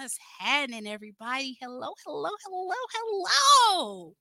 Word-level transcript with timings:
What's 0.00 0.18
happening, 0.38 0.86
everybody? 0.86 1.58
Hello, 1.60 1.92
hello, 2.06 2.30
hello, 2.46 2.74
hello. 2.94 4.14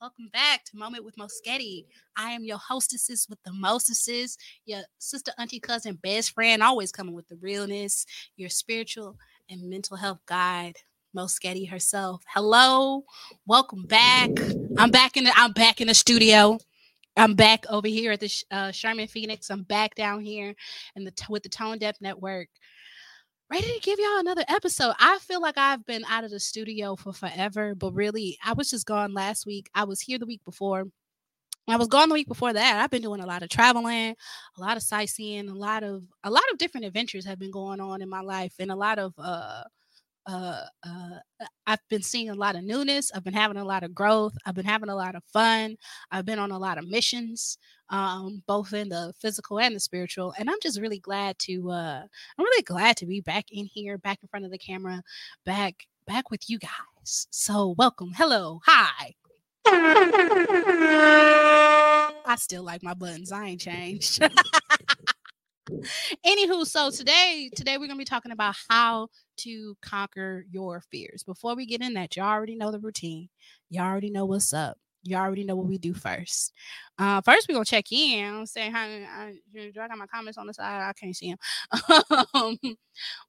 Welcome 0.00 0.30
back 0.32 0.64
to 0.64 0.78
Moment 0.78 1.04
with 1.04 1.16
Moschetti. 1.16 1.84
I 2.16 2.30
am 2.30 2.42
your 2.42 2.56
hostesses 2.56 3.26
with 3.28 3.42
the 3.42 3.52
mostesses, 3.52 4.38
your 4.64 4.80
sister, 4.96 5.32
auntie, 5.36 5.60
cousin, 5.60 5.98
best 6.02 6.32
friend, 6.32 6.62
always 6.62 6.90
coming 6.90 7.14
with 7.14 7.28
the 7.28 7.36
realness, 7.36 8.06
your 8.38 8.48
spiritual 8.48 9.18
and 9.50 9.68
mental 9.68 9.98
health 9.98 10.20
guide, 10.24 10.78
Moschetti 11.14 11.68
herself. 11.68 12.22
Hello, 12.32 13.04
welcome 13.46 13.82
back. 13.82 14.30
I'm 14.78 14.90
back 14.90 15.18
in 15.18 15.24
the 15.24 15.32
I'm 15.36 15.52
back 15.52 15.82
in 15.82 15.88
the 15.88 15.94
studio. 15.94 16.58
I'm 17.18 17.34
back 17.34 17.66
over 17.68 17.88
here 17.88 18.12
at 18.12 18.20
the 18.20 18.44
uh, 18.50 18.70
Sherman 18.70 19.06
Phoenix. 19.06 19.50
I'm 19.50 19.64
back 19.64 19.96
down 19.96 20.22
here 20.22 20.54
in 20.94 21.04
the 21.04 21.12
with 21.28 21.42
the 21.42 21.50
Tone 21.50 21.76
Deaf 21.76 21.96
Network, 22.00 22.48
ready 23.50 23.72
to 23.72 23.80
give 23.80 23.98
y'all 23.98 24.18
another 24.18 24.44
episode. 24.48 24.94
I 24.98 25.18
feel 25.20 25.40
like 25.40 25.56
I've 25.56 25.84
been 25.86 26.04
out 26.08 26.24
of 26.24 26.30
the 26.30 26.40
studio 26.40 26.96
for 26.96 27.12
forever, 27.12 27.74
but 27.74 27.92
really, 27.92 28.38
I 28.44 28.52
was 28.52 28.70
just 28.70 28.86
gone 28.86 29.14
last 29.14 29.46
week. 29.46 29.68
I 29.74 29.84
was 29.84 30.00
here 30.00 30.18
the 30.18 30.26
week 30.26 30.44
before. 30.44 30.84
I 31.68 31.76
was 31.76 31.88
gone 31.88 32.08
the 32.08 32.14
week 32.14 32.28
before 32.28 32.52
that. 32.52 32.76
I've 32.80 32.90
been 32.90 33.02
doing 33.02 33.20
a 33.20 33.26
lot 33.26 33.42
of 33.42 33.48
traveling, 33.48 34.14
a 34.56 34.60
lot 34.60 34.76
of 34.76 34.82
sightseeing, 34.82 35.48
a 35.48 35.54
lot 35.54 35.82
of 35.82 36.04
a 36.22 36.30
lot 36.30 36.44
of 36.52 36.58
different 36.58 36.86
adventures 36.86 37.24
have 37.26 37.38
been 37.38 37.50
going 37.50 37.80
on 37.80 38.02
in 38.02 38.08
my 38.08 38.20
life, 38.20 38.54
and 38.58 38.70
a 38.70 38.76
lot 38.76 38.98
of 38.98 39.14
uh 39.18 39.64
uh, 40.26 40.62
uh, 40.82 41.18
I've 41.66 41.86
been 41.88 42.02
seeing 42.02 42.30
a 42.30 42.34
lot 42.34 42.56
of 42.56 42.64
newness. 42.64 43.12
I've 43.14 43.24
been 43.24 43.34
having 43.34 43.56
a 43.56 43.64
lot 43.64 43.82
of 43.84 43.94
growth. 43.94 44.34
I've 44.44 44.54
been 44.54 44.64
having 44.64 44.88
a 44.88 44.96
lot 44.96 45.14
of 45.14 45.22
fun. 45.32 45.76
I've 46.10 46.26
been 46.26 46.38
on 46.38 46.50
a 46.50 46.58
lot 46.58 46.78
of 46.78 46.88
missions, 46.88 47.58
um, 47.90 48.42
both 48.46 48.72
in 48.72 48.88
the 48.88 49.12
physical 49.20 49.60
and 49.60 49.76
the 49.76 49.80
spiritual. 49.80 50.34
And 50.38 50.50
I'm 50.50 50.58
just 50.62 50.80
really 50.80 50.98
glad 50.98 51.38
to. 51.40 51.70
Uh, 51.70 52.02
I'm 52.38 52.44
really 52.44 52.62
glad 52.62 52.96
to 52.98 53.06
be 53.06 53.20
back 53.20 53.46
in 53.50 53.66
here, 53.66 53.98
back 53.98 54.18
in 54.22 54.28
front 54.28 54.44
of 54.44 54.50
the 54.50 54.58
camera, 54.58 55.02
back 55.44 55.86
back 56.06 56.30
with 56.30 56.48
you 56.48 56.58
guys. 56.58 57.26
So 57.30 57.74
welcome, 57.78 58.12
hello, 58.16 58.60
hi. 58.64 59.14
I 62.28 62.36
still 62.36 62.64
like 62.64 62.82
my 62.82 62.94
buttons. 62.94 63.32
I 63.32 63.46
ain't 63.46 63.60
changed. 63.60 64.20
Anywho, 66.24 66.64
so 66.64 66.90
today, 66.90 67.50
today 67.54 67.76
we're 67.76 67.88
gonna 67.88 67.98
be 67.98 68.04
talking 68.04 68.32
about 68.32 68.54
how 68.68 69.08
to 69.38 69.76
conquer 69.82 70.44
your 70.50 70.80
fears. 70.90 71.22
Before 71.22 71.54
we 71.54 71.66
get 71.66 71.82
in 71.82 71.94
that, 71.94 72.16
you 72.16 72.22
already 72.22 72.56
know 72.56 72.70
the 72.70 72.78
routine. 72.78 73.28
Y'all 73.70 73.84
already 73.84 74.10
know 74.10 74.24
what's 74.24 74.52
up. 74.52 74.78
Y'all 75.02 75.20
already 75.20 75.44
know 75.44 75.54
what 75.54 75.66
we 75.66 75.78
do 75.78 75.94
first. 75.94 76.52
Uh, 76.98 77.20
first, 77.20 77.48
we're 77.48 77.54
gonna 77.54 77.64
check 77.64 77.92
in. 77.92 78.44
Say 78.46 78.70
hi. 78.70 79.04
I, 79.04 79.34
I 79.58 79.70
got 79.70 79.96
my 79.96 80.06
comments 80.06 80.36
on 80.36 80.46
the 80.46 80.54
side. 80.54 80.82
I 80.82 80.92
can't 80.92 81.14
see 81.14 81.30
them. 81.32 82.24
um, 82.34 82.58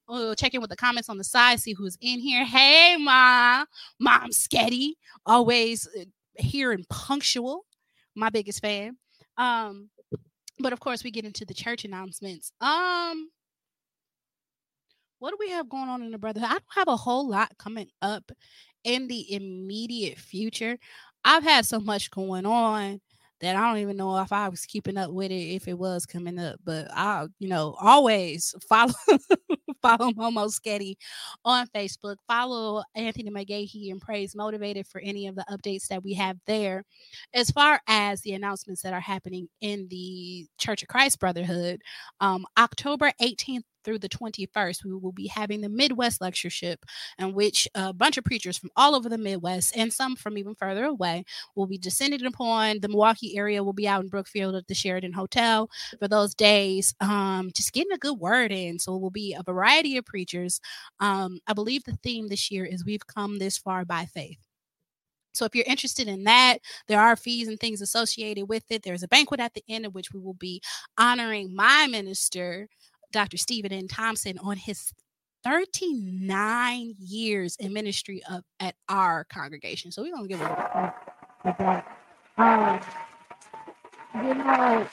we'll 0.07 0.35
check 0.35 0.53
in 0.53 0.61
with 0.61 0.71
the 0.71 0.75
comments 0.75 1.09
on 1.09 1.17
the 1.17 1.23
side. 1.23 1.59
See 1.59 1.73
who's 1.73 1.97
in 2.01 2.19
here. 2.19 2.45
Hey, 2.45 2.95
mom, 2.97 3.67
mom, 3.99 4.29
Sketty, 4.31 4.93
always 5.25 5.87
uh, 5.99 6.05
here 6.35 6.71
and 6.71 6.87
punctual. 6.89 7.65
My 8.15 8.29
biggest 8.29 8.61
fan. 8.61 8.97
Um, 9.37 9.89
but 10.59 10.73
of 10.73 10.79
course, 10.79 11.03
we 11.03 11.11
get 11.11 11.25
into 11.25 11.45
the 11.45 11.53
church 11.53 11.85
announcements. 11.85 12.51
Um, 12.59 13.29
what 15.19 15.31
do 15.31 15.37
we 15.39 15.49
have 15.51 15.69
going 15.69 15.89
on 15.89 16.01
in 16.01 16.11
the 16.11 16.17
brotherhood? 16.17 16.49
I 16.49 16.53
don't 16.53 16.63
have 16.75 16.87
a 16.87 16.97
whole 16.97 17.27
lot 17.27 17.57
coming 17.57 17.89
up 18.01 18.31
in 18.83 19.07
the 19.07 19.33
immediate 19.33 20.17
future. 20.17 20.77
I've 21.23 21.43
had 21.43 21.65
so 21.65 21.79
much 21.79 22.11
going 22.11 22.45
on 22.45 23.01
that 23.39 23.55
I 23.55 23.67
don't 23.67 23.81
even 23.81 23.97
know 23.97 24.17
if 24.19 24.31
I 24.31 24.49
was 24.49 24.65
keeping 24.65 24.97
up 24.97 25.11
with 25.11 25.31
it 25.31 25.55
if 25.55 25.67
it 25.67 25.77
was 25.77 26.05
coming 26.05 26.39
up. 26.39 26.59
But 26.63 26.87
I, 26.91 27.27
you 27.39 27.47
know, 27.47 27.75
always 27.79 28.55
follow 28.69 28.93
follow 29.81 30.11
Momo 30.11 30.49
Sketty 30.49 30.95
on 31.45 31.67
Facebook. 31.67 32.15
Follow 32.27 32.83
Anthony 32.95 33.29
McGahee 33.29 33.91
and 33.91 34.01
Praise 34.01 34.35
Motivated 34.35 34.87
for 34.87 35.01
any 35.01 35.27
of 35.27 35.35
the 35.35 35.45
updates 35.51 35.87
that 35.87 36.03
we 36.03 36.13
have 36.15 36.37
there. 36.47 36.83
As 37.33 37.51
far 37.51 37.79
as 37.87 38.21
the 38.21 38.33
announcements 38.33 38.81
that 38.81 38.93
are 38.93 38.99
happening 38.99 39.47
in 39.61 39.87
the 39.89 40.47
Church 40.57 40.81
of 40.81 40.87
Christ 40.87 41.19
Brotherhood, 41.19 41.81
um, 42.19 42.45
October 42.57 43.11
18th 43.21 43.63
through 43.87 43.99
the 43.99 44.09
21st, 44.09 44.83
we 44.83 44.93
will 44.93 45.13
be 45.13 45.27
having 45.27 45.61
the 45.61 45.69
Midwest 45.69 46.19
Lectureship, 46.19 46.85
in 47.17 47.33
which 47.33 47.69
a 47.73 47.93
bunch 47.93 48.17
of 48.17 48.25
preachers 48.25 48.57
from 48.57 48.69
all 48.75 48.93
over 48.93 49.07
the 49.07 49.17
Midwest 49.17 49.77
and 49.77 49.93
some 49.93 50.17
from 50.17 50.37
even 50.37 50.55
further 50.55 50.83
away 50.83 51.23
will 51.55 51.67
be 51.67 51.77
descended 51.77 52.25
upon 52.25 52.81
the 52.81 52.89
Milwaukee 52.89 53.37
area. 53.37 53.63
Will 53.63 53.71
be 53.71 53.87
out 53.87 54.03
in 54.03 54.09
Brookfield 54.09 54.55
at 54.55 54.67
the 54.67 54.75
Sheraton 54.75 55.13
Hotel 55.13 55.69
for 55.99 56.09
those 56.09 56.35
days, 56.35 56.93
um, 56.99 57.49
just 57.55 57.71
getting 57.71 57.93
a 57.93 57.97
good 57.97 58.19
word 58.19 58.51
in. 58.51 58.77
So 58.77 58.93
it 58.93 59.01
will 59.01 59.09
be 59.09 59.33
a 59.33 59.43
variety 59.43 59.95
of 59.95 60.05
preachers. 60.05 60.59
Um, 60.99 61.39
I 61.47 61.53
believe 61.53 61.85
the 61.85 61.97
theme 62.03 62.27
this 62.27 62.51
year 62.51 62.65
is 62.65 62.83
We've 62.83 63.07
Come 63.07 63.39
This 63.39 63.57
Far 63.57 63.85
by 63.85 64.03
Faith. 64.05 64.39
So 65.37 65.45
if 65.45 65.55
you're 65.55 65.65
interested 65.67 66.07
in 66.07 66.23
that, 66.23 66.57
there 66.87 66.99
are 66.99 67.15
fees 67.15 67.47
and 67.47 67.59
things 67.59 67.81
associated 67.81 68.49
with 68.49 68.63
it. 68.69 68.83
There's 68.83 69.03
a 69.03 69.07
banquet 69.07 69.39
at 69.39 69.53
the 69.53 69.63
end 69.69 69.85
of 69.85 69.93
which 69.93 70.11
we 70.11 70.19
will 70.19 70.33
be 70.33 70.61
honoring 70.97 71.55
my 71.55 71.87
minister, 71.87 72.67
Dr. 73.11 73.37
Stephen 73.37 73.71
N. 73.71 73.87
Thompson 73.87 74.37
on 74.39 74.57
his 74.57 74.93
39 75.43 76.95
years 76.99 77.55
in 77.57 77.73
ministry 77.73 78.21
of 78.29 78.43
at 78.59 78.75
our 78.89 79.23
congregation. 79.25 79.91
So 79.91 80.01
we're 80.01 80.15
gonna 80.15 80.27
give 80.27 80.41
a 80.41 81.83
um, 82.37 82.79
you 84.15 84.33
know, 84.33 84.87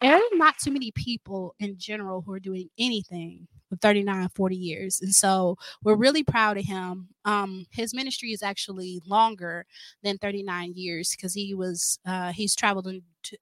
there's 0.00 0.22
not 0.34 0.58
too 0.58 0.70
many 0.70 0.90
people 0.92 1.54
in 1.58 1.76
general 1.78 2.22
who 2.22 2.32
are 2.32 2.40
doing 2.40 2.68
anything 2.78 3.48
with 3.70 3.80
39 3.80 4.28
40 4.28 4.56
years 4.56 5.00
and 5.00 5.12
so 5.12 5.56
we're 5.82 5.96
really 5.96 6.22
proud 6.22 6.56
of 6.56 6.64
him 6.64 7.08
um 7.24 7.66
his 7.70 7.92
ministry 7.92 8.30
is 8.30 8.42
actually 8.42 9.00
longer 9.06 9.66
than 10.04 10.18
39 10.18 10.74
years 10.76 11.10
because 11.10 11.34
he 11.34 11.52
was 11.52 11.98
uh 12.06 12.30
he's 12.32 12.54
traveled 12.54 12.86
into 12.86 13.36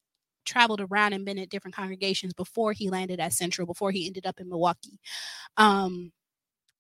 traveled 0.45 0.81
around 0.81 1.13
and 1.13 1.25
been 1.25 1.39
at 1.39 1.49
different 1.49 1.75
congregations 1.75 2.33
before 2.35 2.73
he 2.73 2.91
landed 2.91 3.21
at 3.21 3.33
Central, 3.33 3.67
before 3.67 3.91
he 3.91 4.07
ended 4.07 4.27
up 4.27 4.41
in 4.41 4.49
Milwaukee. 4.49 5.01
Um, 5.57 6.13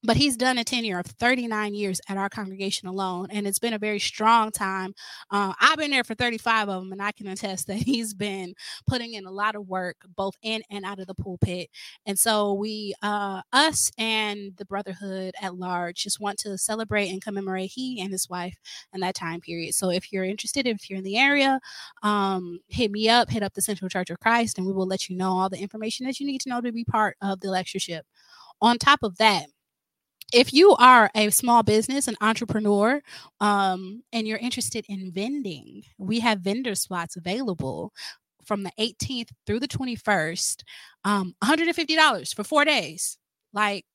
but 0.04 0.16
he's 0.16 0.36
done 0.36 0.58
a 0.58 0.64
tenure 0.64 0.98
of 0.98 1.06
39 1.06 1.74
years 1.74 2.00
at 2.08 2.18
our 2.18 2.28
congregation 2.28 2.86
alone 2.86 3.28
and 3.30 3.46
it's 3.46 3.58
been 3.58 3.72
a 3.72 3.78
very 3.78 3.98
strong 3.98 4.50
time. 4.50 4.94
Uh, 5.30 5.52
i've 5.60 5.78
been 5.78 5.90
there 5.90 6.04
for 6.04 6.14
35 6.14 6.68
of 6.68 6.82
them 6.82 6.92
and 6.92 7.02
i 7.02 7.10
can 7.10 7.26
attest 7.26 7.66
that 7.68 7.76
he's 7.78 8.14
been 8.14 8.54
putting 8.86 9.14
in 9.14 9.24
a 9.24 9.30
lot 9.30 9.54
of 9.54 9.66
work 9.68 9.96
both 10.16 10.34
in 10.42 10.62
and 10.70 10.84
out 10.84 10.98
of 10.98 11.06
the 11.06 11.14
pulpit. 11.14 11.68
And 12.06 12.18
so 12.18 12.52
we 12.52 12.94
uh, 13.02 13.42
us 13.52 13.90
and 13.98 14.52
the 14.56 14.64
brotherhood 14.64 15.34
at 15.40 15.56
large 15.56 16.02
just 16.02 16.20
want 16.20 16.38
to 16.40 16.58
celebrate 16.58 17.08
and 17.08 17.22
commemorate 17.22 17.70
he 17.74 18.00
and 18.00 18.12
his 18.12 18.28
wife 18.28 18.56
in 18.92 19.00
that 19.00 19.14
time 19.14 19.40
period. 19.40 19.74
So 19.74 19.90
if 19.90 20.12
you're 20.12 20.24
interested 20.24 20.66
if 20.66 20.90
you're 20.90 20.98
in 20.98 21.04
the 21.04 21.16
area 21.18 21.60
um, 22.02 22.60
hit 22.68 22.90
me 22.90 23.08
up 23.08 23.30
hit 23.30 23.42
up 23.42 23.54
the 23.54 23.62
central 23.62 23.88
church 23.88 24.10
of 24.10 24.20
christ 24.20 24.58
and 24.58 24.66
we 24.66 24.72
will 24.72 24.86
let 24.86 25.08
you 25.08 25.16
know 25.16 25.32
all 25.32 25.48
the 25.48 25.58
information 25.58 26.06
that 26.06 26.20
you 26.20 26.26
need 26.26 26.40
to 26.42 26.48
know 26.48 26.60
to 26.60 26.72
be 26.72 26.84
part 26.84 27.16
of 27.22 27.40
the 27.40 27.50
lectureship. 27.50 28.04
On 28.60 28.78
top 28.78 29.00
of 29.02 29.16
that 29.18 29.46
if 30.34 30.52
you 30.52 30.74
are 30.76 31.10
a 31.14 31.30
small 31.30 31.62
business, 31.62 32.08
an 32.08 32.16
entrepreneur, 32.20 33.02
um, 33.40 34.02
and 34.12 34.26
you're 34.28 34.38
interested 34.38 34.84
in 34.88 35.12
vending, 35.12 35.82
we 35.98 36.20
have 36.20 36.40
vendor 36.40 36.74
spots 36.74 37.16
available 37.16 37.92
from 38.44 38.64
the 38.64 38.72
18th 38.78 39.30
through 39.46 39.60
the 39.60 39.68
21st, 39.68 40.64
um, 41.04 41.34
$150 41.42 42.34
for 42.34 42.44
four 42.44 42.64
days. 42.64 43.18
Like, 43.54 43.86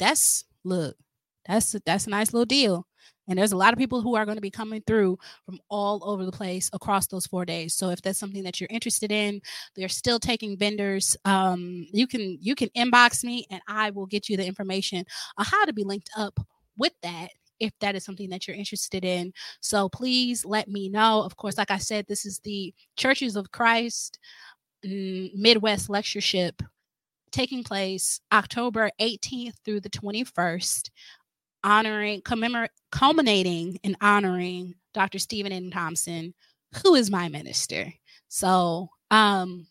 that's 0.00 0.44
look, 0.64 0.96
that's 1.46 1.76
that's 1.86 2.08
a 2.08 2.10
nice 2.10 2.34
little 2.34 2.46
deal. 2.46 2.87
And 3.28 3.38
there's 3.38 3.52
a 3.52 3.56
lot 3.56 3.72
of 3.72 3.78
people 3.78 4.00
who 4.00 4.16
are 4.16 4.24
going 4.24 4.36
to 4.36 4.42
be 4.42 4.50
coming 4.50 4.82
through 4.86 5.18
from 5.44 5.58
all 5.68 6.02
over 6.04 6.24
the 6.24 6.32
place 6.32 6.70
across 6.72 7.06
those 7.06 7.26
four 7.26 7.44
days. 7.44 7.74
So 7.74 7.90
if 7.90 8.02
that's 8.02 8.18
something 8.18 8.42
that 8.44 8.60
you're 8.60 8.68
interested 8.70 9.12
in, 9.12 9.40
they're 9.76 9.88
still 9.88 10.18
taking 10.18 10.56
vendors. 10.56 11.16
Um, 11.24 11.86
you 11.92 12.06
can 12.06 12.38
you 12.40 12.54
can 12.54 12.68
inbox 12.70 13.24
me 13.24 13.46
and 13.50 13.60
I 13.68 13.90
will 13.90 14.06
get 14.06 14.28
you 14.28 14.36
the 14.36 14.46
information 14.46 15.04
on 15.36 15.44
how 15.44 15.64
to 15.64 15.72
be 15.72 15.84
linked 15.84 16.10
up 16.16 16.40
with 16.76 16.92
that 17.02 17.30
if 17.60 17.72
that 17.80 17.96
is 17.96 18.04
something 18.04 18.30
that 18.30 18.46
you're 18.46 18.56
interested 18.56 19.04
in. 19.04 19.32
So 19.60 19.88
please 19.88 20.44
let 20.44 20.68
me 20.68 20.88
know. 20.88 21.22
Of 21.22 21.36
course, 21.36 21.58
like 21.58 21.70
I 21.70 21.78
said, 21.78 22.06
this 22.06 22.24
is 22.24 22.38
the 22.40 22.72
Churches 22.96 23.36
of 23.36 23.50
Christ 23.50 24.18
mm, 24.84 25.34
Midwest 25.34 25.90
Lectureship 25.90 26.62
taking 27.30 27.62
place 27.62 28.20
October 28.32 28.90
18th 29.00 29.54
through 29.64 29.80
the 29.80 29.90
21st 29.90 30.90
honoring, 31.64 32.22
commemorate, 32.22 32.70
culminating 32.90 33.78
in 33.82 33.96
honoring 34.00 34.74
Dr. 34.94 35.18
Stephen 35.18 35.52
N. 35.52 35.70
Thompson, 35.70 36.34
who 36.82 36.94
is 36.94 37.10
my 37.10 37.28
minister. 37.28 37.92
So, 38.28 38.90
um, 39.10 39.66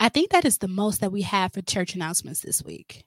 I 0.00 0.08
think 0.08 0.30
that 0.30 0.44
is 0.44 0.58
the 0.58 0.68
most 0.68 1.00
that 1.00 1.12
we 1.12 1.22
have 1.22 1.52
for 1.52 1.62
church 1.62 1.94
announcements 1.94 2.40
this 2.40 2.62
week. 2.62 3.04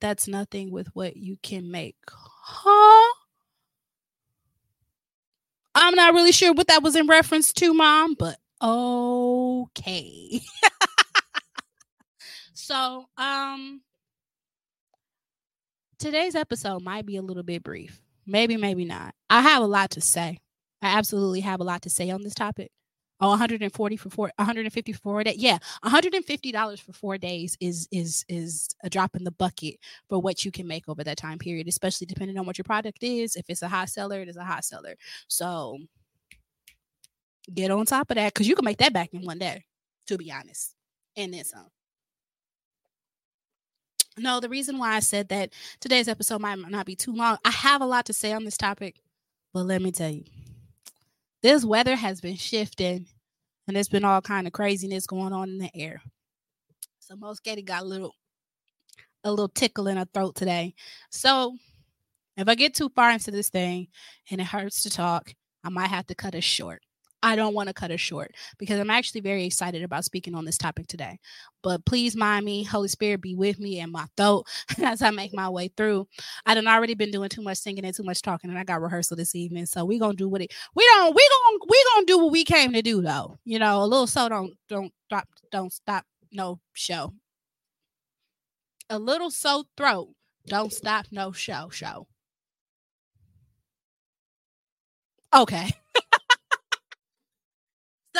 That's 0.00 0.26
nothing 0.26 0.72
with 0.72 0.88
what 0.94 1.16
you 1.16 1.36
can 1.42 1.70
make. 1.70 1.96
Huh? 2.08 3.14
I'm 5.74 5.94
not 5.94 6.14
really 6.14 6.32
sure 6.32 6.52
what 6.52 6.66
that 6.66 6.82
was 6.82 6.96
in 6.96 7.06
reference 7.06 7.52
to, 7.54 7.72
mom, 7.72 8.14
but 8.18 8.36
okay. 8.60 10.40
so, 12.52 13.06
um, 13.16 13.80
today's 16.02 16.34
episode 16.34 16.82
might 16.82 17.06
be 17.06 17.16
a 17.16 17.22
little 17.22 17.44
bit 17.44 17.62
brief. 17.62 18.02
Maybe, 18.26 18.56
maybe 18.56 18.84
not. 18.84 19.14
I 19.30 19.40
have 19.40 19.62
a 19.62 19.66
lot 19.66 19.90
to 19.92 20.00
say. 20.00 20.38
I 20.82 20.98
absolutely 20.98 21.40
have 21.40 21.60
a 21.60 21.64
lot 21.64 21.82
to 21.82 21.90
say 21.90 22.10
on 22.10 22.22
this 22.22 22.34
topic. 22.34 22.72
Oh, 23.20 23.28
140 23.28 23.96
for 23.96 24.10
four, 24.10 24.32
150 24.36 24.92
for 24.92 24.98
four 24.98 25.22
days. 25.22 25.36
Yeah, 25.36 25.58
150 25.82 26.50
dollars 26.50 26.80
for 26.80 26.92
four 26.92 27.18
days 27.18 27.56
is 27.60 27.86
is 27.92 28.24
is 28.28 28.68
a 28.82 28.90
drop 28.90 29.14
in 29.14 29.22
the 29.22 29.30
bucket 29.30 29.76
for 30.08 30.20
what 30.20 30.44
you 30.44 30.50
can 30.50 30.66
make 30.66 30.88
over 30.88 31.04
that 31.04 31.18
time 31.18 31.38
period, 31.38 31.68
especially 31.68 32.08
depending 32.08 32.36
on 32.36 32.46
what 32.46 32.58
your 32.58 32.64
product 32.64 32.98
is. 33.02 33.36
If 33.36 33.44
it's 33.48 33.62
a 33.62 33.68
hot 33.68 33.88
seller, 33.88 34.20
it 34.20 34.28
is 34.28 34.36
a 34.36 34.42
hot 34.42 34.64
seller. 34.64 34.96
So 35.28 35.78
get 37.54 37.70
on 37.70 37.86
top 37.86 38.10
of 38.10 38.16
that 38.16 38.34
because 38.34 38.48
you 38.48 38.56
can 38.56 38.64
make 38.64 38.78
that 38.78 38.92
back 38.92 39.10
in 39.12 39.24
one 39.24 39.38
day. 39.38 39.64
To 40.08 40.18
be 40.18 40.32
honest, 40.32 40.74
and 41.16 41.32
then 41.32 41.44
some. 41.44 41.68
No, 44.18 44.40
the 44.40 44.48
reason 44.48 44.78
why 44.78 44.94
I 44.94 45.00
said 45.00 45.28
that 45.28 45.52
today's 45.80 46.08
episode 46.08 46.40
might 46.40 46.58
not 46.58 46.86
be 46.86 46.94
too 46.94 47.12
long, 47.12 47.38
I 47.44 47.50
have 47.50 47.80
a 47.80 47.86
lot 47.86 48.06
to 48.06 48.12
say 48.12 48.32
on 48.32 48.44
this 48.44 48.56
topic, 48.56 48.96
but 49.54 49.64
let 49.64 49.80
me 49.80 49.90
tell 49.90 50.10
you, 50.10 50.24
this 51.42 51.64
weather 51.64 51.96
has 51.96 52.20
been 52.20 52.36
shifting 52.36 53.06
and 53.66 53.76
there's 53.76 53.88
been 53.88 54.04
all 54.04 54.20
kind 54.20 54.46
of 54.46 54.52
craziness 54.52 55.06
going 55.06 55.32
on 55.32 55.48
in 55.48 55.58
the 55.58 55.70
air. 55.74 56.02
So 56.98 57.14
Moschetti 57.16 57.64
got 57.64 57.82
a 57.82 57.86
little 57.86 58.14
a 59.24 59.30
little 59.30 59.48
tickle 59.48 59.86
in 59.86 59.96
her 59.96 60.06
throat 60.12 60.34
today. 60.34 60.74
So 61.10 61.56
if 62.36 62.48
I 62.48 62.54
get 62.54 62.74
too 62.74 62.90
far 62.90 63.10
into 63.10 63.30
this 63.30 63.50
thing 63.50 63.88
and 64.30 64.40
it 64.40 64.46
hurts 64.46 64.82
to 64.82 64.90
talk, 64.90 65.32
I 65.64 65.68
might 65.68 65.88
have 65.90 66.06
to 66.08 66.14
cut 66.14 66.34
it 66.34 66.44
short. 66.44 66.82
I 67.22 67.36
don't 67.36 67.54
want 67.54 67.68
to 67.68 67.74
cut 67.74 67.90
it 67.90 68.00
short 68.00 68.34
because 68.58 68.80
I'm 68.80 68.90
actually 68.90 69.20
very 69.20 69.44
excited 69.44 69.82
about 69.82 70.04
speaking 70.04 70.34
on 70.34 70.44
this 70.44 70.58
topic 70.58 70.88
today. 70.88 71.18
But 71.62 71.84
please 71.84 72.16
mind 72.16 72.44
me, 72.44 72.64
Holy 72.64 72.88
Spirit 72.88 73.20
be 73.20 73.34
with 73.34 73.60
me 73.60 73.78
and 73.78 73.92
my 73.92 74.06
throat 74.16 74.46
as 74.82 75.02
I 75.02 75.10
make 75.10 75.32
my 75.32 75.48
way 75.48 75.68
through. 75.76 76.08
I 76.44 76.54
done 76.54 76.66
already 76.66 76.94
been 76.94 77.12
doing 77.12 77.28
too 77.28 77.42
much 77.42 77.58
singing 77.58 77.84
and 77.84 77.94
too 77.94 78.02
much 78.02 78.22
talking, 78.22 78.50
and 78.50 78.58
I 78.58 78.64
got 78.64 78.82
rehearsal 78.82 79.16
this 79.16 79.34
evening. 79.34 79.66
So 79.66 79.84
we 79.84 79.98
gonna 79.98 80.14
do 80.14 80.28
what 80.28 80.42
it 80.42 80.52
we 80.74 80.84
don't 80.94 81.14
we 81.14 81.28
gonna 81.28 81.58
we 81.68 81.84
gonna 81.94 82.06
do 82.06 82.18
what 82.18 82.32
we 82.32 82.44
came 82.44 82.72
to 82.72 82.82
do 82.82 83.00
though. 83.00 83.38
You 83.44 83.58
know, 83.58 83.82
a 83.82 83.86
little 83.86 84.06
so 84.08 84.28
don't 84.28 84.54
don't 84.68 84.92
stop 85.06 85.28
don't 85.52 85.72
stop 85.72 86.04
no 86.32 86.60
show. 86.72 87.12
A 88.90 88.98
little 88.98 89.30
so 89.30 89.64
throat 89.76 90.08
don't 90.46 90.72
stop 90.72 91.06
no 91.12 91.30
show 91.30 91.68
show. 91.70 92.08
Okay. 95.34 95.70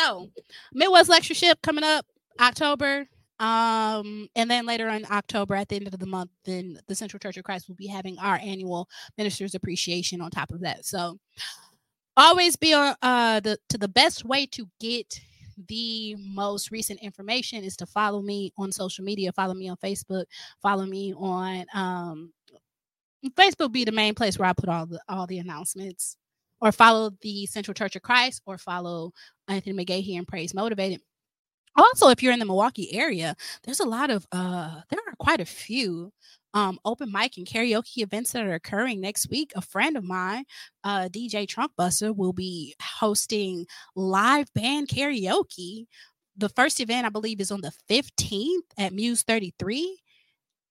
So, 0.02 0.30
Midwest 0.72 1.08
Lectureship 1.08 1.60
coming 1.62 1.84
up 1.84 2.06
October. 2.40 3.06
Um, 3.38 4.28
and 4.36 4.50
then 4.50 4.66
later 4.66 4.88
in 4.88 5.04
October, 5.10 5.54
at 5.54 5.68
the 5.68 5.76
end 5.76 5.88
of 5.88 5.98
the 5.98 6.06
month, 6.06 6.30
then 6.44 6.78
the 6.86 6.94
Central 6.94 7.18
Church 7.18 7.36
of 7.36 7.44
Christ 7.44 7.68
will 7.68 7.74
be 7.74 7.88
having 7.88 8.18
our 8.18 8.36
annual 8.36 8.88
Ministers 9.18 9.54
Appreciation 9.54 10.20
on 10.20 10.30
top 10.30 10.52
of 10.52 10.60
that. 10.60 10.84
So, 10.84 11.18
always 12.16 12.56
be 12.56 12.74
on 12.74 12.94
uh 13.02 13.40
the 13.40 13.58
to 13.70 13.78
the 13.78 13.88
best 13.88 14.24
way 14.24 14.44
to 14.44 14.68
get 14.80 15.18
the 15.68 16.14
most 16.18 16.70
recent 16.70 17.00
information 17.00 17.64
is 17.64 17.76
to 17.76 17.86
follow 17.86 18.22
me 18.22 18.52
on 18.58 18.70
social 18.70 19.04
media. 19.04 19.32
Follow 19.32 19.54
me 19.54 19.68
on 19.68 19.76
Facebook. 19.76 20.24
Follow 20.62 20.84
me 20.84 21.14
on 21.14 21.64
um 21.74 22.32
Facebook. 23.30 23.72
Be 23.72 23.84
the 23.84 23.92
main 23.92 24.14
place 24.14 24.38
where 24.38 24.48
I 24.48 24.52
put 24.52 24.68
all 24.68 24.86
the 24.86 25.00
all 25.08 25.26
the 25.26 25.38
announcements 25.38 26.16
or 26.62 26.72
follow 26.72 27.10
the 27.20 27.44
Central 27.46 27.74
Church 27.74 27.96
of 27.96 28.02
Christ 28.02 28.40
or 28.46 28.56
follow 28.56 29.12
Anthony 29.48 29.84
McGahee 29.84 30.16
in 30.16 30.24
Praise 30.24 30.54
Motivated. 30.54 31.00
Also, 31.76 32.08
if 32.08 32.22
you're 32.22 32.32
in 32.32 32.38
the 32.38 32.44
Milwaukee 32.44 32.94
area, 32.94 33.34
there's 33.64 33.80
a 33.80 33.88
lot 33.88 34.10
of 34.10 34.26
uh 34.32 34.80
there 34.88 35.00
are 35.06 35.14
quite 35.18 35.40
a 35.40 35.44
few 35.44 36.12
um 36.54 36.78
open 36.84 37.10
mic 37.10 37.36
and 37.36 37.46
karaoke 37.46 37.98
events 37.98 38.32
that 38.32 38.44
are 38.44 38.54
occurring 38.54 39.00
next 39.00 39.28
week. 39.28 39.52
A 39.56 39.62
friend 39.62 39.96
of 39.96 40.04
mine, 40.04 40.44
uh 40.84 41.08
DJ 41.10 41.46
Trunkbuster, 41.46 42.14
will 42.14 42.32
be 42.32 42.74
hosting 42.80 43.66
live 43.96 44.52
band 44.54 44.88
karaoke. 44.88 45.86
The 46.36 46.50
first 46.50 46.80
event 46.80 47.06
I 47.06 47.10
believe 47.10 47.40
is 47.40 47.50
on 47.50 47.62
the 47.62 47.72
15th 47.90 48.60
at 48.78 48.92
Muse 48.92 49.22
33 49.22 49.98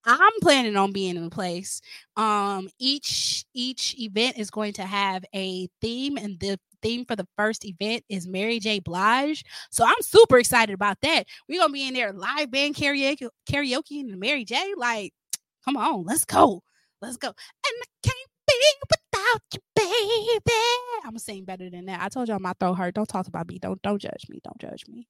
I'm 0.05 0.31
planning 0.41 0.75
on 0.77 0.91
being 0.91 1.15
in 1.15 1.23
the 1.25 1.29
place. 1.29 1.81
Um, 2.17 2.69
each 2.79 3.45
each 3.53 3.95
event 3.99 4.37
is 4.37 4.49
going 4.51 4.73
to 4.73 4.83
have 4.83 5.23
a 5.35 5.67
theme, 5.81 6.17
and 6.17 6.39
the 6.39 6.59
theme 6.81 7.05
for 7.05 7.15
the 7.15 7.27
first 7.37 7.65
event 7.65 8.03
is 8.09 8.27
Mary 8.27 8.59
J. 8.59 8.79
Blige. 8.79 9.43
So 9.69 9.85
I'm 9.85 10.01
super 10.01 10.39
excited 10.39 10.73
about 10.73 10.97
that. 11.01 11.27
We're 11.47 11.59
gonna 11.61 11.73
be 11.73 11.87
in 11.87 11.93
there 11.93 12.13
live 12.13 12.51
band 12.51 12.75
karaoke, 12.75 13.29
karaoke 13.49 13.99
and 14.01 14.19
Mary 14.19 14.43
J. 14.45 14.73
Like, 14.77 15.13
come 15.65 15.77
on, 15.77 16.03
let's 16.05 16.25
go, 16.25 16.63
let's 17.01 17.17
go. 17.17 17.27
And 17.27 17.35
I 17.83 18.07
can't 18.07 18.17
be 18.47 18.53
without 18.89 19.41
you, 19.53 19.59
baby. 19.75 21.05
I'm 21.05 21.17
sing 21.19 21.45
better 21.45 21.69
than 21.69 21.85
that. 21.85 22.01
I 22.01 22.09
told 22.09 22.27
y'all 22.29 22.39
my 22.39 22.53
throat 22.59 22.75
hurt. 22.75 22.95
Don't 22.95 23.07
talk 23.07 23.27
about 23.27 23.47
me. 23.47 23.59
Don't 23.59 23.81
don't 23.83 24.01
judge 24.01 24.25
me. 24.29 24.39
Don't 24.43 24.59
judge 24.59 24.85
me. 24.87 25.07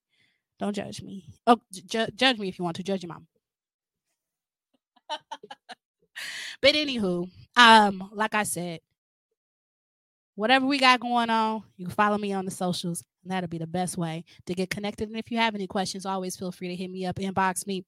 Don't 0.58 0.74
judge 0.76 1.02
me. 1.02 1.26
Oh, 1.46 1.58
ju- 1.72 2.06
judge 2.14 2.38
me 2.38 2.48
if 2.48 2.58
you 2.58 2.64
want 2.64 2.76
to. 2.76 2.82
Judge 2.82 3.02
your 3.02 3.08
mom. 3.08 3.26
But 6.60 6.74
anywho, 6.74 7.28
um, 7.56 8.10
like 8.12 8.34
I 8.34 8.42
said, 8.44 8.80
whatever 10.34 10.66
we 10.66 10.78
got 10.78 11.00
going 11.00 11.30
on, 11.30 11.62
you 11.76 11.86
can 11.86 11.94
follow 11.94 12.18
me 12.18 12.32
on 12.32 12.44
the 12.44 12.50
socials, 12.50 13.04
and 13.22 13.32
that'll 13.32 13.48
be 13.48 13.58
the 13.58 13.66
best 13.66 13.96
way 13.96 14.24
to 14.46 14.54
get 14.54 14.70
connected. 14.70 15.08
And 15.08 15.18
if 15.18 15.30
you 15.30 15.38
have 15.38 15.54
any 15.54 15.66
questions, 15.66 16.06
always 16.06 16.36
feel 16.36 16.52
free 16.52 16.68
to 16.68 16.76
hit 16.76 16.90
me 16.90 17.06
up, 17.06 17.16
inbox 17.16 17.66
me, 17.66 17.84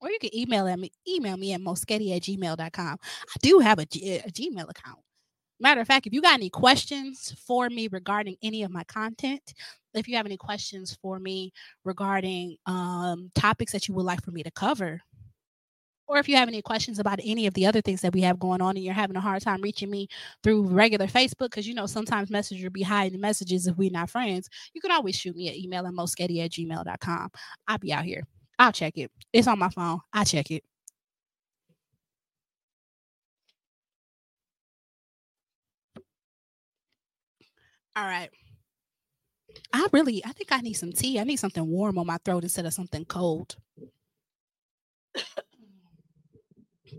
or 0.00 0.10
you 0.10 0.18
can 0.18 0.34
email 0.36 0.66
at 0.68 0.78
me, 0.78 0.92
email 1.08 1.36
me 1.36 1.52
at 1.52 1.60
moschetti 1.60 2.14
at 2.14 2.22
gmail.com. 2.22 2.98
I 3.02 3.36
do 3.42 3.58
have 3.60 3.78
a, 3.78 3.86
G, 3.86 4.16
a 4.16 4.30
Gmail 4.30 4.68
account. 4.68 4.98
Matter 5.60 5.80
of 5.80 5.86
fact, 5.86 6.06
if 6.06 6.12
you 6.12 6.20
got 6.20 6.34
any 6.34 6.50
questions 6.50 7.34
for 7.46 7.70
me 7.70 7.88
regarding 7.88 8.36
any 8.42 8.64
of 8.64 8.70
my 8.70 8.84
content, 8.84 9.54
if 9.94 10.08
you 10.08 10.16
have 10.16 10.26
any 10.26 10.36
questions 10.36 10.98
for 11.00 11.18
me 11.20 11.52
regarding 11.84 12.56
um, 12.66 13.30
topics 13.34 13.72
that 13.72 13.86
you 13.88 13.94
would 13.94 14.04
like 14.04 14.22
for 14.22 14.32
me 14.32 14.42
to 14.42 14.50
cover, 14.50 15.00
or 16.06 16.18
if 16.18 16.28
you 16.28 16.36
have 16.36 16.48
any 16.48 16.62
questions 16.62 16.98
about 16.98 17.20
any 17.24 17.46
of 17.46 17.54
the 17.54 17.66
other 17.66 17.80
things 17.80 18.00
that 18.02 18.12
we 18.12 18.20
have 18.22 18.38
going 18.38 18.60
on 18.60 18.76
and 18.76 18.84
you're 18.84 18.94
having 18.94 19.16
a 19.16 19.20
hard 19.20 19.42
time 19.42 19.60
reaching 19.62 19.90
me 19.90 20.08
through 20.42 20.66
regular 20.66 21.06
Facebook, 21.06 21.50
because 21.50 21.66
you 21.66 21.74
know 21.74 21.86
sometimes 21.86 22.30
Messenger 22.30 22.70
be 22.70 22.82
hiding 22.82 23.20
messages 23.20 23.66
if 23.66 23.76
we're 23.76 23.90
not 23.90 24.10
friends, 24.10 24.48
you 24.74 24.80
can 24.80 24.90
always 24.90 25.16
shoot 25.16 25.36
me 25.36 25.48
an 25.48 25.54
email 25.56 25.86
at 25.86 25.92
mosketty 25.94 26.44
at 26.44 26.50
gmail.com. 26.52 27.30
I'll 27.68 27.78
be 27.78 27.92
out 27.92 28.04
here. 28.04 28.22
I'll 28.58 28.72
check 28.72 28.96
it. 28.98 29.10
It's 29.32 29.48
on 29.48 29.58
my 29.58 29.68
phone. 29.70 30.00
I 30.12 30.24
check 30.24 30.50
it. 30.50 30.64
All 37.96 38.04
right. 38.04 38.30
I 39.72 39.86
really, 39.92 40.24
I 40.24 40.32
think 40.32 40.52
I 40.52 40.60
need 40.60 40.74
some 40.74 40.92
tea. 40.92 41.18
I 41.20 41.24
need 41.24 41.36
something 41.36 41.66
warm 41.66 41.98
on 41.98 42.06
my 42.06 42.18
throat 42.24 42.42
instead 42.42 42.66
of 42.66 42.74
something 42.74 43.04
cold. 43.04 43.56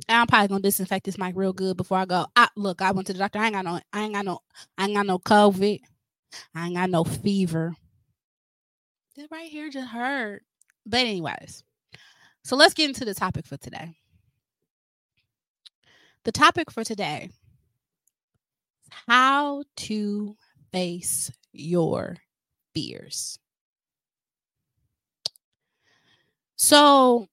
I'm 0.07 0.27
probably 0.27 0.47
gonna 0.47 0.61
disinfect 0.61 1.05
this 1.05 1.17
mic 1.17 1.35
real 1.35 1.53
good 1.53 1.77
before 1.77 1.97
I 1.97 2.05
go. 2.05 2.25
I, 2.35 2.47
look, 2.55 2.81
I 2.81 2.91
went 2.91 3.07
to 3.07 3.13
the 3.13 3.19
doctor. 3.19 3.39
I 3.39 3.45
ain't 3.45 3.55
got 3.55 3.65
no, 3.65 3.79
I 3.91 4.03
ain't 4.03 4.13
got 4.13 4.25
no, 4.25 4.39
I 4.77 4.85
ain't 4.85 4.95
got 4.95 5.05
no 5.05 5.19
COVID. 5.19 5.81
I 6.53 6.65
ain't 6.65 6.75
got 6.75 6.89
no 6.89 7.03
fever. 7.03 7.75
This 9.15 9.27
right 9.31 9.49
here 9.49 9.69
just 9.69 9.87
hurt. 9.87 10.43
But 10.85 11.01
anyways, 11.01 11.63
so 12.43 12.55
let's 12.55 12.73
get 12.73 12.89
into 12.89 13.05
the 13.05 13.13
topic 13.13 13.45
for 13.45 13.57
today. 13.57 13.95
The 16.23 16.31
topic 16.31 16.71
for 16.71 16.83
today: 16.83 17.29
is 17.31 18.89
how 19.07 19.63
to 19.77 20.35
face 20.71 21.31
your 21.53 22.17
fears. 22.73 23.39
So 26.57 27.27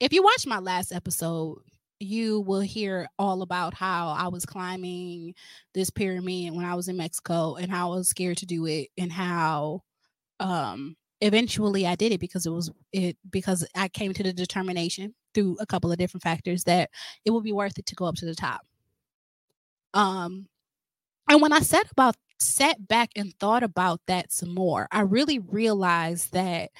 if 0.00 0.12
you 0.12 0.22
watch 0.22 0.46
my 0.46 0.58
last 0.58 0.92
episode, 0.92 1.58
you 2.00 2.40
will 2.40 2.60
hear 2.60 3.06
all 3.18 3.42
about 3.42 3.74
how 3.74 4.08
I 4.08 4.28
was 4.28 4.46
climbing 4.46 5.34
this 5.74 5.90
pyramid 5.90 6.54
when 6.54 6.64
I 6.64 6.74
was 6.74 6.88
in 6.88 6.96
Mexico 6.96 7.56
and 7.56 7.70
how 7.70 7.92
I 7.92 7.96
was 7.96 8.08
scared 8.08 8.38
to 8.38 8.46
do 8.46 8.64
it 8.66 8.88
and 8.96 9.12
how 9.12 9.82
um 10.40 10.96
eventually 11.20 11.86
I 11.86 11.96
did 11.96 12.12
it 12.12 12.20
because 12.20 12.46
it 12.46 12.50
was 12.50 12.70
it 12.92 13.18
because 13.30 13.66
I 13.76 13.88
came 13.88 14.14
to 14.14 14.22
the 14.22 14.32
determination 14.32 15.14
through 15.34 15.58
a 15.60 15.66
couple 15.66 15.92
of 15.92 15.98
different 15.98 16.22
factors 16.22 16.64
that 16.64 16.90
it 17.26 17.30
would 17.32 17.44
be 17.44 17.52
worth 17.52 17.78
it 17.78 17.86
to 17.86 17.94
go 17.94 18.06
up 18.06 18.16
to 18.16 18.26
the 18.26 18.34
top. 18.34 18.62
Um 19.94 20.48
and 21.28 21.42
when 21.42 21.52
I 21.52 21.60
said 21.60 21.84
about 21.92 22.16
sat 22.40 22.88
back 22.88 23.10
and 23.16 23.34
thought 23.38 23.62
about 23.62 24.00
that 24.06 24.32
some 24.32 24.54
more, 24.54 24.88
I 24.90 25.02
really 25.02 25.38
realized 25.38 26.32
that 26.32 26.70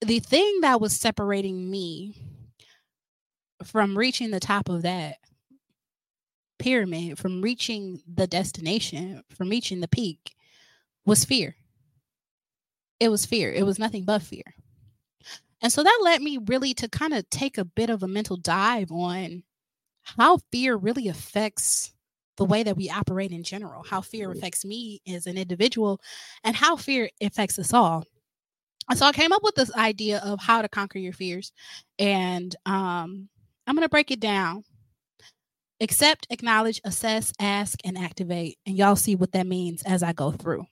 the 0.00 0.20
thing 0.20 0.60
that 0.62 0.80
was 0.80 0.96
separating 0.96 1.70
me 1.70 2.14
from 3.64 3.98
reaching 3.98 4.30
the 4.30 4.40
top 4.40 4.68
of 4.68 4.82
that 4.82 5.16
pyramid, 6.58 7.18
from 7.18 7.40
reaching 7.40 8.00
the 8.12 8.26
destination, 8.26 9.22
from 9.36 9.48
reaching 9.48 9.80
the 9.80 9.88
peak, 9.88 10.34
was 11.04 11.24
fear. 11.24 11.56
It 13.00 13.08
was 13.10 13.26
fear. 13.26 13.52
It 13.52 13.64
was 13.64 13.78
nothing 13.78 14.04
but 14.04 14.22
fear. 14.22 14.54
And 15.60 15.72
so 15.72 15.82
that 15.82 16.00
led 16.02 16.22
me 16.22 16.38
really 16.46 16.74
to 16.74 16.88
kind 16.88 17.12
of 17.12 17.28
take 17.30 17.58
a 17.58 17.64
bit 17.64 17.90
of 17.90 18.02
a 18.02 18.08
mental 18.08 18.36
dive 18.36 18.92
on 18.92 19.42
how 20.02 20.38
fear 20.52 20.76
really 20.76 21.08
affects 21.08 21.92
the 22.36 22.44
way 22.44 22.62
that 22.62 22.76
we 22.76 22.88
operate 22.88 23.32
in 23.32 23.42
general, 23.42 23.82
how 23.82 24.00
fear 24.00 24.30
affects 24.30 24.64
me 24.64 25.00
as 25.08 25.26
an 25.26 25.36
individual, 25.36 26.00
and 26.44 26.54
how 26.54 26.76
fear 26.76 27.10
affects 27.20 27.58
us 27.58 27.72
all 27.72 28.04
so 28.94 29.06
I 29.06 29.12
came 29.12 29.32
up 29.32 29.42
with 29.42 29.54
this 29.54 29.74
idea 29.74 30.18
of 30.24 30.40
how 30.40 30.62
to 30.62 30.68
conquer 30.68 30.98
your 30.98 31.12
fears. 31.12 31.52
And 31.98 32.54
um, 32.64 33.28
I'm 33.66 33.74
going 33.74 33.84
to 33.84 33.88
break 33.88 34.10
it 34.10 34.20
down. 34.20 34.64
Accept, 35.80 36.26
acknowledge, 36.30 36.80
assess, 36.84 37.32
ask, 37.38 37.78
and 37.84 37.96
activate. 37.98 38.58
And 38.66 38.76
y'all 38.76 38.96
see 38.96 39.14
what 39.14 39.32
that 39.32 39.46
means 39.46 39.82
as 39.84 40.02
I 40.02 40.12
go 40.12 40.32
through. 40.32 40.64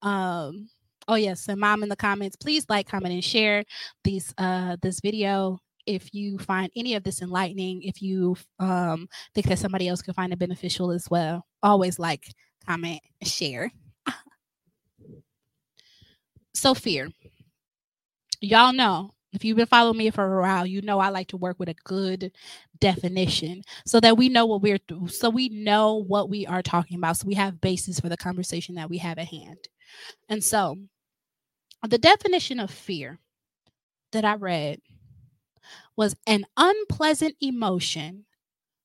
Um, 0.00 0.68
oh 1.08 1.16
yes, 1.16 1.48
and 1.48 1.60
mom 1.60 1.82
in 1.82 1.88
the 1.88 1.96
comments, 1.96 2.36
please 2.36 2.66
like, 2.68 2.88
comment, 2.88 3.14
and 3.14 3.24
share 3.24 3.64
these 4.04 4.32
uh 4.38 4.76
this 4.82 5.00
video 5.00 5.58
if 5.86 6.14
you 6.14 6.38
find 6.38 6.70
any 6.76 6.94
of 6.94 7.02
this 7.04 7.20
enlightening, 7.20 7.82
if 7.82 8.00
you 8.00 8.36
um 8.60 9.08
think 9.34 9.46
that 9.48 9.58
somebody 9.58 9.88
else 9.88 10.02
could 10.02 10.14
find 10.14 10.32
it 10.32 10.38
beneficial 10.38 10.90
as 10.90 11.08
well. 11.10 11.44
Always 11.62 11.98
like, 11.98 12.26
comment, 12.66 13.00
share. 13.22 13.70
so 16.54 16.74
fear 16.74 17.08
y'all 18.44 18.72
know 18.72 19.14
if 19.32 19.44
you've 19.44 19.56
been 19.56 19.66
following 19.66 19.98
me 19.98 20.10
for 20.10 20.38
a 20.38 20.42
while, 20.42 20.66
you 20.66 20.80
know 20.82 21.00
I 21.00 21.08
like 21.08 21.28
to 21.28 21.36
work 21.36 21.58
with 21.58 21.68
a 21.68 21.74
good 21.84 22.32
definition 22.78 23.62
so 23.84 23.98
that 24.00 24.16
we 24.16 24.28
know 24.28 24.46
what 24.46 24.62
we're 24.62 24.78
so 25.08 25.28
we 25.28 25.48
know 25.48 25.96
what 25.96 26.30
we 26.30 26.46
are 26.46 26.62
talking 26.62 26.96
about. 26.96 27.16
So 27.16 27.26
we 27.26 27.34
have 27.34 27.60
basis 27.60 27.98
for 28.00 28.08
the 28.08 28.16
conversation 28.16 28.76
that 28.76 28.88
we 28.88 28.98
have 28.98 29.18
at 29.18 29.28
hand. 29.28 29.68
And 30.28 30.42
so 30.42 30.76
the 31.86 31.98
definition 31.98 32.60
of 32.60 32.70
fear 32.70 33.18
that 34.12 34.24
I 34.24 34.34
read 34.34 34.80
was 35.96 36.14
an 36.26 36.46
unpleasant 36.56 37.36
emotion 37.40 38.24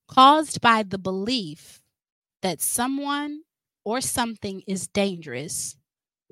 caused 0.08 0.62
by 0.62 0.84
the 0.84 0.98
belief 0.98 1.82
that 2.42 2.62
someone 2.62 3.42
or 3.84 4.02
something 4.02 4.62
is 4.68 4.88
dangerous, 4.88 5.76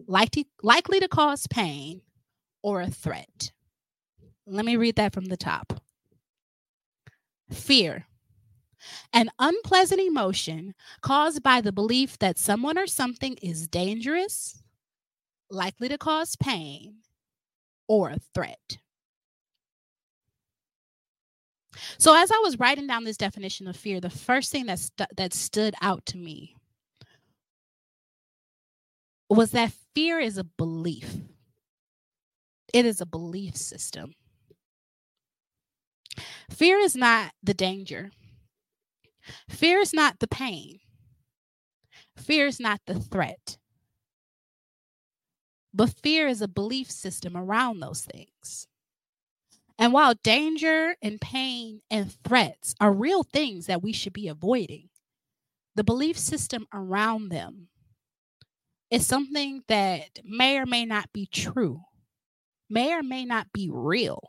likely, 0.07 0.47
likely 0.61 0.99
to 0.99 1.07
cause 1.07 1.47
pain, 1.47 2.01
or 2.67 2.81
a 2.81 2.89
threat. 2.89 3.53
Let 4.45 4.65
me 4.65 4.75
read 4.75 4.97
that 4.97 5.13
from 5.13 5.25
the 5.25 5.37
top. 5.37 5.81
Fear. 7.49 8.05
An 9.13 9.29
unpleasant 9.39 10.01
emotion 10.01 10.75
caused 10.99 11.41
by 11.41 11.61
the 11.61 11.71
belief 11.71 12.19
that 12.19 12.37
someone 12.37 12.77
or 12.77 12.85
something 12.85 13.37
is 13.41 13.69
dangerous, 13.69 14.61
likely 15.49 15.87
to 15.87 15.97
cause 15.97 16.35
pain, 16.35 16.95
or 17.87 18.09
a 18.09 18.19
threat. 18.33 18.79
So, 21.97 22.13
as 22.21 22.29
I 22.31 22.39
was 22.43 22.59
writing 22.59 22.85
down 22.85 23.05
this 23.05 23.15
definition 23.15 23.69
of 23.69 23.77
fear, 23.77 24.01
the 24.01 24.09
first 24.09 24.51
thing 24.51 24.65
that, 24.65 24.89
that 25.15 25.33
stood 25.33 25.73
out 25.81 26.05
to 26.07 26.17
me 26.17 26.53
was 29.29 29.51
that 29.51 29.71
fear 29.95 30.19
is 30.19 30.37
a 30.37 30.43
belief. 30.43 31.15
It 32.73 32.85
is 32.85 33.01
a 33.01 33.05
belief 33.05 33.55
system. 33.55 34.13
Fear 36.49 36.79
is 36.79 36.95
not 36.95 37.31
the 37.43 37.53
danger. 37.53 38.11
Fear 39.49 39.79
is 39.79 39.93
not 39.93 40.19
the 40.19 40.27
pain. 40.27 40.79
Fear 42.17 42.47
is 42.47 42.59
not 42.59 42.81
the 42.85 42.99
threat. 42.99 43.57
But 45.73 45.93
fear 46.01 46.27
is 46.27 46.41
a 46.41 46.47
belief 46.47 46.89
system 46.89 47.37
around 47.37 47.79
those 47.79 48.01
things. 48.01 48.67
And 49.77 49.93
while 49.93 50.15
danger 50.23 50.95
and 51.01 51.21
pain 51.21 51.81
and 51.91 52.11
threats 52.23 52.73
are 52.81 52.91
real 52.91 53.23
things 53.23 53.67
that 53.67 53.83
we 53.83 53.93
should 53.93 54.13
be 54.13 54.27
avoiding, 54.27 54.89
the 55.75 55.83
belief 55.83 56.17
system 56.17 56.65
around 56.73 57.29
them 57.29 57.67
is 58.89 59.05
something 59.05 59.63
that 59.67 60.19
may 60.23 60.57
or 60.57 60.65
may 60.65 60.85
not 60.85 61.13
be 61.13 61.27
true 61.27 61.81
may 62.69 62.93
or 62.93 63.03
may 63.03 63.25
not 63.25 63.51
be 63.53 63.69
real. 63.71 64.21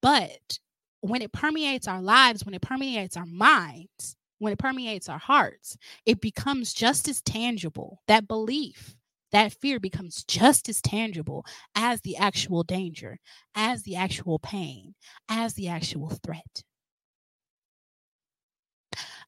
But 0.00 0.58
when 1.00 1.22
it 1.22 1.32
permeates 1.32 1.88
our 1.88 2.02
lives, 2.02 2.44
when 2.44 2.54
it 2.54 2.62
permeates 2.62 3.16
our 3.16 3.26
minds, 3.26 4.16
when 4.38 4.52
it 4.52 4.58
permeates 4.58 5.08
our 5.08 5.18
hearts, 5.18 5.76
it 6.04 6.20
becomes 6.20 6.74
just 6.74 7.08
as 7.08 7.20
tangible. 7.22 8.02
That 8.08 8.26
belief, 8.26 8.96
that 9.30 9.52
fear 9.52 9.78
becomes 9.80 10.24
just 10.24 10.68
as 10.68 10.80
tangible 10.82 11.46
as 11.74 12.00
the 12.00 12.16
actual 12.16 12.62
danger, 12.64 13.18
as 13.54 13.82
the 13.82 13.96
actual 13.96 14.38
pain, 14.38 14.94
as 15.28 15.54
the 15.54 15.68
actual 15.68 16.10
threat. 16.24 16.62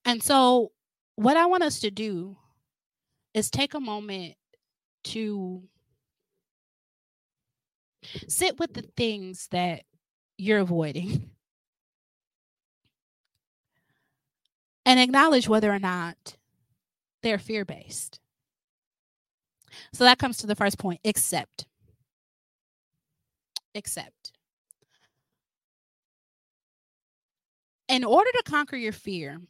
And 0.04 0.22
so, 0.22 0.72
what 1.16 1.36
I 1.36 1.46
want 1.46 1.62
us 1.62 1.80
to 1.80 1.90
do 1.90 2.36
is 3.34 3.50
take 3.50 3.74
a 3.74 3.80
moment 3.80 4.34
to 5.04 5.62
Sit 8.28 8.58
with 8.58 8.74
the 8.74 8.82
things 8.82 9.48
that 9.50 9.82
you're 10.36 10.58
avoiding 10.58 11.30
and 14.86 15.00
acknowledge 15.00 15.48
whether 15.48 15.72
or 15.72 15.78
not 15.78 16.36
they're 17.22 17.38
fear 17.38 17.64
based. 17.64 18.20
So 19.92 20.04
that 20.04 20.18
comes 20.18 20.38
to 20.38 20.46
the 20.46 20.54
first 20.54 20.78
point 20.78 21.00
accept. 21.04 21.66
Accept. 23.74 24.32
In 27.88 28.04
order 28.04 28.30
to 28.32 28.42
conquer 28.44 28.76
your 28.76 28.92
fear, 28.92 29.40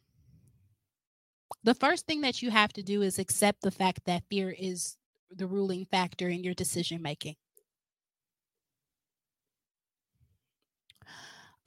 the 1.63 1.73
first 1.73 2.05
thing 2.05 2.21
that 2.21 2.41
you 2.41 2.51
have 2.51 2.73
to 2.73 2.83
do 2.83 3.01
is 3.01 3.17
accept 3.17 3.61
the 3.61 3.71
fact 3.71 4.01
that 4.05 4.23
fear 4.29 4.53
is 4.57 4.97
the 5.31 5.47
ruling 5.47 5.85
factor 5.85 6.29
in 6.29 6.43
your 6.43 6.53
decision 6.53 7.01
making. 7.01 7.35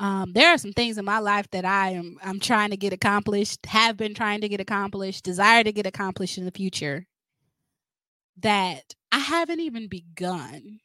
Um, 0.00 0.32
there 0.32 0.50
are 0.50 0.58
some 0.58 0.72
things 0.72 0.96
in 0.96 1.04
my 1.04 1.18
life 1.18 1.50
that 1.50 1.64
I 1.64 1.90
am 1.90 2.18
I'm 2.22 2.38
trying 2.40 2.70
to 2.70 2.76
get 2.76 2.92
accomplished, 2.92 3.66
have 3.66 3.96
been 3.96 4.14
trying 4.14 4.40
to 4.42 4.48
get 4.48 4.60
accomplished, 4.60 5.24
desire 5.24 5.64
to 5.64 5.72
get 5.72 5.86
accomplished 5.86 6.38
in 6.38 6.44
the 6.44 6.52
future 6.52 7.06
that 8.40 8.94
I 9.10 9.18
haven't 9.18 9.60
even 9.60 9.88
begun. 9.88 10.80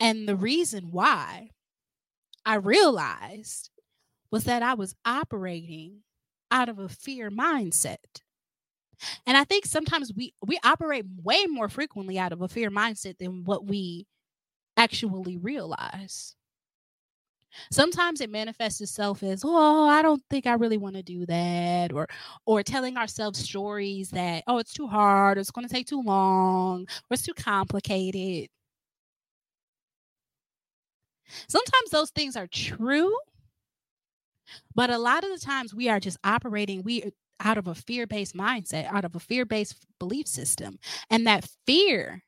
And 0.00 0.26
the 0.28 0.36
reason 0.36 0.90
why 0.90 1.50
I 2.44 2.56
realized 2.56 3.70
was 4.30 4.44
that 4.44 4.62
I 4.62 4.74
was 4.74 4.94
operating 5.04 6.02
out 6.50 6.68
of 6.68 6.78
a 6.78 6.88
fear 6.88 7.30
mindset. 7.30 8.22
And 9.26 9.36
I 9.36 9.44
think 9.44 9.66
sometimes 9.66 10.12
we 10.14 10.34
we 10.46 10.58
operate 10.64 11.06
way 11.22 11.46
more 11.46 11.68
frequently 11.68 12.18
out 12.18 12.32
of 12.32 12.40
a 12.40 12.48
fear 12.48 12.70
mindset 12.70 13.18
than 13.18 13.44
what 13.44 13.66
we 13.66 14.06
actually 14.76 15.36
realize. 15.36 16.34
Sometimes 17.70 18.20
it 18.20 18.30
manifests 18.30 18.80
itself 18.80 19.22
as, 19.22 19.42
"Oh, 19.44 19.88
I 19.88 20.02
don't 20.02 20.22
think 20.30 20.46
I 20.46 20.54
really 20.54 20.78
want 20.78 20.96
to 20.96 21.02
do 21.02 21.26
that," 21.26 21.92
or 21.92 22.06
or 22.46 22.62
telling 22.62 22.96
ourselves 22.96 23.38
stories 23.40 24.10
that, 24.10 24.44
"Oh, 24.46 24.58
it's 24.58 24.72
too 24.74 24.86
hard, 24.88 25.38
it's 25.38 25.50
going 25.50 25.66
to 25.66 25.72
take 25.74 25.86
too 25.86 26.02
long, 26.02 26.82
or 26.82 27.14
it's 27.14 27.22
too 27.24 27.34
complicated." 27.34 28.48
Sometimes 31.48 31.90
those 31.90 32.10
things 32.10 32.36
are 32.36 32.46
true, 32.46 33.14
but 34.74 34.90
a 34.90 34.98
lot 34.98 35.24
of 35.24 35.30
the 35.30 35.38
times 35.44 35.74
we 35.74 35.88
are 35.88 36.00
just 36.00 36.18
operating 36.24 36.82
we 36.82 37.12
out 37.40 37.58
of 37.58 37.66
a 37.66 37.74
fear-based 37.74 38.36
mindset, 38.36 38.86
out 38.92 39.04
of 39.04 39.16
a 39.16 39.20
fear-based 39.20 39.74
belief 39.98 40.26
system, 40.26 40.78
and 41.10 41.26
that 41.26 41.48
fear 41.66 42.22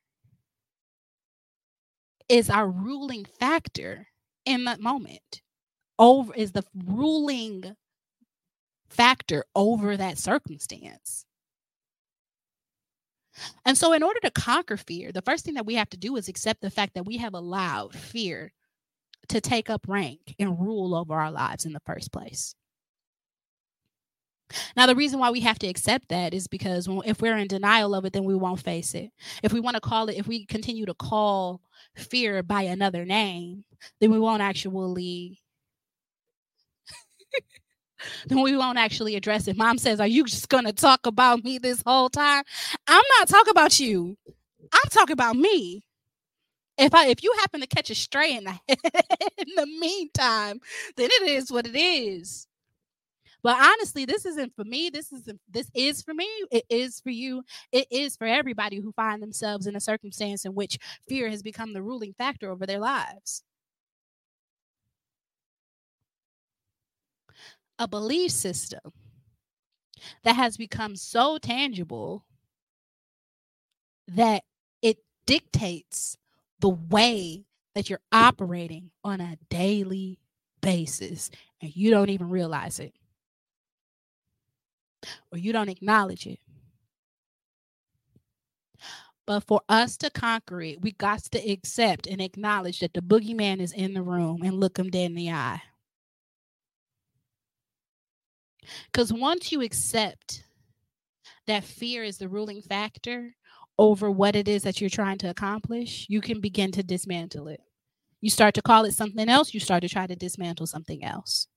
is 2.28 2.50
our 2.50 2.68
ruling 2.68 3.24
factor 3.24 4.08
in 4.44 4.64
that 4.64 4.80
moment. 4.80 5.42
Over 5.98 6.34
is 6.34 6.52
the 6.52 6.64
ruling 6.86 7.76
factor 8.88 9.44
over 9.54 9.96
that 9.96 10.18
circumstance. 10.18 11.24
And 13.64 13.76
so, 13.76 13.92
in 13.92 14.02
order 14.02 14.20
to 14.20 14.30
conquer 14.30 14.76
fear, 14.76 15.10
the 15.10 15.22
first 15.22 15.44
thing 15.44 15.54
that 15.54 15.66
we 15.66 15.74
have 15.74 15.90
to 15.90 15.96
do 15.96 16.16
is 16.16 16.28
accept 16.28 16.60
the 16.60 16.70
fact 16.70 16.94
that 16.94 17.06
we 17.06 17.16
have 17.16 17.34
allowed 17.34 17.94
fear 17.94 18.52
to 19.28 19.40
take 19.40 19.70
up 19.70 19.86
rank 19.88 20.34
and 20.38 20.60
rule 20.60 20.94
over 20.94 21.14
our 21.14 21.32
lives 21.32 21.64
in 21.64 21.72
the 21.72 21.80
first 21.86 22.12
place. 22.12 22.54
Now, 24.76 24.86
the 24.86 24.96
reason 24.96 25.18
why 25.18 25.30
we 25.30 25.40
have 25.40 25.58
to 25.60 25.66
accept 25.66 26.08
that 26.08 26.34
is 26.34 26.46
because 26.46 26.88
if 27.04 27.20
we're 27.20 27.36
in 27.36 27.48
denial 27.48 27.94
of 27.94 28.04
it, 28.04 28.12
then 28.12 28.24
we 28.24 28.34
won't 28.34 28.60
face 28.60 28.94
it. 28.94 29.10
If 29.42 29.52
we 29.52 29.60
want 29.60 29.74
to 29.76 29.80
call 29.80 30.08
it, 30.08 30.16
if 30.16 30.26
we 30.26 30.46
continue 30.46 30.86
to 30.86 30.94
call 30.94 31.60
fear 31.96 32.42
by 32.42 32.62
another 32.62 33.04
name, 33.04 33.64
then 34.00 34.10
we 34.10 34.18
won't 34.18 34.42
actually. 34.42 35.40
then 38.26 38.42
we 38.42 38.56
won't 38.56 38.78
actually 38.78 39.16
address 39.16 39.48
it. 39.48 39.56
Mom 39.56 39.78
says, 39.78 40.00
Are 40.00 40.06
you 40.06 40.24
just 40.24 40.48
going 40.48 40.64
to 40.64 40.72
talk 40.72 41.06
about 41.06 41.44
me 41.44 41.58
this 41.58 41.82
whole 41.86 42.10
time? 42.10 42.44
I'm 42.86 43.04
not 43.18 43.28
talking 43.28 43.50
about 43.50 43.80
you. 43.80 44.16
I'm 44.72 44.90
talking 44.90 45.12
about 45.14 45.36
me 45.36 45.84
if 46.78 46.94
I 46.94 47.06
if 47.08 47.22
you 47.22 47.32
happen 47.40 47.60
to 47.60 47.66
catch 47.66 47.90
a 47.90 47.94
stray 47.94 48.34
in 48.36 48.44
the 48.44 48.58
in 49.38 49.48
the 49.56 49.66
meantime, 49.66 50.60
then 50.96 51.08
it 51.10 51.22
is 51.28 51.50
what 51.50 51.66
it 51.66 51.76
is. 51.78 52.46
But 53.44 53.58
honestly, 53.60 54.06
this 54.06 54.24
isn't 54.24 54.56
for 54.56 54.64
me. 54.64 54.88
This 54.88 55.12
is 55.12 55.28
this 55.50 55.70
is 55.74 56.02
for 56.02 56.14
me. 56.14 56.26
It 56.50 56.64
is 56.70 56.98
for 57.00 57.10
you. 57.10 57.44
It 57.72 57.86
is 57.90 58.16
for 58.16 58.26
everybody 58.26 58.80
who 58.80 58.90
find 58.92 59.22
themselves 59.22 59.66
in 59.66 59.76
a 59.76 59.80
circumstance 59.80 60.46
in 60.46 60.54
which 60.54 60.78
fear 61.06 61.28
has 61.28 61.42
become 61.42 61.74
the 61.74 61.82
ruling 61.82 62.14
factor 62.14 62.50
over 62.50 62.64
their 62.64 62.78
lives. 62.78 63.42
A 67.78 67.86
belief 67.86 68.30
system 68.30 68.80
that 70.22 70.36
has 70.36 70.56
become 70.56 70.96
so 70.96 71.36
tangible 71.36 72.24
that 74.08 74.42
it 74.80 74.98
dictates 75.26 76.16
the 76.60 76.70
way 76.70 77.44
that 77.74 77.90
you're 77.90 78.00
operating 78.10 78.90
on 79.02 79.20
a 79.20 79.36
daily 79.50 80.18
basis 80.62 81.30
and 81.60 81.76
you 81.76 81.90
don't 81.90 82.08
even 82.08 82.30
realize 82.30 82.80
it 82.80 82.94
or 85.32 85.38
you 85.38 85.52
don't 85.52 85.68
acknowledge 85.68 86.26
it. 86.26 86.38
But 89.26 89.40
for 89.40 89.62
us 89.68 89.96
to 89.98 90.10
conquer 90.10 90.60
it, 90.60 90.82
we 90.82 90.92
got 90.92 91.22
to 91.24 91.50
accept 91.50 92.06
and 92.06 92.20
acknowledge 92.20 92.80
that 92.80 92.92
the 92.92 93.00
boogeyman 93.00 93.60
is 93.60 93.72
in 93.72 93.94
the 93.94 94.02
room 94.02 94.42
and 94.42 94.60
look 94.60 94.78
him 94.78 94.90
dead 94.90 95.06
in 95.06 95.14
the 95.14 95.30
eye. 95.30 95.62
Because 98.92 99.12
once 99.12 99.50
you 99.50 99.62
accept 99.62 100.44
that 101.46 101.64
fear 101.64 102.04
is 102.04 102.18
the 102.18 102.28
ruling 102.28 102.62
factor 102.62 103.34
over 103.78 104.10
what 104.10 104.36
it 104.36 104.48
is 104.48 104.62
that 104.62 104.80
you're 104.80 104.90
trying 104.90 105.18
to 105.18 105.30
accomplish, 105.30 106.06
you 106.08 106.20
can 106.20 106.40
begin 106.40 106.70
to 106.72 106.82
dismantle 106.82 107.48
it. 107.48 107.60
You 108.20 108.30
start 108.30 108.54
to 108.54 108.62
call 108.62 108.84
it 108.84 108.94
something 108.94 109.28
else, 109.28 109.52
you 109.52 109.60
start 109.60 109.82
to 109.82 109.88
try 109.88 110.06
to 110.06 110.16
dismantle 110.16 110.66
something 110.66 111.04
else. 111.04 111.48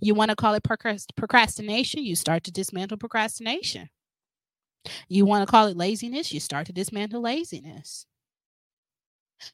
You 0.00 0.14
want 0.14 0.30
to 0.30 0.36
call 0.36 0.54
it 0.54 0.62
procrastination, 0.62 2.04
you 2.04 2.16
start 2.16 2.44
to 2.44 2.52
dismantle 2.52 2.98
procrastination. 2.98 3.88
You 5.08 5.26
want 5.26 5.46
to 5.46 5.50
call 5.50 5.66
it 5.66 5.76
laziness, 5.76 6.32
you 6.32 6.40
start 6.40 6.66
to 6.66 6.72
dismantle 6.72 7.22
laziness. 7.22 8.06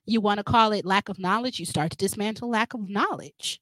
You 0.06 0.20
want 0.20 0.38
to 0.38 0.44
call 0.44 0.72
it 0.72 0.84
lack 0.84 1.08
of 1.08 1.18
knowledge, 1.18 1.58
you 1.60 1.66
start 1.66 1.90
to 1.92 1.96
dismantle 1.96 2.50
lack 2.50 2.74
of 2.74 2.88
knowledge. 2.88 3.60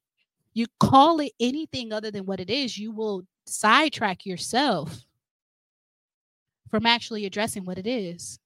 You 0.53 0.65
call 0.79 1.19
it 1.19 1.33
anything 1.39 1.93
other 1.93 2.11
than 2.11 2.25
what 2.25 2.39
it 2.39 2.49
is, 2.49 2.77
you 2.77 2.91
will 2.91 3.23
sidetrack 3.45 4.25
yourself 4.25 5.03
from 6.69 6.85
actually 6.85 7.25
addressing 7.25 7.63
what 7.63 7.77
it 7.77 7.87
is. 7.87 8.39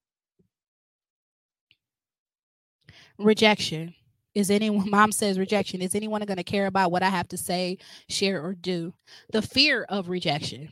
Rejection. 3.17 3.95
Is 4.33 4.49
anyone, 4.49 4.89
mom 4.89 5.11
says 5.11 5.39
rejection. 5.39 5.81
Is 5.81 5.95
anyone 5.95 6.21
going 6.25 6.37
to 6.37 6.43
care 6.43 6.67
about 6.67 6.91
what 6.91 7.03
I 7.03 7.09
have 7.09 7.27
to 7.29 7.37
say, 7.37 7.77
share, 8.09 8.43
or 8.43 8.53
do? 8.53 8.93
The 9.31 9.41
fear 9.41 9.85
of 9.89 10.09
rejection. 10.09 10.71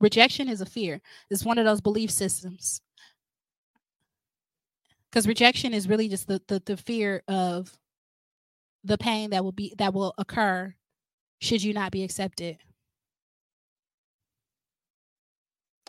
Rejection 0.00 0.48
is 0.48 0.60
a 0.60 0.66
fear, 0.66 1.00
it's 1.30 1.44
one 1.44 1.58
of 1.58 1.64
those 1.64 1.80
belief 1.80 2.10
systems. 2.10 2.80
Because 5.10 5.28
rejection 5.28 5.72
is 5.72 5.88
really 5.88 6.08
just 6.08 6.26
the, 6.26 6.42
the, 6.48 6.60
the 6.66 6.76
fear 6.76 7.22
of 7.28 7.78
the 8.82 8.98
pain 8.98 9.30
that 9.30 9.42
will 9.42 9.52
be 9.52 9.72
that 9.78 9.94
will 9.94 10.12
occur 10.18 10.74
should 11.40 11.62
you 11.62 11.72
not 11.72 11.92
be 11.92 12.02
accepted. 12.02 12.58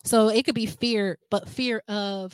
So 0.03 0.29
it 0.29 0.45
could 0.45 0.55
be 0.55 0.67
fear, 0.67 1.17
but 1.31 1.49
fear 1.49 1.81
of 1.88 2.33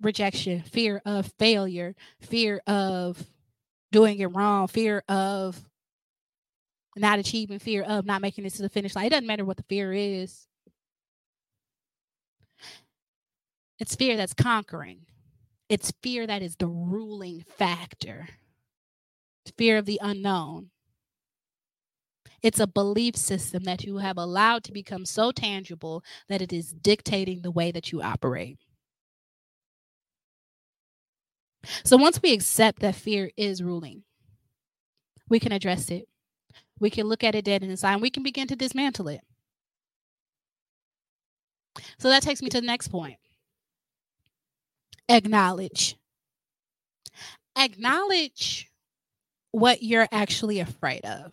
rejection, 0.00 0.62
fear 0.62 1.02
of 1.04 1.32
failure, 1.38 1.94
fear 2.20 2.60
of 2.66 3.24
doing 3.92 4.18
it 4.20 4.26
wrong, 4.26 4.68
fear 4.68 5.02
of 5.08 5.60
not 6.96 7.18
achieving, 7.18 7.58
fear 7.58 7.82
of 7.82 8.04
not 8.04 8.22
making 8.22 8.44
it 8.44 8.52
to 8.54 8.62
the 8.62 8.68
finish 8.68 8.94
line. 8.94 9.06
It 9.06 9.10
doesn't 9.10 9.26
matter 9.26 9.44
what 9.44 9.56
the 9.56 9.64
fear 9.64 9.92
is. 9.92 10.46
It's 13.78 13.94
fear 13.94 14.16
that's 14.16 14.34
conquering. 14.34 15.06
It's 15.68 15.92
fear 16.02 16.26
that 16.26 16.42
is 16.42 16.56
the 16.56 16.66
ruling 16.66 17.44
factor. 17.56 18.28
It's 19.44 19.54
fear 19.56 19.78
of 19.78 19.86
the 19.86 20.00
unknown. 20.02 20.70
It's 22.42 22.60
a 22.60 22.66
belief 22.66 23.16
system 23.16 23.64
that 23.64 23.84
you 23.84 23.98
have 23.98 24.16
allowed 24.16 24.64
to 24.64 24.72
become 24.72 25.04
so 25.04 25.30
tangible 25.30 26.02
that 26.28 26.42
it 26.42 26.52
is 26.52 26.72
dictating 26.72 27.42
the 27.42 27.50
way 27.50 27.70
that 27.70 27.92
you 27.92 28.02
operate. 28.02 28.58
So 31.84 31.96
once 31.96 32.20
we 32.22 32.32
accept 32.32 32.80
that 32.80 32.94
fear 32.94 33.30
is 33.36 33.62
ruling, 33.62 34.02
we 35.28 35.38
can 35.38 35.52
address 35.52 35.90
it. 35.90 36.08
We 36.78 36.90
can 36.90 37.06
look 37.06 37.22
at 37.22 37.34
it 37.34 37.44
dead 37.44 37.62
in 37.62 37.68
the 37.68 37.86
eye 37.86 37.92
and 37.92 38.02
we 38.02 38.10
can 38.10 38.22
begin 38.22 38.48
to 38.48 38.56
dismantle 38.56 39.08
it. 39.08 39.20
So 41.98 42.08
that 42.08 42.22
takes 42.22 42.42
me 42.42 42.48
to 42.48 42.60
the 42.60 42.66
next 42.66 42.88
point. 42.88 43.18
Acknowledge. 45.08 45.96
Acknowledge 47.56 48.70
what 49.52 49.82
you're 49.82 50.08
actually 50.10 50.60
afraid 50.60 51.04
of. 51.04 51.32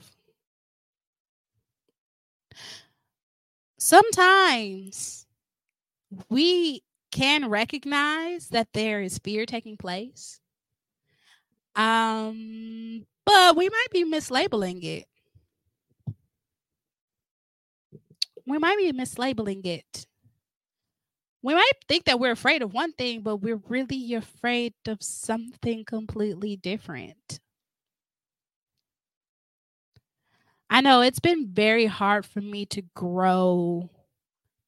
sometimes 3.87 5.25
we 6.29 6.83
can 7.11 7.49
recognize 7.49 8.49
that 8.49 8.67
there 8.73 9.01
is 9.01 9.17
fear 9.19 9.45
taking 9.45 9.77
place. 9.77 10.39
Um, 11.75 13.05
but 13.25 13.55
we 13.55 13.69
might 13.69 13.87
be 13.91 14.03
mislabeling 14.03 14.83
it. 14.83 15.05
We 18.45 18.57
might 18.57 18.77
be 18.77 18.91
mislabeling 18.93 19.65
it. 19.65 20.07
We 21.43 21.53
might 21.53 21.71
think 21.87 22.05
that 22.05 22.19
we're 22.19 22.31
afraid 22.31 22.61
of 22.61 22.73
one 22.73 22.93
thing, 22.93 23.21
but 23.21 23.37
we're 23.37 23.61
really 23.67 24.13
afraid 24.13 24.73
of 24.87 25.03
something 25.03 25.85
completely 25.85 26.55
different. 26.55 27.39
I 30.69 30.81
know 30.81 31.01
it's 31.01 31.19
been 31.19 31.47
very 31.47 31.85
hard 31.85 32.25
for 32.25 32.41
me 32.41 32.65
to 32.67 32.81
grow. 32.95 33.89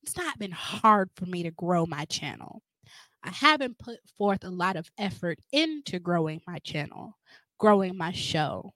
It's 0.09 0.17
not 0.17 0.39
been 0.39 0.51
hard 0.51 1.11
for 1.15 1.27
me 1.27 1.43
to 1.43 1.51
grow 1.51 1.85
my 1.85 2.03
channel. 2.05 2.63
I 3.23 3.29
haven't 3.29 3.77
put 3.77 3.99
forth 4.17 4.43
a 4.43 4.49
lot 4.49 4.75
of 4.75 4.89
effort 4.97 5.37
into 5.51 5.99
growing 5.99 6.41
my 6.47 6.57
channel, 6.57 7.19
growing 7.59 7.95
my 7.95 8.11
show. 8.11 8.73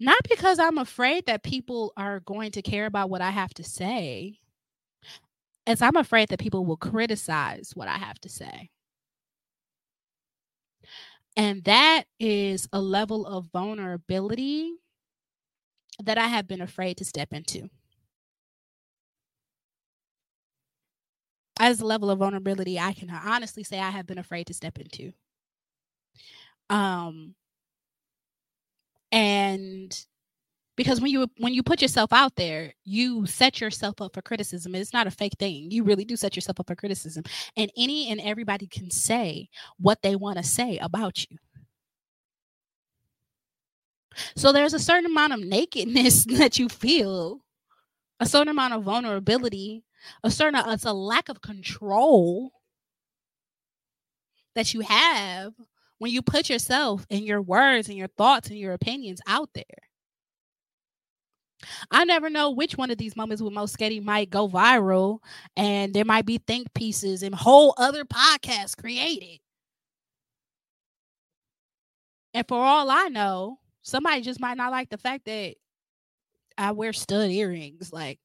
Not 0.00 0.18
because 0.28 0.58
I'm 0.58 0.76
afraid 0.76 1.26
that 1.26 1.44
people 1.44 1.92
are 1.96 2.18
going 2.18 2.50
to 2.50 2.62
care 2.62 2.86
about 2.86 3.10
what 3.10 3.20
I 3.20 3.30
have 3.30 3.54
to 3.54 3.62
say, 3.62 4.40
as 5.68 5.82
I'm 5.82 5.94
afraid 5.94 6.30
that 6.30 6.40
people 6.40 6.66
will 6.66 6.76
criticize 6.76 7.70
what 7.76 7.86
I 7.86 7.96
have 7.96 8.20
to 8.22 8.28
say. 8.28 8.70
And 11.36 11.62
that 11.62 12.06
is 12.18 12.68
a 12.72 12.80
level 12.80 13.24
of 13.24 13.52
vulnerability 13.52 14.72
that 16.02 16.18
I 16.18 16.26
have 16.26 16.48
been 16.48 16.60
afraid 16.60 16.96
to 16.96 17.04
step 17.04 17.32
into. 17.32 17.70
As 21.60 21.80
a 21.80 21.86
level 21.86 22.10
of 22.10 22.18
vulnerability, 22.18 22.80
I 22.80 22.94
can 22.94 23.10
honestly 23.10 23.62
say 23.62 23.78
I 23.78 23.90
have 23.90 24.06
been 24.06 24.18
afraid 24.18 24.46
to 24.48 24.54
step 24.54 24.78
into. 24.78 25.12
Um, 26.70 27.34
and 29.12 30.06
because 30.76 31.00
when 31.00 31.10
you 31.10 31.26
when 31.36 31.52
you 31.52 31.62
put 31.62 31.82
yourself 31.82 32.12
out 32.12 32.36
there 32.36 32.72
you 32.84 33.26
set 33.26 33.60
yourself 33.60 34.00
up 34.00 34.14
for 34.14 34.22
criticism 34.22 34.74
it's 34.74 34.92
not 34.92 35.06
a 35.06 35.10
fake 35.10 35.34
thing 35.38 35.70
you 35.70 35.82
really 35.82 36.04
do 36.04 36.16
set 36.16 36.36
yourself 36.36 36.58
up 36.60 36.66
for 36.66 36.76
criticism 36.76 37.22
and 37.56 37.70
any 37.76 38.08
and 38.10 38.20
everybody 38.20 38.66
can 38.66 38.90
say 38.90 39.48
what 39.78 40.00
they 40.02 40.16
want 40.16 40.38
to 40.38 40.44
say 40.44 40.78
about 40.78 41.26
you 41.28 41.36
so 44.36 44.52
there's 44.52 44.74
a 44.74 44.78
certain 44.78 45.06
amount 45.10 45.32
of 45.32 45.40
nakedness 45.40 46.24
that 46.38 46.58
you 46.58 46.68
feel 46.68 47.40
a 48.20 48.26
certain 48.26 48.48
amount 48.48 48.72
of 48.72 48.82
vulnerability 48.82 49.84
a 50.24 50.30
certain 50.30 50.60
it's 50.68 50.84
a 50.84 50.92
lack 50.92 51.28
of 51.28 51.42
control 51.42 52.52
that 54.54 54.74
you 54.74 54.80
have 54.80 55.52
when 55.98 56.10
you 56.10 56.22
put 56.22 56.48
yourself 56.48 57.06
and 57.10 57.24
your 57.24 57.42
words 57.42 57.88
and 57.88 57.96
your 57.96 58.08
thoughts 58.08 58.48
and 58.48 58.58
your 58.58 58.72
opinions 58.72 59.20
out 59.26 59.50
there 59.54 59.64
I 61.90 62.04
never 62.04 62.30
know 62.30 62.50
which 62.50 62.76
one 62.76 62.90
of 62.90 62.98
these 62.98 63.16
moments 63.16 63.42
with 63.42 63.52
Moschetti 63.52 64.02
might 64.02 64.30
go 64.30 64.48
viral, 64.48 65.18
and 65.56 65.92
there 65.94 66.04
might 66.04 66.26
be 66.26 66.38
think 66.38 66.72
pieces 66.74 67.22
and 67.22 67.34
whole 67.34 67.74
other 67.76 68.04
podcasts 68.04 68.76
created. 68.76 69.40
And 72.34 72.46
for 72.46 72.58
all 72.58 72.90
I 72.90 73.08
know, 73.08 73.58
somebody 73.82 74.20
just 74.22 74.40
might 74.40 74.56
not 74.56 74.70
like 74.70 74.88
the 74.90 74.98
fact 74.98 75.24
that 75.26 75.54
I 76.58 76.72
wear 76.72 76.92
stud 76.92 77.30
earrings, 77.30 77.92
like, 77.92 78.18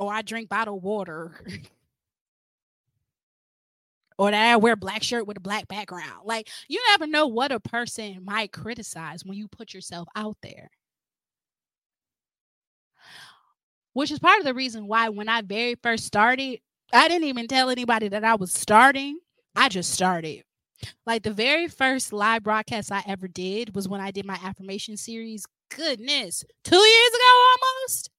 or 0.00 0.12
I 0.12 0.22
drink 0.22 0.48
bottled 0.48 0.82
water, 0.82 1.32
or 4.18 4.30
that 4.30 4.52
I 4.52 4.56
wear 4.56 4.74
a 4.74 4.76
black 4.76 5.02
shirt 5.02 5.26
with 5.26 5.36
a 5.36 5.40
black 5.40 5.68
background. 5.68 6.22
Like, 6.24 6.48
you 6.68 6.82
never 6.90 7.06
know 7.06 7.26
what 7.26 7.52
a 7.52 7.60
person 7.60 8.20
might 8.24 8.52
criticize 8.52 9.24
when 9.24 9.38
you 9.38 9.48
put 9.48 9.74
yourself 9.74 10.08
out 10.16 10.36
there. 10.42 10.70
which 13.92 14.10
is 14.10 14.18
part 14.18 14.38
of 14.38 14.44
the 14.44 14.54
reason 14.54 14.86
why 14.86 15.08
when 15.08 15.28
I 15.28 15.42
very 15.42 15.74
first 15.82 16.04
started, 16.04 16.60
I 16.92 17.08
didn't 17.08 17.28
even 17.28 17.48
tell 17.48 17.70
anybody 17.70 18.08
that 18.08 18.24
I 18.24 18.34
was 18.36 18.52
starting. 18.52 19.18
I 19.56 19.68
just 19.68 19.90
started. 19.90 20.44
Like 21.06 21.22
the 21.22 21.32
very 21.32 21.68
first 21.68 22.12
live 22.12 22.42
broadcast 22.42 22.90
I 22.92 23.02
ever 23.06 23.28
did 23.28 23.74
was 23.74 23.88
when 23.88 24.00
I 24.00 24.10
did 24.10 24.24
my 24.24 24.38
affirmation 24.42 24.96
series. 24.96 25.44
Goodness, 25.74 26.44
two 26.64 26.76
years 26.76 27.10
ago 27.10 27.44
almost. 27.52 28.10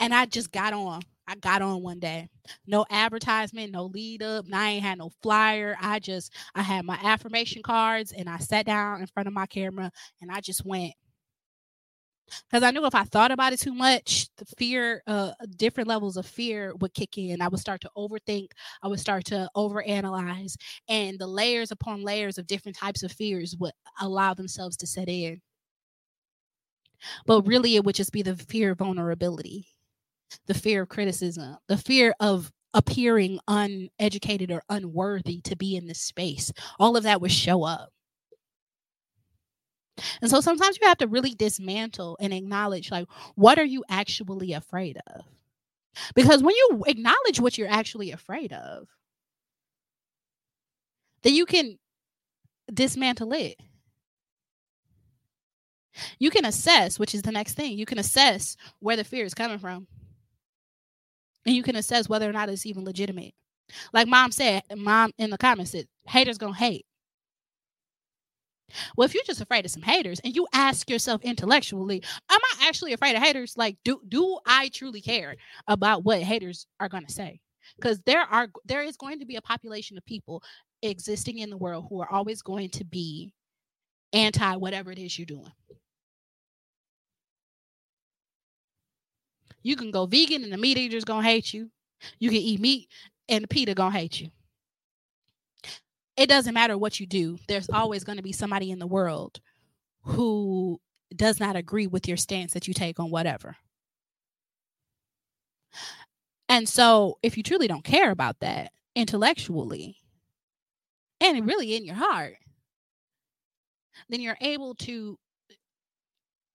And 0.00 0.14
I 0.14 0.26
just 0.26 0.52
got 0.52 0.72
on. 0.72 1.02
I 1.28 1.36
got 1.36 1.62
on 1.62 1.82
one 1.82 2.00
day. 2.00 2.28
No 2.66 2.84
advertisement, 2.90 3.72
no 3.72 3.84
lead 3.86 4.22
up. 4.22 4.46
I 4.52 4.70
ain't 4.70 4.84
had 4.84 4.98
no 4.98 5.10
flyer. 5.22 5.76
I 5.80 6.00
just 6.00 6.32
I 6.56 6.62
had 6.62 6.84
my 6.84 6.98
affirmation 7.02 7.62
cards 7.62 8.12
and 8.12 8.28
I 8.28 8.38
sat 8.38 8.66
down 8.66 9.00
in 9.00 9.06
front 9.06 9.28
of 9.28 9.34
my 9.34 9.46
camera 9.46 9.92
and 10.20 10.32
I 10.32 10.40
just 10.40 10.64
went 10.66 10.94
because 12.48 12.62
I 12.62 12.70
knew 12.70 12.86
if 12.86 12.94
I 12.94 13.04
thought 13.04 13.32
about 13.32 13.52
it 13.52 13.60
too 13.60 13.74
much, 13.74 14.28
the 14.36 14.44
fear, 14.58 15.02
uh, 15.06 15.32
different 15.56 15.88
levels 15.88 16.16
of 16.16 16.26
fear 16.26 16.74
would 16.80 16.94
kick 16.94 17.18
in. 17.18 17.42
I 17.42 17.48
would 17.48 17.60
start 17.60 17.80
to 17.82 17.90
overthink. 17.96 18.48
I 18.82 18.88
would 18.88 19.00
start 19.00 19.24
to 19.26 19.48
overanalyze, 19.56 20.56
and 20.88 21.18
the 21.18 21.26
layers 21.26 21.72
upon 21.72 22.02
layers 22.02 22.38
of 22.38 22.46
different 22.46 22.76
types 22.76 23.02
of 23.02 23.12
fears 23.12 23.56
would 23.58 23.72
allow 24.00 24.34
themselves 24.34 24.76
to 24.78 24.86
set 24.86 25.08
in. 25.08 25.40
But 27.26 27.46
really, 27.46 27.76
it 27.76 27.84
would 27.84 27.94
just 27.94 28.12
be 28.12 28.22
the 28.22 28.36
fear 28.36 28.72
of 28.72 28.78
vulnerability, 28.78 29.68
the 30.46 30.54
fear 30.54 30.82
of 30.82 30.88
criticism, 30.88 31.56
the 31.68 31.76
fear 31.76 32.14
of 32.20 32.50
appearing 32.74 33.38
uneducated 33.48 34.50
or 34.50 34.62
unworthy 34.68 35.40
to 35.42 35.56
be 35.56 35.76
in 35.76 35.86
this 35.86 36.00
space. 36.00 36.52
All 36.78 36.96
of 36.96 37.02
that 37.02 37.20
would 37.20 37.32
show 37.32 37.64
up. 37.64 37.90
And 40.22 40.30
so 40.30 40.40
sometimes 40.40 40.78
you 40.80 40.86
have 40.86 40.98
to 40.98 41.08
really 41.08 41.34
dismantle 41.34 42.16
and 42.20 42.32
acknowledge 42.32 42.90
like 42.90 43.06
what 43.34 43.58
are 43.58 43.64
you 43.64 43.84
actually 43.88 44.52
afraid 44.52 44.98
of? 45.08 45.24
Because 46.14 46.42
when 46.42 46.54
you 46.54 46.84
acknowledge 46.86 47.40
what 47.40 47.58
you're 47.58 47.68
actually 47.68 48.12
afraid 48.12 48.52
of, 48.52 48.88
then 51.22 51.34
you 51.34 51.44
can 51.44 51.78
dismantle 52.72 53.32
it. 53.32 53.56
You 56.18 56.30
can 56.30 56.44
assess, 56.44 56.98
which 56.98 57.14
is 57.14 57.22
the 57.22 57.32
next 57.32 57.54
thing. 57.54 57.76
You 57.76 57.84
can 57.84 57.98
assess 57.98 58.56
where 58.78 58.96
the 58.96 59.04
fear 59.04 59.24
is 59.24 59.34
coming 59.34 59.58
from. 59.58 59.86
And 61.46 61.54
you 61.54 61.62
can 61.62 61.76
assess 61.76 62.08
whether 62.08 62.28
or 62.28 62.32
not 62.32 62.48
it's 62.48 62.66
even 62.66 62.84
legitimate. 62.84 63.34
Like 63.92 64.08
mom 64.08 64.32
said, 64.32 64.62
mom 64.76 65.12
in 65.18 65.30
the 65.30 65.38
comments 65.38 65.72
said, 65.72 65.86
haters 66.06 66.38
gonna 66.38 66.54
hate. 66.54 66.86
Well, 68.96 69.06
if 69.06 69.14
you're 69.14 69.24
just 69.24 69.40
afraid 69.40 69.64
of 69.64 69.70
some 69.70 69.82
haters 69.82 70.20
and 70.20 70.34
you 70.34 70.46
ask 70.52 70.88
yourself 70.88 71.22
intellectually, 71.22 72.02
am 72.30 72.40
I 72.60 72.68
actually 72.68 72.92
afraid 72.92 73.16
of 73.16 73.22
haters? 73.22 73.54
Like, 73.56 73.76
do 73.84 74.00
do 74.08 74.38
I 74.46 74.68
truly 74.72 75.00
care 75.00 75.36
about 75.66 76.04
what 76.04 76.22
haters 76.22 76.66
are 76.78 76.88
to 76.88 77.12
say? 77.12 77.40
Because 77.76 78.00
there 78.06 78.22
are 78.22 78.48
there 78.64 78.82
is 78.82 78.96
going 78.96 79.18
to 79.20 79.26
be 79.26 79.36
a 79.36 79.42
population 79.42 79.96
of 79.96 80.04
people 80.04 80.42
existing 80.82 81.38
in 81.38 81.50
the 81.50 81.58
world 81.58 81.86
who 81.88 82.00
are 82.00 82.10
always 82.10 82.42
going 82.42 82.70
to 82.70 82.84
be 82.84 83.32
anti 84.12 84.56
whatever 84.56 84.90
it 84.92 84.98
is 84.98 85.18
you're 85.18 85.26
doing. 85.26 85.52
You 89.62 89.76
can 89.76 89.90
go 89.90 90.06
vegan 90.06 90.42
and 90.44 90.52
the 90.52 90.56
meat 90.56 90.78
eater's 90.78 91.04
gonna 91.04 91.26
hate 91.26 91.52
you. 91.52 91.70
You 92.18 92.30
can 92.30 92.38
eat 92.38 92.60
meat 92.60 92.88
and 93.28 93.44
the 93.44 93.48
PETA 93.48 93.74
gonna 93.74 93.96
hate 93.96 94.20
you. 94.20 94.30
It 96.16 96.28
doesn't 96.28 96.54
matter 96.54 96.76
what 96.76 97.00
you 97.00 97.06
do. 97.06 97.38
There's 97.48 97.70
always 97.70 98.04
to 98.04 98.22
be 98.22 98.32
somebody 98.32 98.70
in 98.70 98.78
the 98.78 98.86
world 98.86 99.40
who 100.02 100.80
does 101.14 101.40
not 101.40 101.56
agree 101.56 101.86
with 101.86 102.08
your 102.08 102.16
stance 102.16 102.52
that 102.52 102.68
you 102.68 102.74
take 102.74 103.00
on 103.00 103.10
whatever. 103.10 103.56
And 106.48 106.68
so 106.68 107.18
if 107.22 107.36
you 107.36 107.42
truly 107.42 107.68
don't 107.68 107.84
care 107.84 108.10
about 108.10 108.40
that 108.40 108.72
intellectually 108.94 109.96
and 111.20 111.46
really 111.46 111.76
in 111.76 111.84
your 111.84 111.94
heart 111.94 112.36
then 114.08 114.20
you're 114.20 114.36
able 114.40 114.74
to 114.74 115.18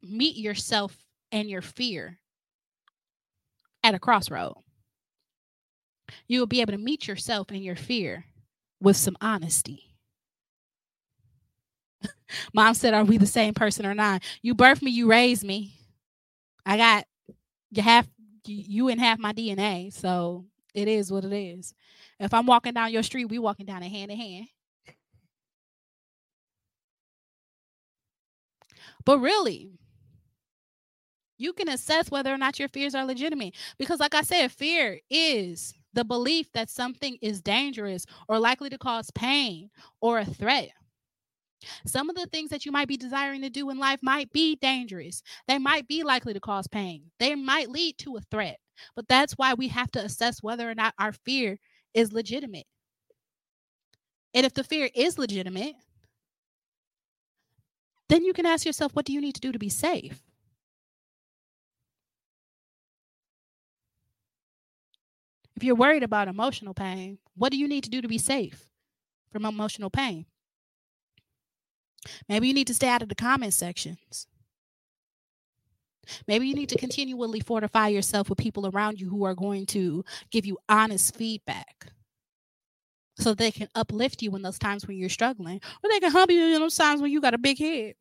meet 0.01 0.35
yourself 0.35 0.97
and 1.31 1.49
your 1.49 1.61
fear 1.61 2.19
at 3.85 3.95
a 3.95 3.99
crossroad 3.99 4.55
you 6.27 6.39
will 6.39 6.47
be 6.47 6.61
able 6.61 6.73
to 6.73 6.77
meet 6.77 7.07
yourself 7.07 7.49
and 7.49 7.63
your 7.63 7.75
fear 7.75 8.25
with 8.81 8.97
some 8.97 9.17
honesty. 9.21 9.91
Mom 12.53 12.73
said, 12.73 12.93
Are 12.93 13.03
we 13.03 13.17
the 13.17 13.25
same 13.25 13.53
person 13.53 13.85
or 13.85 13.93
not? 13.93 14.23
You 14.41 14.55
birthed 14.55 14.81
me, 14.81 14.91
you 14.91 15.09
raised 15.09 15.43
me. 15.43 15.73
I 16.65 16.77
got 16.77 17.05
you 17.71 17.83
half 17.83 18.07
you 18.45 18.89
and 18.89 18.99
half 18.99 19.19
my 19.19 19.33
DNA. 19.33 19.91
So 19.93 20.45
it 20.73 20.87
is 20.87 21.11
what 21.11 21.25
it 21.25 21.33
is. 21.33 21.73
If 22.19 22.33
I'm 22.33 22.45
walking 22.45 22.73
down 22.73 22.91
your 22.91 23.03
street, 23.03 23.25
we 23.25 23.39
walking 23.39 23.65
down 23.65 23.83
it 23.83 23.89
hand 23.89 24.11
in 24.11 24.17
hand. 24.17 24.47
But 29.03 29.19
really, 29.19 29.71
you 31.37 31.53
can 31.53 31.69
assess 31.69 32.11
whether 32.11 32.33
or 32.33 32.37
not 32.37 32.59
your 32.59 32.69
fears 32.69 32.95
are 32.95 33.05
legitimate. 33.05 33.55
Because, 33.77 33.99
like 33.99 34.15
I 34.15 34.21
said, 34.21 34.51
fear 34.51 34.99
is 35.09 35.73
the 35.93 36.05
belief 36.05 36.51
that 36.53 36.69
something 36.69 37.17
is 37.21 37.41
dangerous 37.41 38.05
or 38.27 38.39
likely 38.39 38.69
to 38.69 38.77
cause 38.77 39.11
pain 39.11 39.69
or 40.01 40.19
a 40.19 40.25
threat. 40.25 40.69
Some 41.85 42.09
of 42.09 42.15
the 42.15 42.27
things 42.27 42.49
that 42.49 42.65
you 42.65 42.71
might 42.71 42.87
be 42.87 42.97
desiring 42.97 43.41
to 43.41 43.49
do 43.49 43.69
in 43.69 43.79
life 43.79 43.99
might 44.03 44.31
be 44.31 44.55
dangerous. 44.57 45.23
They 45.47 45.57
might 45.57 45.87
be 45.87 46.03
likely 46.03 46.33
to 46.33 46.39
cause 46.39 46.67
pain. 46.67 47.03
They 47.19 47.33
might 47.35 47.69
lead 47.69 47.97
to 47.99 48.17
a 48.17 48.21
threat. 48.21 48.59
But 48.95 49.07
that's 49.07 49.33
why 49.33 49.53
we 49.53 49.69
have 49.69 49.89
to 49.91 50.03
assess 50.03 50.43
whether 50.43 50.69
or 50.69 50.75
not 50.75 50.93
our 50.99 51.13
fear 51.13 51.57
is 51.93 52.11
legitimate. 52.11 52.65
And 54.33 54.45
if 54.45 54.53
the 54.53 54.65
fear 54.65 54.89
is 54.93 55.17
legitimate, 55.17 55.75
then 58.09 58.25
you 58.25 58.33
can 58.33 58.45
ask 58.45 58.65
yourself, 58.65 58.93
what 58.93 59.05
do 59.05 59.13
you 59.13 59.21
need 59.21 59.35
to 59.35 59.41
do 59.41 59.53
to 59.53 59.59
be 59.59 59.69
safe? 59.69 60.24
You're 65.65 65.75
worried 65.75 66.03
about 66.03 66.27
emotional 66.27 66.73
pain, 66.73 67.17
what 67.35 67.51
do 67.51 67.57
you 67.57 67.67
need 67.67 67.83
to 67.83 67.89
do 67.89 68.01
to 68.01 68.07
be 68.07 68.17
safe 68.17 68.69
from 69.31 69.45
emotional 69.45 69.89
pain? 69.89 70.25
Maybe 72.29 72.47
you 72.47 72.53
need 72.53 72.67
to 72.67 72.73
stay 72.73 72.87
out 72.87 73.01
of 73.01 73.09
the 73.09 73.15
comment 73.15 73.53
sections. 73.53 74.27
Maybe 76.27 76.47
you 76.47 76.53
need 76.53 76.69
to 76.69 76.77
continually 76.77 77.39
fortify 77.39 77.87
yourself 77.87 78.29
with 78.29 78.37
people 78.37 78.67
around 78.67 79.01
you 79.01 79.09
who 79.09 79.25
are 79.25 79.33
going 79.33 79.65
to 79.67 80.05
give 80.29 80.45
you 80.45 80.57
honest 80.69 81.15
feedback 81.15 81.87
so 83.17 83.33
they 83.33 83.51
can 83.51 83.69
uplift 83.75 84.21
you 84.21 84.35
in 84.35 84.41
those 84.41 84.59
times 84.59 84.85
when 84.85 84.97
you're 84.97 85.09
struggling, 85.09 85.61
or 85.83 85.89
they 85.89 85.99
can 85.99 86.11
help 86.11 86.29
you 86.29 86.43
in 86.45 86.59
those 86.59 86.75
times 86.75 87.01
when 87.01 87.11
you 87.11 87.21
got 87.21 87.33
a 87.33 87.39
big 87.39 87.57
head. 87.57 87.95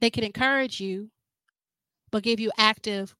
They 0.00 0.10
can 0.10 0.24
encourage 0.24 0.80
you, 0.80 1.10
but 2.10 2.22
give 2.22 2.40
you 2.40 2.50
active, 2.56 3.14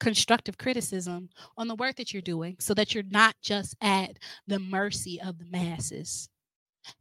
constructive 0.00 0.58
criticism 0.58 1.28
on 1.56 1.68
the 1.68 1.74
work 1.74 1.96
that 1.96 2.12
you're 2.12 2.22
doing 2.22 2.56
so 2.60 2.74
that 2.74 2.94
you're 2.94 3.04
not 3.10 3.34
just 3.42 3.76
at 3.80 4.18
the 4.46 4.58
mercy 4.58 5.20
of 5.20 5.38
the 5.38 5.46
masses. 5.50 6.28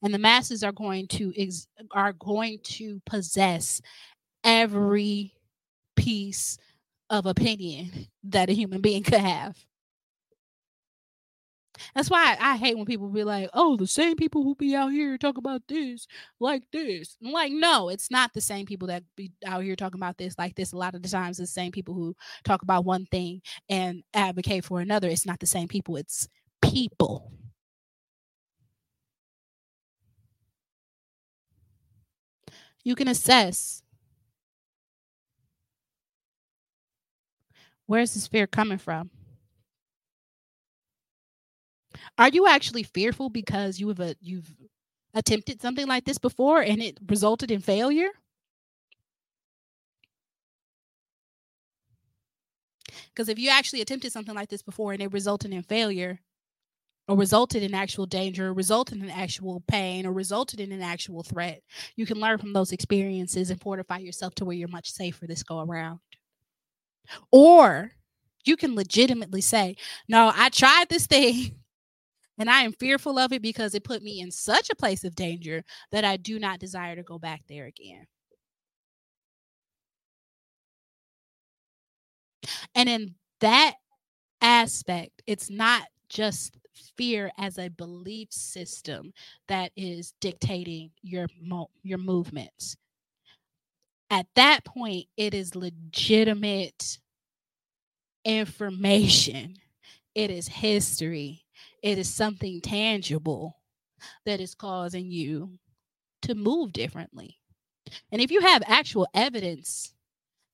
And 0.03 0.13
the 0.13 0.19
masses 0.19 0.63
are 0.63 0.71
going 0.71 1.07
to 1.09 1.33
ex- 1.37 1.67
are 1.91 2.13
going 2.13 2.59
to 2.63 3.01
possess 3.05 3.81
every 4.43 5.33
piece 5.95 6.57
of 7.09 7.25
opinion 7.25 8.07
that 8.23 8.49
a 8.49 8.53
human 8.53 8.81
being 8.81 9.03
could 9.03 9.19
have. 9.19 9.57
That's 11.95 12.09
why 12.09 12.35
I, 12.39 12.53
I, 12.53 12.57
hate 12.57 12.75
when 12.75 12.85
people 12.85 13.09
be 13.09 13.23
like, 13.23 13.49
"Oh, 13.53 13.77
the 13.77 13.87
same 13.87 14.15
people 14.15 14.43
who 14.43 14.55
be 14.55 14.75
out 14.75 14.91
here 14.91 15.17
talk 15.17 15.37
about 15.37 15.61
this 15.67 16.07
like 16.39 16.63
this." 16.71 17.17
I'm 17.23 17.31
like, 17.31 17.51
no, 17.51 17.89
it's 17.89 18.11
not 18.11 18.33
the 18.33 18.41
same 18.41 18.65
people 18.65 18.87
that 18.89 19.03
be 19.15 19.31
out 19.45 19.63
here 19.63 19.75
talking 19.75 19.99
about 19.99 20.17
this 20.17 20.35
like 20.37 20.55
this. 20.55 20.71
A 20.73 20.77
lot 20.77 20.95
of 20.95 21.01
the 21.03 21.09
times, 21.09 21.39
it's 21.39 21.51
the 21.51 21.61
same 21.61 21.71
people 21.71 21.93
who 21.93 22.15
talk 22.43 22.61
about 22.61 22.85
one 22.85 23.05
thing 23.07 23.41
and 23.69 24.03
advocate 24.13 24.65
for 24.65 24.81
another. 24.81 25.07
It's 25.09 25.25
not 25.25 25.39
the 25.39 25.45
same 25.47 25.67
people. 25.67 25.97
It's 25.97 26.27
people. 26.61 27.31
You 32.83 32.95
can 32.95 33.07
assess 33.07 33.83
Where's 37.87 38.13
this 38.13 38.27
fear 38.27 38.47
coming 38.47 38.77
from? 38.77 39.09
Are 42.17 42.29
you 42.29 42.47
actually 42.47 42.83
fearful 42.83 43.29
because 43.29 43.79
you 43.79 43.87
have 43.89 43.99
a 43.99 44.15
you've 44.21 44.51
attempted 45.13 45.61
something 45.61 45.87
like 45.87 46.05
this 46.05 46.17
before 46.17 46.61
and 46.61 46.81
it 46.81 46.97
resulted 47.07 47.51
in 47.51 47.61
failure? 47.61 48.09
Because 53.13 53.29
if 53.29 53.39
you 53.39 53.49
actually 53.49 53.81
attempted 53.81 54.11
something 54.11 54.35
like 54.35 54.49
this 54.49 54.61
before 54.61 54.93
and 54.93 55.01
it 55.01 55.11
resulted 55.13 55.51
in 55.53 55.63
failure, 55.63 56.19
or 57.07 57.17
resulted 57.17 57.63
in 57.63 57.73
actual 57.73 58.05
danger, 58.05 58.47
or 58.47 58.53
resulted 58.53 59.01
in 59.01 59.09
actual 59.09 59.61
pain, 59.67 60.05
or 60.05 60.13
resulted 60.13 60.59
in 60.59 60.71
an 60.71 60.81
actual 60.81 61.23
threat, 61.23 61.61
you 61.95 62.05
can 62.05 62.19
learn 62.19 62.37
from 62.37 62.53
those 62.53 62.71
experiences 62.71 63.49
and 63.49 63.61
fortify 63.61 63.97
yourself 63.99 64.35
to 64.35 64.45
where 64.45 64.55
you're 64.55 64.67
much 64.69 64.91
safer 64.91 65.27
this 65.27 65.43
go 65.43 65.59
around. 65.59 65.99
Or 67.31 67.91
you 68.45 68.55
can 68.57 68.75
legitimately 68.75 69.41
say, 69.41 69.75
No, 70.07 70.31
I 70.35 70.49
tried 70.49 70.89
this 70.89 71.07
thing 71.07 71.59
and 72.37 72.49
I 72.49 72.61
am 72.61 72.73
fearful 72.73 73.17
of 73.19 73.33
it 73.33 73.41
because 73.41 73.73
it 73.75 73.83
put 73.83 74.03
me 74.03 74.19
in 74.21 74.31
such 74.31 74.69
a 74.69 74.75
place 74.75 75.03
of 75.03 75.15
danger 75.15 75.63
that 75.91 76.05
I 76.05 76.17
do 76.17 76.39
not 76.39 76.59
desire 76.59 76.95
to 76.95 77.03
go 77.03 77.19
back 77.19 77.43
there 77.47 77.65
again. 77.65 78.05
And 82.75 82.89
in 82.89 83.15
that 83.39 83.75
aspect, 84.41 85.21
it's 85.27 85.49
not 85.49 85.83
just 86.09 86.57
fear 86.97 87.31
as 87.37 87.57
a 87.57 87.69
belief 87.69 88.31
system 88.31 89.13
that 89.47 89.71
is 89.77 90.13
dictating 90.21 90.91
your 91.03 91.27
mo- 91.41 91.71
your 91.83 91.97
movements 91.99 92.77
at 94.09 94.27
that 94.35 94.63
point, 94.63 95.07
it 95.17 95.33
is 95.33 95.55
legitimate 95.55 96.99
information. 98.25 99.55
It 100.15 100.31
is 100.31 100.47
history. 100.47 101.45
It 101.83 101.97
is 101.97 102.13
something 102.13 102.61
tangible 102.61 103.57
that 104.25 104.39
is 104.39 104.55
causing 104.55 105.11
you 105.11 105.59
to 106.23 106.35
move 106.35 106.73
differently. 106.73 107.37
And 108.11 108.21
if 108.21 108.31
you 108.31 108.41
have 108.41 108.63
actual 108.65 109.07
evidence 109.13 109.93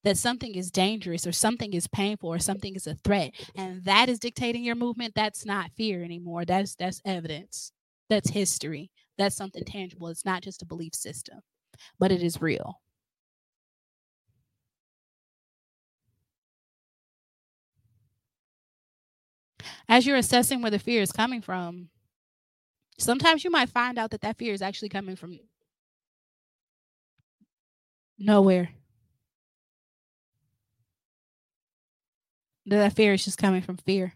that 0.03 0.17
something 0.17 0.53
is 0.55 0.69
dangerous 0.69 1.25
or 1.25 1.31
something 1.31 1.73
is 1.73 1.88
painful 1.88 2.29
or 2.29 2.39
something 2.39 2.75
is 2.75 2.88
a 2.88 2.95
threat 2.95 3.33
and 3.55 3.83
that 3.86 4.09
is 4.09 4.19
dictating 4.19 4.63
your 4.63 4.75
movement, 4.75 5.15
that's 5.15 5.45
not 5.45 5.71
fear 5.77 6.03
anymore. 6.03 6.45
That's 6.45 6.75
that's 6.75 7.01
evidence. 7.05 7.71
That's 8.09 8.29
history. 8.29 8.91
That's 9.17 9.36
something 9.36 9.63
tangible. 9.63 10.09
It's 10.09 10.25
not 10.25 10.43
just 10.43 10.62
a 10.62 10.65
belief 10.65 10.93
system, 10.93 11.39
but 11.99 12.12
it 12.12 12.21
is 12.21 12.41
real. 12.41 12.81
As 19.87 20.05
you're 20.05 20.17
assessing 20.17 20.61
where 20.61 20.71
the 20.71 20.79
fear 20.79 21.01
is 21.01 21.11
coming 21.11 21.41
from, 21.41 21.89
sometimes 22.97 23.43
you 23.43 23.49
might 23.49 23.69
find 23.69 23.97
out 23.97 24.11
that 24.11 24.21
that 24.21 24.37
fear 24.37 24.53
is 24.53 24.61
actually 24.61 24.89
coming 24.89 25.15
from 25.15 25.39
nowhere. 28.17 28.69
That, 32.65 32.93
fear 32.93 33.13
is 33.13 33.25
just 33.25 33.37
coming 33.37 33.61
from 33.61 33.77
fear. 33.77 34.13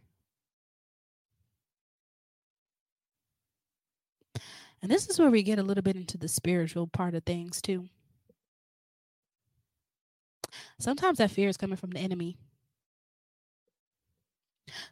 And 4.81 4.91
this 4.91 5.09
is 5.09 5.19
where 5.19 5.29
we 5.29 5.43
get 5.43 5.59
a 5.59 5.63
little 5.63 5.81
bit 5.81 5.97
into 5.97 6.17
the 6.17 6.27
spiritual 6.29 6.87
part 6.87 7.13
of 7.13 7.23
things 7.23 7.61
too. 7.61 7.89
Sometimes 10.79 11.17
that 11.17 11.31
fear 11.31 11.49
is 11.49 11.57
coming 11.57 11.77
from 11.77 11.89
the 11.91 11.99
enemy. 11.99 12.37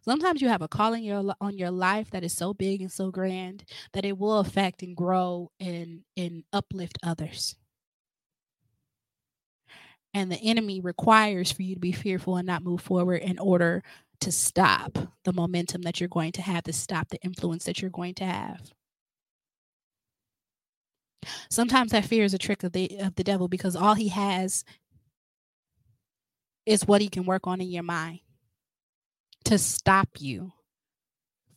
Sometimes 0.04 0.42
you 0.42 0.50
have 0.50 0.62
a 0.62 0.68
calling 0.68 1.04
your, 1.04 1.36
on 1.42 1.58
your 1.58 1.72
life 1.72 2.10
that 2.12 2.24
is 2.24 2.34
so 2.34 2.54
big 2.54 2.82
and 2.82 2.92
so 2.92 3.12
grand 3.12 3.64
that 3.94 4.06
it 4.06 4.18
will 4.18 4.40
affect 4.40 4.84
and 4.84 4.96
grow 4.96 5.52
and, 5.60 6.02
and 6.16 6.44
uplift 6.54 6.98
others. 7.04 7.56
And 10.14 10.32
the 10.32 10.42
enemy 10.42 10.80
requires 10.80 11.52
for 11.52 11.64
you 11.64 11.76
to 11.76 11.82
be 11.82 11.92
fearful 11.92 12.38
and 12.38 12.48
not 12.48 12.64
move 12.64 12.82
forward 12.82 13.22
in 13.22 13.38
order 13.38 13.84
to 14.22 14.32
stop 14.32 14.98
the 15.26 15.34
momentum 15.34 15.82
that 15.82 16.00
you're 16.00 16.08
going 16.08 16.32
to 16.34 16.42
have, 16.42 16.64
to 16.64 16.74
stop 16.74 17.10
the 17.10 17.22
influence 17.22 17.66
that 17.66 17.82
you're 17.82 17.92
going 17.92 18.14
to 18.16 18.26
have. 18.26 18.72
Sometimes 21.50 21.92
that 21.92 22.06
fear 22.06 22.24
is 22.24 22.34
a 22.34 22.38
trick 22.38 22.64
of 22.64 22.72
the 22.72 22.98
of 23.00 23.16
the 23.16 23.24
devil 23.24 23.48
because 23.48 23.76
all 23.76 23.96
he 23.96 24.10
has 24.10 24.64
is 26.66 26.88
what 26.88 27.02
he 27.02 27.10
can 27.10 27.26
work 27.26 27.48
on 27.48 27.60
in 27.62 27.70
your 27.70 27.84
mind 27.84 28.20
to 29.46 29.58
stop 29.58 30.10
you 30.20 30.52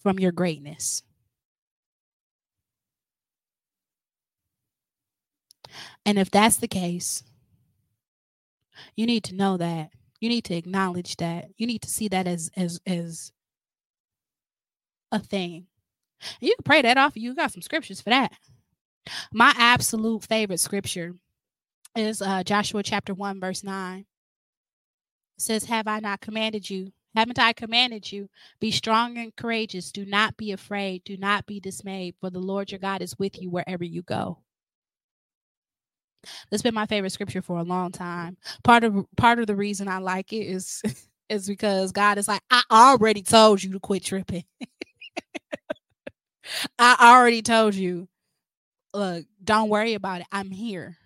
from 0.01 0.19
your 0.19 0.33
greatness. 0.33 1.03
And 6.07 6.19
if 6.19 6.31
that's 6.31 6.57
the 6.57 6.69
case, 6.69 7.23
you 8.97 9.07
need 9.07 9.25
to 9.25 9.35
know 9.35 9.57
that. 9.57 9.91
You 10.21 10.29
need 10.29 10.45
to 10.45 10.55
acknowledge 10.55 11.17
that. 11.17 11.47
You 11.57 11.67
need 11.67 11.83
to 11.83 11.91
see 11.91 12.09
that 12.09 12.27
as 12.27 12.51
as 12.57 12.81
as 12.87 13.33
a 15.13 15.19
thing. 15.19 15.67
You 16.41 16.55
can 16.57 16.65
pray 16.65 16.83
that 16.83 16.99
off. 16.99 17.17
You 17.17 17.35
got 17.35 17.53
some 17.53 17.63
scriptures 17.63 18.01
for 18.01 18.11
that. 18.11 18.33
My 19.33 19.53
absolute 19.57 20.25
favorite 20.25 20.61
scripture 20.61 21.15
is 21.95 22.21
uh, 22.21 22.43
Joshua 22.43 22.83
chapter 22.83 23.15
1, 23.15 23.41
verse 23.41 23.65
9. 23.65 24.01
It 24.01 24.07
says, 25.39 25.65
Have 25.65 25.87
I 25.87 26.01
not 26.01 26.21
commanded 26.21 26.69
you? 26.69 26.93
Haven't 27.15 27.39
I 27.39 27.53
commanded 27.53 28.11
you? 28.13 28.29
Be 28.61 28.71
strong 28.71 29.19
and 29.19 29.35
courageous. 29.35 29.93
Do 29.93 30.05
not 30.05 30.37
be 30.37 30.53
afraid. 30.53 31.05
Do 31.05 31.17
not 31.17 31.47
be 31.47 31.61
dismayed, 31.61 32.15
for 32.21 32.31
the 32.31 32.39
Lord 32.39 32.71
your 32.71 32.79
God 32.79 33.03
is 33.03 33.19
with 33.19 33.41
you 33.41 33.51
wherever 33.51 33.85
you 33.85 34.03
go. 34.03 34.39
That's 36.51 36.63
been 36.63 36.75
my 36.75 36.87
favorite 36.87 37.13
scripture 37.13 37.43
for 37.43 37.59
a 37.59 37.65
long 37.65 37.93
time. 37.93 38.37
Part 38.65 38.85
of 38.85 39.07
part 39.17 39.39
of 39.39 39.47
the 39.47 39.57
reason 39.57 39.89
I 39.89 39.99
like 39.99 40.33
it 40.33 40.45
is 40.45 40.83
is 41.29 41.47
because 41.47 41.93
God 41.93 42.19
is 42.19 42.29
like, 42.29 42.43
I 42.51 42.63
already 42.71 43.23
told 43.23 43.63
you 43.63 43.73
to 43.73 43.81
quit 43.81 44.05
tripping. 44.05 44.45
I 46.79 46.97
already 47.01 47.43
told 47.43 47.75
you. 47.75 48.09
Look, 48.95 49.27
don't 49.45 49.69
worry 49.69 49.95
about 49.95 50.23
it. 50.23 50.27
I'm 50.33 50.51
here. 50.51 50.97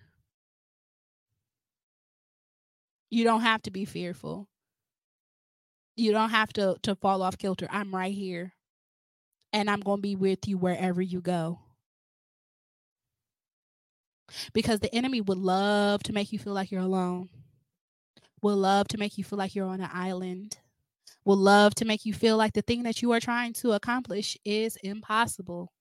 You 3.10 3.24
don't 3.24 3.42
have 3.42 3.62
to 3.62 3.70
be 3.70 3.84
fearful 3.84 4.48
you 5.96 6.12
don't 6.12 6.30
have 6.30 6.52
to 6.54 6.76
to 6.82 6.94
fall 6.96 7.22
off 7.22 7.38
kilter. 7.38 7.66
I'm 7.70 7.94
right 7.94 8.14
here. 8.14 8.54
And 9.52 9.70
I'm 9.70 9.80
going 9.80 9.98
to 9.98 10.02
be 10.02 10.16
with 10.16 10.46
you 10.48 10.58
wherever 10.58 11.00
you 11.02 11.20
go. 11.20 11.60
because 14.52 14.80
the 14.80 14.94
enemy 14.94 15.20
would 15.20 15.38
love 15.38 16.02
to 16.04 16.12
make 16.12 16.32
you 16.32 16.38
feel 16.38 16.52
like 16.52 16.70
you're 16.70 16.80
alone, 16.80 17.28
would 18.42 18.54
love 18.54 18.88
to 18.88 18.98
make 18.98 19.16
you 19.18 19.24
feel 19.24 19.38
like 19.38 19.54
you're 19.54 19.66
on 19.66 19.80
an 19.80 19.90
island, 19.92 20.58
would 21.24 21.38
love 21.38 21.74
to 21.76 21.84
make 21.84 22.04
you 22.04 22.14
feel 22.14 22.36
like 22.36 22.52
the 22.52 22.62
thing 22.62 22.82
that 22.84 23.02
you 23.02 23.12
are 23.12 23.20
trying 23.20 23.52
to 23.54 23.72
accomplish 23.72 24.36
is 24.44 24.76
impossible, 24.82 25.72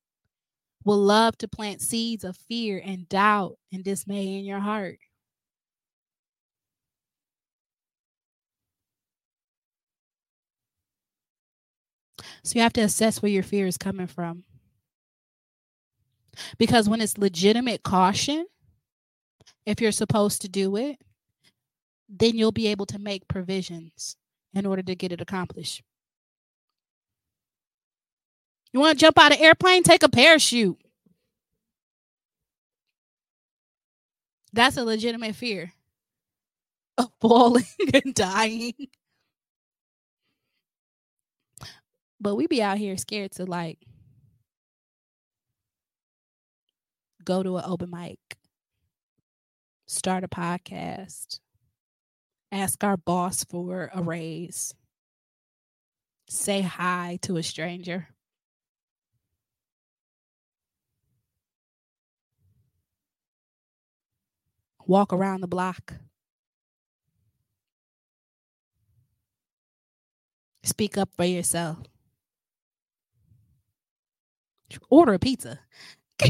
will 0.86 1.00
love 1.00 1.38
to 1.40 1.48
plant 1.48 1.82
seeds 1.82 2.24
of 2.24 2.38
fear 2.38 2.82
and 2.84 3.10
doubt 3.10 3.58
and 3.72 3.84
dismay 3.84 4.38
in 4.38 4.46
your 4.46 4.60
heart. 4.60 5.00
So 12.44 12.56
you 12.56 12.62
have 12.62 12.74
to 12.74 12.82
assess 12.82 13.22
where 13.22 13.32
your 13.32 13.44
fear 13.44 13.68
is 13.68 13.78
coming 13.78 14.08
from. 14.08 14.44
Because 16.58 16.90
when 16.90 17.02
it's 17.02 17.18
legitimate 17.18 17.84
caution, 17.84 18.46
if 19.66 19.82
you're 19.82 19.92
supposed 19.92 20.42
to 20.42 20.50
do 20.50 20.76
it, 20.76 21.00
then 22.10 22.36
you'll 22.36 22.52
be 22.52 22.68
able 22.68 22.86
to 22.88 23.00
make 23.00 23.28
provisions 23.28 24.16
in 24.54 24.66
order 24.66 24.82
to 24.82 24.96
get 24.96 25.12
it 25.12 25.22
accomplished. 25.22 25.84
You 28.74 28.80
want 28.80 28.98
to 28.98 29.06
jump 29.06 29.20
out 29.20 29.34
of 29.34 29.40
airplane? 29.42 29.84
Take 29.84 30.04
a 30.04 30.10
parachute. 30.10 30.78
That's 34.54 34.78
a 34.78 34.84
legitimate 34.84 35.36
fear 35.36 35.74
of 36.98 37.12
falling 37.22 37.66
and 37.94 38.14
dying. 38.14 38.74
But 42.22 42.36
we 42.36 42.46
be 42.46 42.62
out 42.62 42.78
here 42.78 42.96
scared 42.98 43.32
to 43.34 43.46
like 43.46 43.80
go 47.26 47.42
to 47.42 47.58
an 47.58 47.64
open 47.66 47.90
mic, 47.90 48.20
start 49.88 50.24
a 50.24 50.28
podcast, 50.28 51.40
ask 52.52 52.84
our 52.84 52.96
boss 52.96 53.44
for 53.44 53.90
a 53.92 54.04
raise, 54.04 54.76
say 56.30 56.62
hi 56.62 57.18
to 57.24 57.38
a 57.38 57.44
stranger. 57.44 58.10
Walk 64.86 65.14
around 65.14 65.42
the 65.42 65.48
block. 65.48 65.96
Speak 70.64 70.98
up 70.98 71.10
for 71.16 71.26
yourself. 71.26 71.91
Order 74.90 75.14
a 75.14 75.20
pizza. 75.20 75.60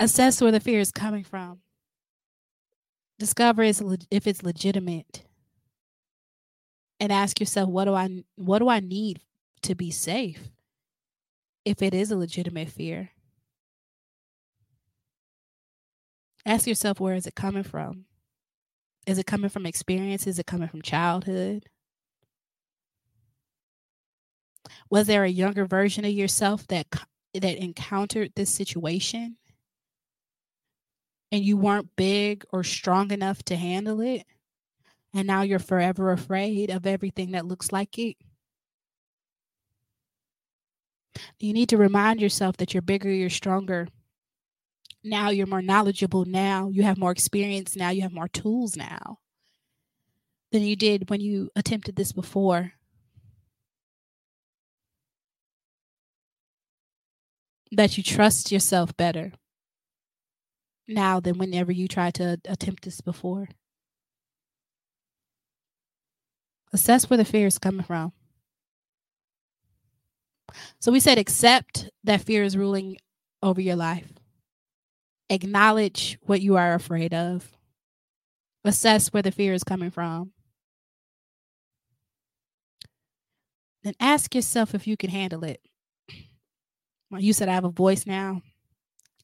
Assess 0.00 0.40
where 0.40 0.52
the 0.52 0.60
fear 0.60 0.78
is 0.78 0.92
coming 0.92 1.24
from. 1.24 1.58
Discover 3.18 3.64
if 3.64 4.26
it's 4.26 4.42
legitimate. 4.44 5.24
And 7.00 7.12
ask 7.12 7.40
yourself, 7.40 7.68
what 7.68 7.84
do 7.86 7.94
I 7.94 8.24
what 8.36 8.60
do 8.60 8.68
I 8.68 8.80
need 8.80 9.20
to 9.62 9.74
be 9.74 9.90
safe? 9.90 10.50
If 11.64 11.82
it 11.82 11.94
is 11.94 12.10
a 12.10 12.16
legitimate 12.16 12.68
fear. 12.68 13.10
Ask 16.46 16.66
yourself 16.66 16.98
where 17.00 17.14
is 17.14 17.26
it 17.26 17.34
coming 17.34 17.64
from? 17.64 18.06
Is 19.08 19.16
it 19.16 19.24
coming 19.24 19.48
from 19.48 19.64
experience? 19.64 20.26
Is 20.26 20.38
it 20.38 20.44
coming 20.44 20.68
from 20.68 20.82
childhood? 20.82 21.64
Was 24.90 25.06
there 25.06 25.24
a 25.24 25.30
younger 25.30 25.64
version 25.64 26.04
of 26.04 26.10
yourself 26.10 26.66
that 26.66 26.86
that 27.32 27.56
encountered 27.56 28.32
this 28.36 28.52
situation 28.52 29.38
and 31.32 31.42
you 31.42 31.56
weren't 31.56 31.96
big 31.96 32.44
or 32.52 32.62
strong 32.62 33.10
enough 33.10 33.42
to 33.44 33.56
handle 33.56 34.02
it? 34.02 34.26
And 35.14 35.26
now 35.26 35.40
you're 35.40 35.58
forever 35.58 36.12
afraid 36.12 36.68
of 36.68 36.86
everything 36.86 37.30
that 37.30 37.46
looks 37.46 37.72
like 37.72 37.98
it? 37.98 38.18
You 41.40 41.54
need 41.54 41.70
to 41.70 41.78
remind 41.78 42.20
yourself 42.20 42.58
that 42.58 42.74
you're 42.74 42.82
bigger, 42.82 43.10
you're 43.10 43.30
stronger. 43.30 43.88
Now 45.04 45.30
you're 45.30 45.46
more 45.46 45.62
knowledgeable. 45.62 46.24
Now 46.24 46.68
you 46.68 46.82
have 46.82 46.98
more 46.98 47.12
experience. 47.12 47.76
Now 47.76 47.90
you 47.90 48.02
have 48.02 48.12
more 48.12 48.28
tools 48.28 48.76
now 48.76 49.18
than 50.52 50.62
you 50.62 50.76
did 50.76 51.10
when 51.10 51.20
you 51.20 51.50
attempted 51.56 51.96
this 51.96 52.12
before. 52.12 52.72
that 57.72 57.96
you 57.96 58.02
trust 58.02 58.50
yourself 58.50 58.96
better 58.96 59.32
now 60.86 61.20
than 61.20 61.38
whenever 61.38 61.70
you 61.70 61.86
tried 61.86 62.14
to 62.14 62.40
attempt 62.46 62.84
this 62.84 63.00
before. 63.00 63.48
Assess 66.72 67.08
where 67.08 67.16
the 67.16 67.24
fear 67.24 67.46
is 67.46 67.58
coming 67.58 67.84
from. 67.84 68.12
So 70.80 70.90
we 70.90 71.00
said 71.00 71.18
accept 71.18 71.90
that 72.04 72.22
fear 72.22 72.42
is 72.42 72.56
ruling 72.56 72.96
over 73.42 73.60
your 73.60 73.76
life. 73.76 74.17
Acknowledge 75.30 76.18
what 76.22 76.40
you 76.40 76.56
are 76.56 76.74
afraid 76.74 77.12
of. 77.12 77.50
Assess 78.64 79.08
where 79.08 79.22
the 79.22 79.30
fear 79.30 79.54
is 79.54 79.64
coming 79.64 79.90
from. 79.90 80.32
Then 83.82 83.94
ask 84.00 84.34
yourself 84.34 84.74
if 84.74 84.86
you 84.86 84.96
can 84.96 85.10
handle 85.10 85.44
it 85.44 85.60
you 87.16 87.32
said 87.32 87.48
I 87.48 87.54
have 87.54 87.64
a 87.64 87.70
voice 87.70 88.06
now, 88.06 88.42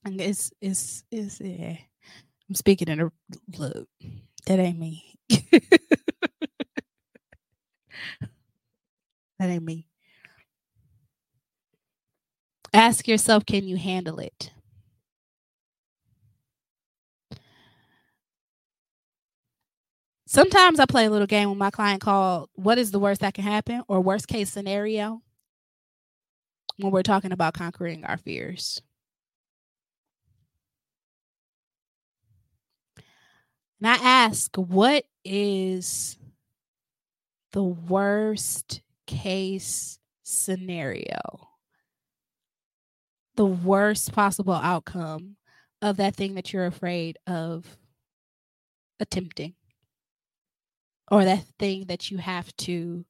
and 0.05 0.21
it's 0.21 0.53
it's 0.61 1.05
it's 1.11 1.41
yeah. 1.41 1.77
I'm 2.49 2.55
speaking 2.55 2.89
in 2.89 3.01
a 3.01 3.11
look. 3.57 3.89
That 4.47 4.59
ain't 4.59 4.79
me. 4.79 5.19
that 5.31 5.49
ain't 9.41 9.65
me. 9.65 9.87
Ask 12.75 13.09
yourself, 13.09 13.47
can 13.47 13.67
you 13.67 13.77
handle 13.77 14.19
it? 14.19 14.51
Sometimes 20.35 20.81
I 20.81 20.87
play 20.87 21.05
a 21.05 21.11
little 21.11 21.29
game 21.29 21.49
with 21.49 21.59
my 21.59 21.71
client 21.71 22.01
called 22.01 22.51
What 22.55 22.77
is 22.77 22.91
the 22.91 22.99
worst 22.99 23.21
that 23.21 23.35
can 23.35 23.45
happen 23.45 23.83
or 23.87 24.01
worst 24.01 24.27
case 24.27 24.51
scenario 24.51 25.23
when 26.77 26.91
we're 26.91 27.05
talking 27.05 27.31
about 27.31 27.55
conquering 27.55 28.05
our 28.05 28.17
fears. 28.17 28.83
And 33.81 33.87
I 33.87 33.95
ask, 33.95 34.57
what 34.57 35.05
is 35.25 36.19
the 37.53 37.63
worst 37.63 38.81
case 39.07 40.01
scenario? 40.25 41.49
The 43.37 43.47
worst 43.47 44.13
possible 44.13 44.55
outcome 44.55 45.37
of 45.81 45.97
that 45.99 46.17
thing 46.17 46.35
that 46.35 46.53
you're 46.53 46.67
afraid 46.67 47.19
of 47.25 47.77
attempting, 48.99 49.55
or 51.11 51.25
that 51.25 51.45
thing 51.59 51.87
that 51.87 52.11
you 52.11 52.19
have 52.19 52.55
to 52.57 53.05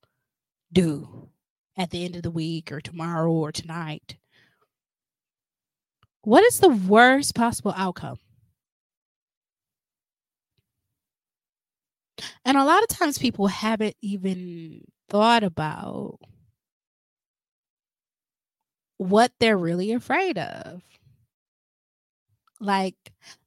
do 0.72 1.28
at 1.76 1.90
the 1.90 2.04
end 2.04 2.16
of 2.16 2.22
the 2.22 2.30
week 2.30 2.70
or 2.72 2.80
tomorrow 2.80 3.30
or 3.30 3.52
tonight. 3.52 4.16
What 6.22 6.42
is 6.44 6.58
the 6.60 6.68
worst 6.70 7.34
possible 7.34 7.74
outcome? 7.76 8.18
And 12.44 12.56
a 12.56 12.64
lot 12.64 12.82
of 12.82 12.88
times 12.88 13.18
people 13.18 13.46
haven't 13.48 13.96
even 14.02 14.82
thought 15.08 15.44
about 15.44 16.18
what 18.98 19.32
they're 19.40 19.58
really 19.58 19.92
afraid 19.92 20.38
of. 20.38 20.82
Like 22.60 22.94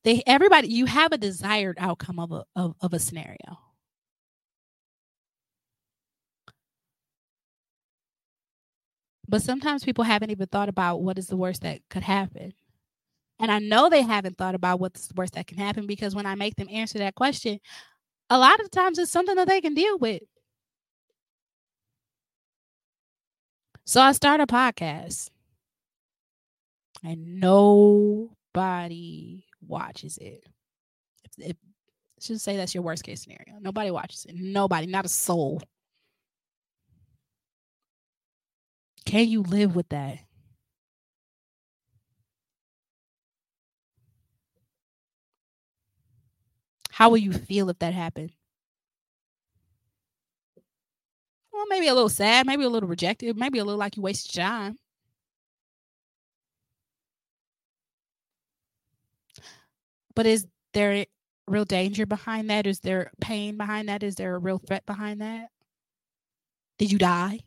they 0.03 0.21
everybody 0.27 0.67
you 0.67 0.85
have 0.85 1.11
a 1.11 1.17
desired 1.17 1.77
outcome 1.79 2.19
of 2.19 2.31
a 2.31 2.43
of, 2.55 2.75
of 2.81 2.93
a 2.93 2.99
scenario. 2.99 3.57
But 9.27 9.41
sometimes 9.41 9.83
people 9.83 10.03
haven't 10.03 10.31
even 10.31 10.47
thought 10.47 10.69
about 10.69 11.01
what 11.01 11.17
is 11.17 11.27
the 11.27 11.37
worst 11.37 11.61
that 11.61 11.81
could 11.89 12.03
happen. 12.03 12.53
And 13.39 13.51
I 13.51 13.59
know 13.59 13.89
they 13.89 14.01
haven't 14.01 14.37
thought 14.37 14.55
about 14.55 14.79
what's 14.79 15.07
the 15.07 15.13
worst 15.15 15.33
that 15.33 15.47
can 15.47 15.57
happen 15.57 15.85
because 15.85 16.15
when 16.15 16.25
I 16.25 16.35
make 16.35 16.55
them 16.55 16.69
answer 16.71 16.97
that 16.99 17.15
question, 17.15 17.59
a 18.29 18.39
lot 18.39 18.59
of 18.59 18.71
times 18.71 18.97
it's 18.97 19.11
something 19.11 19.35
that 19.35 19.47
they 19.47 19.61
can 19.61 19.73
deal 19.73 19.97
with. 19.97 20.23
So 23.85 24.01
I 24.01 24.11
start 24.13 24.41
a 24.41 24.47
podcast 24.47 25.29
and 27.03 27.39
nobody 27.39 28.25
watches 29.65 30.17
it. 30.17 30.43
If, 31.23 31.49
if, 31.51 31.55
should 32.19 32.41
say 32.41 32.57
that's 32.57 32.73
your 32.73 32.83
worst 32.83 33.03
case 33.03 33.21
scenario. 33.21 33.59
Nobody 33.61 33.91
watches 33.91 34.25
it. 34.25 34.35
Nobody, 34.35 34.87
not 34.87 35.05
a 35.05 35.09
soul. 35.09 35.61
Can 39.07 39.29
you 39.29 39.41
live 39.41 39.73
with 39.73 39.87
that? 39.87 40.19
How 46.91 47.09
will 47.09 47.17
you 47.17 47.31
feel 47.31 47.69
if 47.69 47.79
that 47.79 47.93
happened? 47.93 48.31
Well, 51.53 51.67
maybe 51.69 51.87
a 51.87 51.93
little 51.93 52.09
sad, 52.09 52.45
maybe 52.45 52.65
a 52.65 52.69
little 52.69 52.89
rejected, 52.89 53.37
maybe 53.37 53.59
a 53.59 53.63
little 53.63 53.79
like 53.79 53.95
you 53.95 54.03
wasted 54.03 54.35
time. 54.35 54.77
But 60.15 60.25
is 60.25 60.47
there 60.73 61.05
real 61.47 61.63
danger 61.63 62.05
behind 62.05 62.49
that? 62.49 62.67
Is 62.67 62.81
there 62.81 63.11
pain 63.21 63.55
behind 63.55 63.87
that? 63.87 64.03
Is 64.03 64.15
there 64.15 64.35
a 64.35 64.39
real 64.39 64.57
threat 64.57 64.85
behind 64.85 65.21
that? 65.21 65.47
Did 66.77 66.91
you 66.91 66.97
die? 66.97 67.39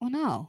Oh 0.00 0.08
no. 0.08 0.48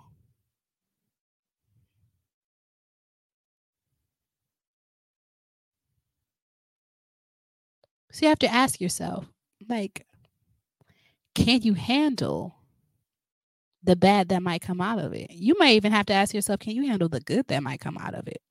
So 8.12 8.26
you 8.26 8.30
have 8.30 8.40
to 8.40 8.52
ask 8.54 8.82
yourself, 8.82 9.32
like, 9.70 10.06
can 11.36 11.62
you 11.62 11.74
handle 11.74 12.56
the 13.84 13.96
bad 13.96 14.30
that 14.30 14.42
might 14.44 14.62
come 14.62 14.82
out 14.82 15.00
of 15.00 15.14
it? 15.14 15.32
You 15.32 15.56
may 15.60 15.76
even 15.76 15.92
have 15.92 16.06
to 16.08 16.14
ask 16.14 16.34
yourself, 16.34 16.60
can 16.60 16.74
you 16.74 16.88
handle 16.88 17.10
the 17.10 17.20
good 17.22 17.48
that 17.48 17.64
might 17.64 17.80
come 17.80 17.98
out 17.98 18.14
of 18.16 18.28
it? 18.28 18.42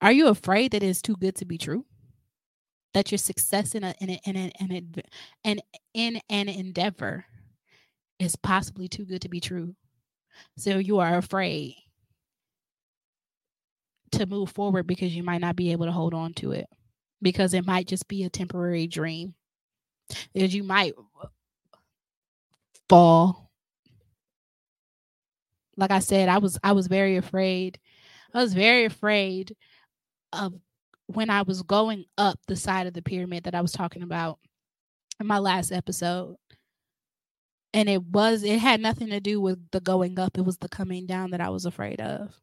Are 0.00 0.12
you 0.12 0.28
afraid 0.28 0.70
that 0.72 0.82
it's 0.84 1.02
too 1.02 1.16
good 1.16 1.34
to 1.36 1.44
be 1.44 1.58
true? 1.58 1.84
That 2.94 3.10
your 3.10 3.18
success 3.18 3.74
in 3.74 3.84
a 3.84 3.94
in 4.00 4.10
a, 4.10 4.20
in 4.24 4.36
a, 4.36 4.52
in, 4.60 4.72
a, 4.72 5.02
in, 5.44 5.60
in 5.92 6.20
an 6.30 6.48
endeavor 6.48 7.24
is 8.18 8.36
possibly 8.36 8.88
too 8.88 9.04
good 9.04 9.22
to 9.22 9.28
be 9.28 9.40
true? 9.40 9.74
So 10.56 10.78
you 10.78 10.98
are 11.00 11.16
afraid 11.16 11.74
to 14.12 14.26
move 14.26 14.50
forward 14.50 14.86
because 14.86 15.14
you 15.14 15.22
might 15.22 15.40
not 15.40 15.56
be 15.56 15.72
able 15.72 15.86
to 15.86 15.92
hold 15.92 16.14
on 16.14 16.32
to 16.34 16.52
it 16.52 16.66
because 17.20 17.54
it 17.54 17.66
might 17.66 17.88
just 17.88 18.06
be 18.08 18.24
a 18.24 18.30
temporary 18.30 18.86
dream. 18.86 19.34
Because 20.32 20.54
you 20.54 20.62
might 20.62 20.94
fall. 22.88 23.50
Like 25.76 25.90
I 25.90 25.98
said, 25.98 26.28
I 26.28 26.38
was 26.38 26.58
I 26.62 26.72
was 26.72 26.86
very 26.86 27.16
afraid. 27.16 27.80
I 28.32 28.42
was 28.42 28.54
very 28.54 28.84
afraid 28.84 29.56
of 30.32 30.54
when 31.06 31.30
I 31.30 31.42
was 31.42 31.62
going 31.62 32.04
up 32.18 32.38
the 32.46 32.56
side 32.56 32.86
of 32.86 32.94
the 32.94 33.02
pyramid 33.02 33.44
that 33.44 33.54
I 33.54 33.60
was 33.60 33.72
talking 33.72 34.02
about 34.02 34.38
in 35.20 35.26
my 35.26 35.38
last 35.38 35.72
episode 35.72 36.36
and 37.74 37.88
it 37.88 38.02
was 38.04 38.42
it 38.44 38.60
had 38.60 38.80
nothing 38.80 39.08
to 39.10 39.20
do 39.20 39.40
with 39.40 39.58
the 39.72 39.80
going 39.80 40.18
up 40.18 40.38
it 40.38 40.44
was 40.44 40.58
the 40.58 40.68
coming 40.68 41.06
down 41.06 41.30
that 41.32 41.40
i 41.40 41.48
was 41.50 41.66
afraid 41.66 42.00
of. 42.00 42.40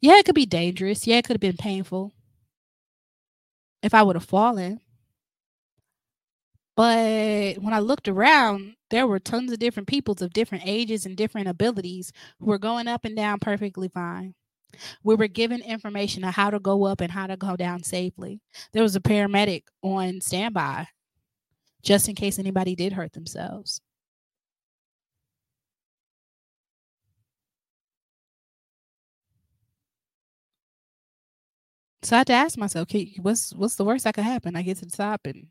Yeah 0.00 0.18
it 0.18 0.26
could 0.26 0.34
be 0.34 0.46
dangerous. 0.46 1.06
Yeah 1.06 1.16
it 1.18 1.24
could 1.24 1.34
have 1.34 1.40
been 1.40 1.56
painful. 1.56 2.12
If 3.82 3.94
i 3.94 4.02
would 4.02 4.16
have 4.16 4.24
fallen 4.24 4.80
but 6.76 7.58
when 7.58 7.74
i 7.74 7.78
looked 7.80 8.08
around 8.08 8.74
there 8.90 9.06
were 9.06 9.18
tons 9.18 9.52
of 9.52 9.58
different 9.58 9.88
peoples 9.88 10.22
of 10.22 10.32
different 10.32 10.64
ages 10.66 11.06
and 11.06 11.16
different 11.16 11.48
abilities 11.48 12.12
who 12.40 12.46
were 12.46 12.58
going 12.58 12.88
up 12.88 13.04
and 13.04 13.16
down 13.16 13.38
perfectly 13.38 13.88
fine 13.88 14.34
we 15.04 15.14
were 15.14 15.28
given 15.28 15.62
information 15.62 16.24
on 16.24 16.32
how 16.32 16.50
to 16.50 16.58
go 16.60 16.84
up 16.84 17.00
and 17.00 17.12
how 17.12 17.26
to 17.26 17.36
go 17.36 17.56
down 17.56 17.82
safely. 17.82 18.40
There 18.72 18.82
was 18.82 18.96
a 18.96 19.00
paramedic 19.00 19.64
on 19.82 20.20
standby 20.20 20.88
just 21.82 22.08
in 22.08 22.14
case 22.14 22.38
anybody 22.38 22.74
did 22.76 22.92
hurt 22.94 23.12
themselves. 23.12 23.80
So 32.02 32.16
I 32.16 32.18
had 32.20 32.26
to 32.28 32.32
ask 32.32 32.58
myself, 32.58 32.82
okay, 32.84 33.14
what's 33.20 33.52
what's 33.54 33.76
the 33.76 33.84
worst 33.84 34.04
that 34.04 34.14
could 34.14 34.24
happen? 34.24 34.56
I 34.56 34.62
get 34.62 34.78
to 34.78 34.84
the 34.86 34.90
top 34.96 35.20
and 35.26 35.48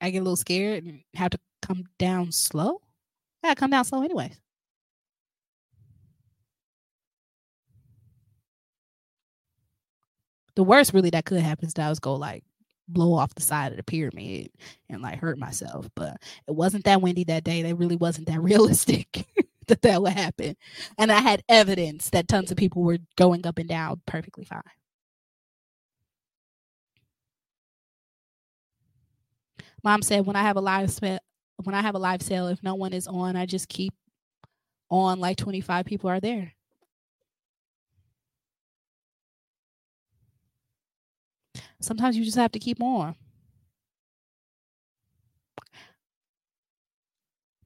I 0.00 0.10
get 0.10 0.18
a 0.18 0.22
little 0.22 0.36
scared 0.36 0.84
and 0.84 1.00
have 1.14 1.30
to 1.30 1.38
come 1.62 1.84
down 1.98 2.32
slow. 2.32 2.80
I 3.42 3.54
come 3.54 3.70
down 3.70 3.84
slow 3.84 4.02
anyways. 4.02 4.38
the 10.56 10.64
worst 10.64 10.92
really 10.92 11.10
that 11.10 11.24
could 11.24 11.40
happen 11.40 11.66
is 11.66 11.74
that 11.74 11.86
I 11.86 11.90
was 11.90 12.00
go 12.00 12.14
like 12.14 12.42
blow 12.88 13.14
off 13.14 13.34
the 13.34 13.42
side 13.42 13.72
of 13.72 13.76
the 13.76 13.82
pyramid 13.82 14.50
and 14.88 15.02
like 15.02 15.18
hurt 15.18 15.38
myself. 15.38 15.88
But 15.94 16.16
it 16.48 16.54
wasn't 16.54 16.84
that 16.84 17.02
windy 17.02 17.24
that 17.24 17.44
day. 17.44 17.62
That 17.62 17.76
really 17.76 17.96
wasn't 17.96 18.26
that 18.28 18.40
realistic 18.42 19.26
that 19.68 19.82
that 19.82 20.02
would 20.02 20.12
happen. 20.12 20.56
And 20.98 21.12
I 21.12 21.20
had 21.20 21.44
evidence 21.48 22.10
that 22.10 22.28
tons 22.28 22.50
of 22.50 22.56
people 22.56 22.82
were 22.82 22.98
going 23.16 23.46
up 23.46 23.58
and 23.58 23.68
down 23.68 24.00
perfectly 24.06 24.44
fine. 24.44 24.62
Mom 29.86 30.02
said 30.02 30.26
when 30.26 30.34
I 30.34 30.42
have 30.42 30.56
a 30.56 30.60
live 30.60 30.90
sale, 30.90 31.20
when 31.62 31.72
I 31.72 31.80
have 31.80 31.94
a 31.94 31.98
live 31.98 32.20
sale, 32.20 32.48
if 32.48 32.60
no 32.60 32.74
one 32.74 32.92
is 32.92 33.06
on, 33.06 33.36
I 33.36 33.46
just 33.46 33.68
keep 33.68 33.94
on 34.90 35.20
like 35.20 35.36
25 35.36 35.86
people 35.86 36.10
are 36.10 36.18
there. 36.18 36.54
Sometimes 41.80 42.16
you 42.16 42.24
just 42.24 42.36
have 42.36 42.50
to 42.50 42.58
keep 42.58 42.82
on. 42.82 43.14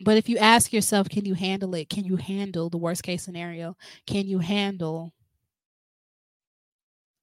But 0.05 0.19
if 0.19 0.29
you 0.29 0.37
ask 0.37 0.75
yourself, 0.75 1.09
can 1.09 1.25
you 1.25 1.33
handle 1.33 1.75
it? 1.75 1.89
Can 1.89 2.05
you 2.05 2.17
handle 2.17 2.69
the 2.69 2.77
worst 2.77 3.03
case 3.03 3.23
scenario? 3.23 3.79
Can 4.07 4.27
you 4.27 4.41
handle 4.41 5.15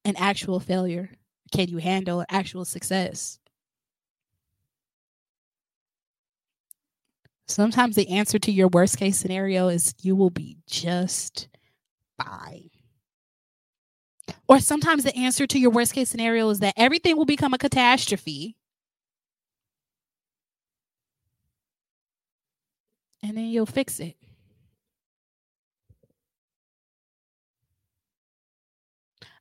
an 0.04 0.16
actual 0.16 0.58
failure? 0.58 1.12
Can 1.52 1.68
you 1.68 1.78
handle 1.78 2.18
an 2.18 2.26
actual 2.30 2.64
success? 2.64 3.38
Sometimes 7.48 7.96
the 7.96 8.08
answer 8.10 8.38
to 8.38 8.52
your 8.52 8.68
worst 8.68 8.98
case 8.98 9.16
scenario 9.16 9.68
is 9.68 9.94
you 10.02 10.14
will 10.14 10.30
be 10.30 10.58
just 10.66 11.48
fine. 12.22 12.68
Or 14.46 14.60
sometimes 14.60 15.04
the 15.04 15.16
answer 15.16 15.46
to 15.46 15.58
your 15.58 15.70
worst 15.70 15.94
case 15.94 16.10
scenario 16.10 16.50
is 16.50 16.60
that 16.60 16.74
everything 16.76 17.16
will 17.16 17.24
become 17.24 17.54
a 17.54 17.58
catastrophe. 17.58 18.56
And 23.22 23.36
then 23.36 23.46
you'll 23.46 23.66
fix 23.66 23.98
it. 23.98 24.16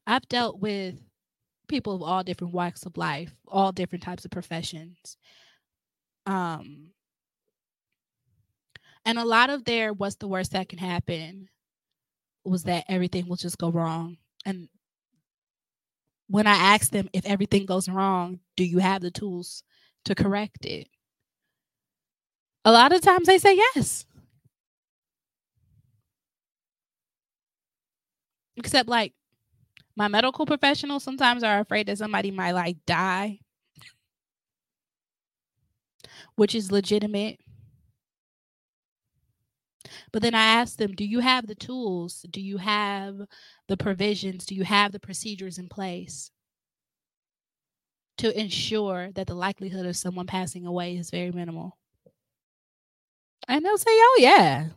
I've 0.06 0.28
dealt 0.30 0.60
with 0.60 0.96
people 1.68 1.94
of 1.94 2.02
all 2.02 2.24
different 2.24 2.54
walks 2.54 2.86
of 2.86 2.96
life, 2.96 3.36
all 3.46 3.74
different 3.74 4.04
types 4.04 4.24
of 4.24 4.32
professions. 4.32 5.18
Um, 6.26 6.92
and 9.08 9.18
a 9.18 9.24
lot 9.26 9.50
of 9.50 9.64
their 9.64 9.94
what's 9.94 10.18
the 10.18 10.28
worst 10.28 10.52
that 10.52 10.68
can 10.68 10.80
happen 10.80 11.48
was 12.44 12.64
that 12.64 12.84
everything 12.90 13.28
will 13.28 13.38
just 13.38 13.58
go 13.58 13.72
wrong. 13.72 14.18
And 14.46 14.68
when 16.28 16.46
I 16.46 16.56
ask 16.56 16.92
them 16.92 17.10
if 17.14 17.26
everything 17.26 17.66
goes 17.66 17.88
wrong, 17.88 18.42
do 18.58 18.66
you 18.66 18.80
have 18.80 19.02
the 19.02 19.10
tools 19.10 19.64
to 20.04 20.14
correct 20.14 20.66
it? 20.66 20.90
A 22.66 22.72
lot 22.72 22.92
of 22.92 23.00
times 23.00 23.28
they 23.28 23.38
say 23.38 23.56
yes. 23.56 24.06
Except 28.58 28.90
like 28.90 29.14
my 29.96 30.10
medical 30.10 30.46
professionals 30.46 31.04
sometimes 31.04 31.44
are 31.44 31.62
afraid 31.62 31.88
that 31.88 31.98
somebody 31.98 32.30
might 32.30 32.52
like 32.52 32.78
die, 32.86 33.40
which 36.36 36.54
is 36.54 36.74
legitimate. 36.74 37.40
But 40.12 40.22
then 40.22 40.36
I 40.36 40.44
ask 40.44 40.78
them, 40.78 40.94
do 40.94 41.06
you 41.06 41.20
have 41.20 41.48
the 41.48 41.56
tools? 41.56 42.26
Do 42.30 42.42
you 42.42 42.58
have 42.58 43.22
the 43.68 43.78
provisions? 43.78 44.46
Do 44.46 44.56
you 44.56 44.64
have 44.64 44.92
the 44.92 45.00
procedures 45.00 45.58
in 45.58 45.70
place 45.70 46.32
to 48.18 48.40
ensure 48.40 49.12
that 49.14 49.28
the 49.28 49.36
likelihood 49.36 49.86
of 49.86 49.96
someone 49.96 50.28
passing 50.28 50.66
away 50.66 50.98
is 50.98 51.12
very 51.12 51.32
minimal? 51.32 51.78
And 53.48 53.66
they'll 53.66 53.78
say, 53.78 53.92
oh, 53.92 54.18
yeah. 54.20 54.70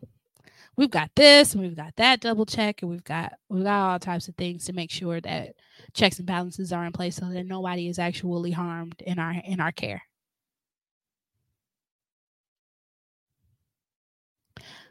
We've 0.77 0.91
got 0.91 1.11
this 1.15 1.53
and 1.53 1.63
we've 1.63 1.77
got 1.77 1.97
that 1.97 2.21
double 2.21 2.47
check 2.47 2.83
and 2.83 2.91
we've 2.91 3.05
got 3.05 3.35
we've 3.51 3.65
got 3.65 3.91
all 3.93 3.99
types 3.99 4.29
of 4.29 4.37
things 4.37 4.65
to 4.65 4.73
make 4.73 4.91
sure 4.91 5.21
that 5.21 5.55
checks 5.93 6.19
and 6.19 6.27
balances 6.27 6.73
are 6.73 6.87
in 6.87 6.93
place 6.93 7.17
so 7.17 7.29
that 7.29 7.45
nobody 7.45 7.89
is 7.89 7.99
actually 7.99 8.53
harmed 8.53 9.03
in 9.03 9.19
our 9.19 9.33
in 9.45 9.61
our 9.61 9.73
care. 9.73 10.03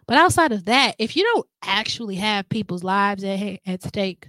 But 0.09 0.17
outside 0.17 0.51
of 0.51 0.65
that, 0.65 0.95
if 0.97 1.15
you 1.15 1.21
don't 1.21 1.45
actually 1.61 2.15
have 2.15 2.49
people's 2.49 2.83
lives 2.83 3.23
at, 3.23 3.59
at 3.63 3.83
stake, 3.83 4.27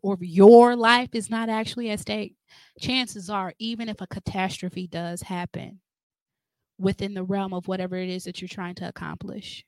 or 0.00 0.16
your 0.18 0.74
life 0.74 1.10
is 1.12 1.28
not 1.28 1.50
actually 1.50 1.90
at 1.90 2.00
stake, 2.00 2.36
chances 2.80 3.28
are, 3.28 3.52
even 3.58 3.90
if 3.90 4.00
a 4.00 4.06
catastrophe 4.06 4.86
does 4.86 5.20
happen 5.20 5.80
within 6.78 7.12
the 7.12 7.22
realm 7.22 7.52
of 7.52 7.68
whatever 7.68 7.96
it 7.96 8.08
is 8.08 8.24
that 8.24 8.40
you're 8.40 8.48
trying 8.48 8.76
to 8.76 8.88
accomplish, 8.88 9.62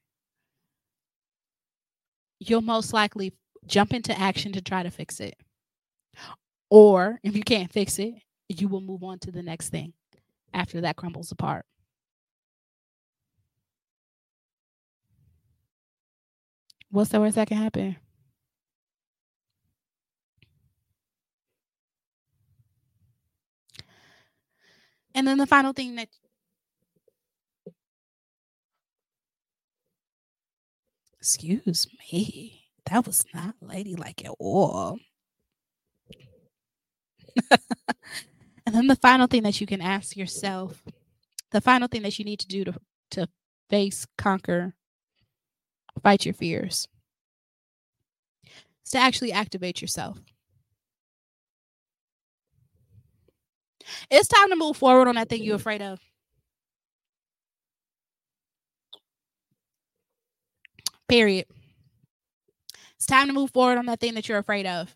you'll 2.40 2.62
most 2.62 2.94
likely 2.94 3.34
jump 3.66 3.92
into 3.92 4.18
action 4.18 4.53
to 4.53 4.62
try 4.62 4.82
to 4.82 4.90
fix 4.90 5.20
it. 5.20 5.34
Or 6.70 7.20
if 7.22 7.36
you 7.36 7.42
can't 7.42 7.70
fix 7.70 7.98
it, 7.98 8.14
you 8.48 8.68
will 8.68 8.80
move 8.80 9.05
on 9.05 9.18
to 9.18 9.30
the 9.30 9.42
next 9.42 9.68
thing 9.68 9.92
after 10.55 10.80
that 10.80 10.96
crumbles 10.96 11.30
apart. 11.30 11.66
What's 16.93 17.11
the 17.11 17.20
worst 17.20 17.36
that 17.36 17.49
can 17.49 17.57
happen? 17.57 17.97
And 25.14 25.26
then 25.26 25.38
the 25.38 25.47
final 25.47 25.72
thing 25.72 25.95
that 25.97 26.09
Excuse 31.18 31.86
me. 32.12 32.64
That 32.86 33.07
was 33.07 33.24
not 33.32 33.55
ladylike 33.62 34.24
at 34.24 34.34
all. 34.38 34.99
and 38.66 38.74
then 38.74 38.88
the 38.88 38.97
final 38.97 39.28
thing 39.28 39.45
that 39.45 39.61
you 39.61 39.66
can 39.66 39.80
ask 39.80 40.16
yourself, 40.16 40.82
the 41.53 41.61
final 41.61 41.88
thing 41.88 42.03
that 42.03 42.18
you 42.18 42.24
need 42.24 42.40
to 42.40 42.49
do 42.49 42.64
to, 42.64 42.74
to 43.12 43.28
face, 43.70 44.07
conquer, 44.18 44.74
fight 46.01 46.24
your 46.24 46.34
fears, 46.34 46.88
It's 48.82 48.90
to 48.93 48.99
actually 48.99 49.32
activate 49.32 49.80
yourself. 49.80 50.18
It's 54.11 54.28
time 54.28 54.51
to 54.51 54.57
move 54.57 54.76
forward 54.76 55.09
on 55.09 55.16
that 55.16 55.28
thing 55.28 55.43
you're 55.43 55.57
afraid 55.57 55.82
of. 55.82 56.01
Period. 61.09 61.47
It's 62.97 63.07
time 63.07 63.26
to 63.26 63.32
move 63.32 63.51
forward 63.51 63.78
on 63.78 63.86
that 63.86 64.01
thing 64.01 64.14
that 64.14 64.28
you're 64.28 64.38
afraid 64.38 64.66
of. 64.66 64.95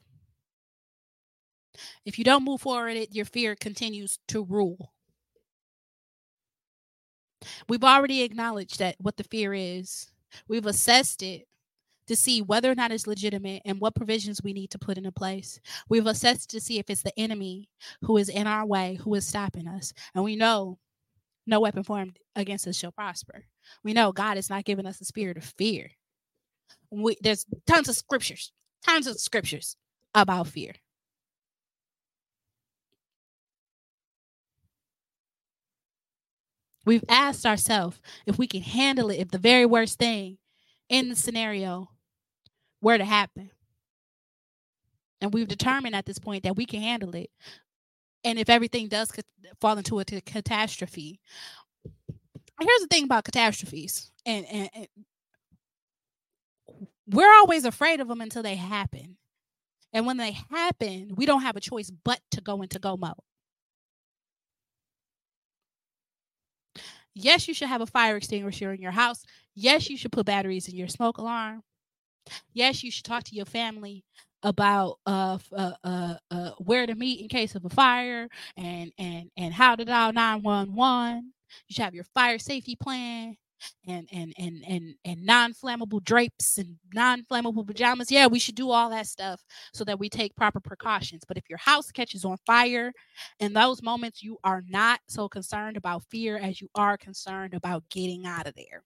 If 2.05 2.19
you 2.19 2.25
don't 2.25 2.45
move 2.45 2.61
forward, 2.63 2.97
it, 2.97 3.15
your 3.15 3.25
fear 3.27 3.55
continues 3.55 4.19
to 4.29 4.45
rule. 4.45 4.93
We've 7.69 7.85
already 7.85 8.23
acknowledged 8.23 8.79
that 8.79 8.97
what 8.99 9.17
the 9.17 9.25
fear 9.25 9.53
is. 9.53 10.11
We've 10.49 10.67
assessed 10.67 11.23
it 11.23 11.47
to 12.07 12.17
see 12.17 12.41
whether 12.41 12.71
or 12.71 12.75
not 12.75 12.93
it's 12.93 13.07
legitimate 13.07 13.63
and 13.65 13.81
what 13.81 13.95
provisions 13.95 14.43
we 14.43 14.53
need 14.53 14.71
to 14.71 14.79
put 14.79 14.97
into 14.97 15.13
place. 15.13 15.61
We've 15.89 16.07
assessed 16.07 16.51
to 16.51 16.61
see 16.61 16.79
if 16.79 16.89
it's 16.89 17.03
the 17.03 17.19
enemy 17.19 17.69
who 18.03 18.17
is 18.17 18.29
in 18.29 18.47
our 18.47 18.65
way, 18.65 18.99
who 19.03 19.15
is 19.15 19.27
stopping 19.27 19.67
us. 19.67 19.93
And 20.15 20.25
we 20.25 20.37
know 20.37 20.79
no 21.47 21.61
weapon 21.61 21.83
formed 21.83 22.19
against 22.35 22.67
us 22.67 22.77
shall 22.77 22.93
prosper. 22.93 23.45
We 23.83 23.93
know 23.93 24.13
God 24.13 24.39
is 24.39 24.51
not 24.51 24.65
giving 24.65 24.87
us 24.87 25.01
a 25.01 25.05
spirit 25.05 25.37
of 25.37 25.45
fear. 25.45 25.91
We, 26.91 27.17
there's 27.21 27.47
tons 27.67 27.89
of 27.89 27.97
scriptures, 27.97 28.53
tons 28.85 29.07
of 29.07 29.19
scriptures 29.19 29.77
about 30.15 30.49
fear. 30.49 30.75
We've 36.87 37.05
asked 37.09 37.45
ourselves 37.45 38.01
if 38.25 38.39
we 38.39 38.47
can 38.47 38.63
handle 38.63 39.11
it, 39.11 39.19
if 39.19 39.31
the 39.31 39.39
very 39.39 39.67
worst 39.67 39.99
thing 39.99 40.39
in 40.89 41.09
the 41.09 41.17
scenario 41.17 41.91
were 42.81 42.97
to 42.97 43.05
happen. 43.05 43.51
And 45.21 45.35
we've 45.35 45.49
determined 45.49 45.97
at 45.97 46.07
this 46.07 46.21
point 46.21 46.45
that 46.45 46.57
we 46.57 46.65
can 46.65 46.81
handle 46.81 47.15
it. 47.17 47.31
And 48.23 48.39
if 48.39 48.49
everything 48.49 48.89
does 48.89 49.13
fall 49.61 49.77
into 49.77 49.99
a 49.99 50.05
catastrophe, 50.05 51.21
here's 52.61 52.81
the 52.81 52.89
thing 52.89 53.05
about 53.05 53.25
catastrophes, 53.25 54.11
and, 54.25 54.47
and, 54.47 54.71
and 54.75 54.89
we're 57.09 57.33
always 57.35 57.65
afraid 57.65 58.01
of 58.01 58.09
them 58.09 58.21
until 58.21 58.43
they 58.43 58.57
happen. 58.57 59.17
And 59.93 60.07
when 60.07 60.17
they 60.17 60.37
happen, 60.51 61.13
we 61.17 61.27
don't 61.27 61.43
have 61.43 61.57
a 61.57 61.61
choice 61.61 61.91
but 61.91 62.21
to 62.33 62.41
go 62.41 62.63
into 62.63 62.79
go 62.79 62.97
mode. 62.97 63.15
Yes, 67.19 67.49
you 67.49 67.55
should 67.55 67.69
have 67.69 67.81
a 67.81 67.87
fire 67.87 68.17
extinguisher 68.17 68.73
in 68.73 68.81
your 68.83 68.93
house. 68.93 69.25
Yes, 69.55 69.89
you 69.89 69.97
should 69.97 70.13
put 70.13 70.27
batteries 70.27 70.69
in 70.69 70.77
your 70.77 70.89
smoke 70.89 71.17
alarm. 71.17 71.63
Yes, 72.53 72.83
you 72.83 72.91
should 72.91 73.05
talk 73.05 73.25
to 73.25 73.35
your 73.35 73.47
family 73.47 74.05
about 74.43 74.99
uh, 75.07 75.39
uh, 75.53 75.73
uh, 75.85 76.15
uh, 76.31 76.51
where 76.59 76.87
to 76.87 76.95
meet 76.95 77.21
in 77.23 77.29
case 77.29 77.55
of 77.55 77.65
a 77.65 77.71
fire 77.71 78.29
and 78.57 78.93
and 78.99 79.31
and 79.37 79.55
how 79.55 79.77
to 79.77 79.85
dial 79.85 80.13
911. 80.13 81.33
You 81.69 81.75
should 81.75 81.85
have 81.85 81.95
your 81.95 82.05
fire 82.05 82.39
safety 82.39 82.77
plan 82.77 83.37
and 83.87 84.09
and 84.13 84.35
and 84.39 84.65
and 84.67 84.95
and 85.05 85.25
non-flammable 85.25 86.03
drapes 86.05 86.59
and 86.59 86.77
non-flammable 86.93 87.67
pajamas. 87.67 88.11
Yeah, 88.11 88.27
we 88.27 88.39
should 88.39 88.55
do 88.55 88.71
all 88.71 88.91
that 88.91 89.07
stuff 89.07 89.43
so 89.73 89.85
that 89.85 89.99
we 89.99 90.09
take 90.09 90.37
proper 90.37 90.61
precautions. 90.61 91.23
But 91.27 91.37
if 91.37 91.49
your 91.49 91.59
house 91.59 91.91
catches 91.91 92.25
on 92.25 92.37
fire, 92.47 92.93
in 93.41 93.53
those 93.53 93.83
moments 93.83 94.23
you 94.23 94.39
are 94.45 94.63
not 94.69 95.01
so 95.09 95.29
concerned 95.29 95.77
about 95.77 96.05
fear 96.11 96.37
as 96.39 96.61
you 96.61 96.69
are 96.75 96.97
concerned 96.97 97.55
about 97.55 97.85
getting 97.91 98.27
out 98.27 98.47
of 98.47 98.55
there 98.55 98.83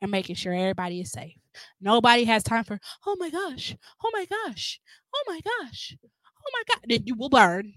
and 0.00 0.10
making 0.10 0.36
sure 0.36 0.52
everybody 0.52 1.00
is 1.00 1.12
safe. 1.12 1.36
Nobody 1.80 2.24
has 2.24 2.42
time 2.42 2.64
for, 2.64 2.78
oh 3.06 3.16
my 3.18 3.30
gosh, 3.30 3.76
oh 4.04 4.10
my 4.12 4.26
gosh, 4.26 4.80
oh 5.14 5.24
my 5.26 5.40
gosh, 5.40 5.96
oh 6.04 6.50
my 6.52 6.62
God. 6.74 7.06
You 7.06 7.14
will 7.14 7.28
burn. 7.28 7.74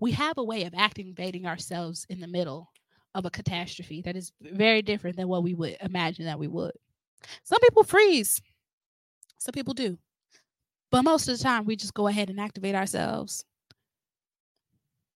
We 0.00 0.12
have 0.12 0.38
a 0.38 0.44
way 0.44 0.64
of 0.64 0.74
activating 0.76 1.46
ourselves 1.46 2.06
in 2.08 2.20
the 2.20 2.26
middle 2.26 2.70
of 3.14 3.24
a 3.24 3.30
catastrophe 3.30 4.02
that 4.02 4.16
is 4.16 4.32
very 4.40 4.82
different 4.82 5.16
than 5.16 5.28
what 5.28 5.42
we 5.42 5.54
would 5.54 5.76
imagine 5.80 6.24
that 6.24 6.38
we 6.38 6.48
would. 6.48 6.72
Some 7.44 7.60
people 7.60 7.84
freeze, 7.84 8.40
some 9.38 9.52
people 9.52 9.74
do. 9.74 9.98
But 10.90 11.02
most 11.02 11.28
of 11.28 11.36
the 11.36 11.42
time, 11.42 11.64
we 11.64 11.76
just 11.76 11.94
go 11.94 12.06
ahead 12.06 12.28
and 12.30 12.38
activate 12.38 12.74
ourselves 12.74 13.44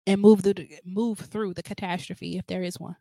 and 0.07 0.21
move 0.21 0.41
through 0.41 0.53
the, 0.53 0.69
move 0.85 1.19
through 1.19 1.53
the 1.53 1.63
catastrophe 1.63 2.37
if 2.37 2.47
there 2.47 2.63
is 2.63 2.79
one. 2.79 2.95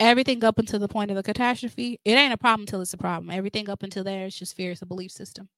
Everything 0.00 0.42
up 0.42 0.58
until 0.58 0.80
the 0.80 0.88
point 0.88 1.10
of 1.10 1.16
the 1.16 1.22
catastrophe, 1.22 2.00
it 2.04 2.12
ain't 2.12 2.32
a 2.32 2.38
problem 2.38 2.62
until 2.62 2.80
it's 2.80 2.94
a 2.94 2.98
problem. 2.98 3.30
Everything 3.30 3.68
up 3.70 3.82
until 3.82 4.02
there 4.02 4.26
is 4.26 4.34
just 4.34 4.56
fear. 4.56 4.72
It's 4.72 4.82
a 4.82 4.86
belief 4.86 5.12
system. 5.12 5.48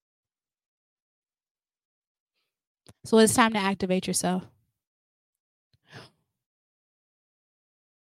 So 3.05 3.19
it's 3.19 3.35
time 3.35 3.53
to 3.53 3.59
activate 3.59 4.07
yourself. 4.07 4.45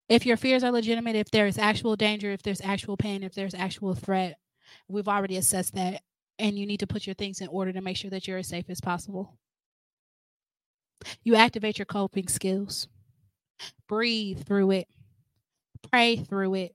If 0.09 0.27
your 0.27 0.37
fears 0.37 0.63
are 0.63 0.71
legitimate, 0.73 1.17
if 1.17 1.31
there 1.31 1.47
is 1.47 1.59
actual 1.59 1.97
danger, 1.97 2.31
if 2.31 2.43
there's 2.43 2.61
actual 2.61 2.97
pain, 2.97 3.23
if 3.23 3.35
there's 3.35 3.55
actual 3.55 3.95
threat, 3.95 4.39
we've 4.89 5.09
already 5.09 5.37
assessed 5.37 5.75
that. 5.75 6.03
And 6.39 6.59
you 6.59 6.67
need 6.67 6.81
to 6.81 6.87
put 6.87 7.07
your 7.07 7.15
things 7.15 7.41
in 7.41 7.49
order 7.49 7.73
to 7.73 7.81
make 7.81 7.97
sure 7.97 8.11
that 8.11 8.27
you're 8.27 8.39
as 8.39 8.49
safe 8.49 8.67
as 8.69 8.81
possible. 8.81 9.37
You 11.23 11.37
activate 11.37 11.79
your 11.79 11.87
coping 11.87 12.29
skills. 12.29 12.89
Breathe 13.89 14.45
through 14.45 14.73
it. 14.73 14.89
Pray 15.91 16.17
through 16.17 16.55
it. 16.55 16.75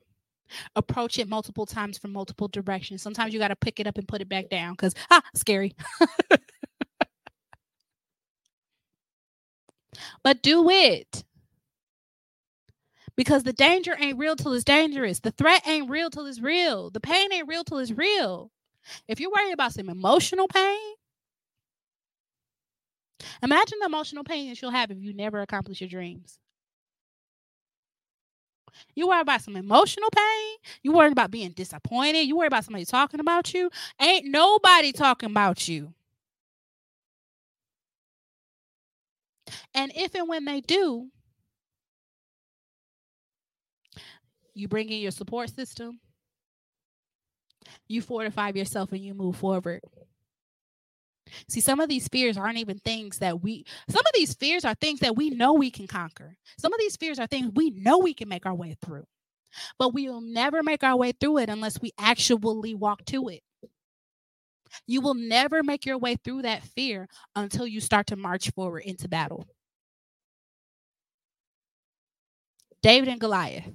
Approach 0.76 1.20
it 1.20 1.28
multiple 1.28 1.66
times 1.66 1.98
from 1.98 2.12
multiple 2.14 2.48
directions. 2.48 3.02
Sometimes 3.02 3.34
you 3.34 3.40
got 3.40 3.50
to 3.50 3.56
pick 3.56 3.80
it 3.80 3.88
up 3.88 3.98
and 3.98 4.08
put 4.08 4.22
it 4.22 4.30
back 4.30 4.50
down 4.50 4.74
because, 4.74 4.96
ah, 5.12 5.22
scary. 5.36 5.76
but 10.24 10.42
do 10.42 10.70
it. 10.70 11.24
Because 13.16 13.44
the 13.44 13.54
danger 13.54 13.96
ain't 14.00 14.18
real 14.18 14.36
till 14.36 14.54
it's 14.54 14.64
dangerous. 14.64 15.20
The 15.20 15.32
threat 15.32 15.68
ain't 15.68 15.90
real 15.90 16.10
till 16.10 16.26
it's 16.26 16.40
real. 16.40 16.90
The 16.90 17.02
pain 17.02 17.34
ain't 17.34 17.48
real 17.48 17.64
till 17.64 17.80
it's 17.80 17.92
real. 17.92 18.52
If 19.08 19.20
you're 19.20 19.32
worried 19.32 19.54
about 19.54 19.74
some 19.74 19.90
emotional 19.90 20.48
pain, 20.48 20.96
imagine 23.44 23.78
the 23.82 23.88
emotional 23.88 24.24
pain 24.24 24.50
that 24.50 24.62
you'll 24.62 24.72
have 24.72 24.92
if 24.92 24.98
you 25.00 25.14
never 25.14 25.42
accomplish 25.42 25.82
your 25.82 25.90
dreams. 25.90 26.40
You 28.96 29.08
worry 29.08 29.22
about 29.22 29.42
some 29.42 29.56
emotional 29.56 30.10
pain. 30.16 30.58
You 30.84 30.94
worry 30.94 31.12
about 31.12 31.32
being 31.32 31.52
disappointed. 31.52 32.22
You 32.22 32.38
worry 32.38 32.48
about 32.48 32.66
somebody 32.66 32.86
talking 32.86 33.20
about 33.20 33.54
you. 33.54 33.70
Ain't 34.00 34.26
nobody 34.28 34.92
talking 34.92 35.32
about 35.32 35.68
you. 35.68 35.94
And 39.74 39.92
if 39.96 40.16
and 40.16 40.28
when 40.28 40.46
they 40.46 40.62
do, 40.62 41.10
you 44.54 44.68
bring 44.68 44.90
in 44.90 45.00
your 45.00 45.12
support 45.12 45.50
system, 45.50 46.00
you 47.88 48.02
fortify 48.02 48.50
yourself 48.50 48.92
and 48.92 49.04
you 49.04 49.14
move 49.14 49.36
forward. 49.38 49.82
See, 51.48 51.62
some 51.62 51.80
of 51.80 51.90
these 51.90 52.08
fears 52.08 52.38
aren't 52.38 52.58
even 52.58 52.80
things 52.80 53.20
that 53.20 53.42
we, 53.42 53.66
some 53.88 54.02
of 54.02 54.12
these 54.14 54.34
fears 54.34 54.66
are 54.66 54.74
things 54.74 55.00
that 55.02 55.16
we 55.16 55.30
know 55.30 55.54
we 55.54 55.72
can 55.72 55.88
conquer. 55.88 56.36
Some 56.58 56.74
of 56.74 56.80
these 56.80 56.96
fears 56.98 57.20
are 57.20 57.28
things 57.28 57.52
we 57.54 57.70
know 57.70 58.00
we 58.00 58.14
can 58.14 58.30
make 58.30 58.46
our 58.46 58.56
way 58.56 58.76
through, 58.84 59.06
but 59.78 59.94
we 59.94 60.10
will 60.10 60.22
never 60.22 60.64
make 60.64 60.84
our 60.84 60.98
way 60.98 61.12
through 61.12 61.40
it 61.40 61.50
unless 61.50 61.80
we 61.82 61.92
actually 62.00 62.74
walk 62.74 63.06
to 63.06 63.30
it. 63.30 63.42
You 64.88 65.02
will 65.02 65.14
never 65.14 65.64
make 65.64 65.86
your 65.86 65.98
way 65.98 66.16
through 66.16 66.44
that 66.44 66.64
fear 66.64 67.08
until 67.36 67.68
you 67.68 67.82
start 67.82 68.08
to 68.08 68.16
march 68.16 68.52
forward 68.52 68.84
into 68.86 69.08
battle. 69.08 69.48
David 72.82 73.10
and 73.10 73.20
Goliath. 73.20 73.70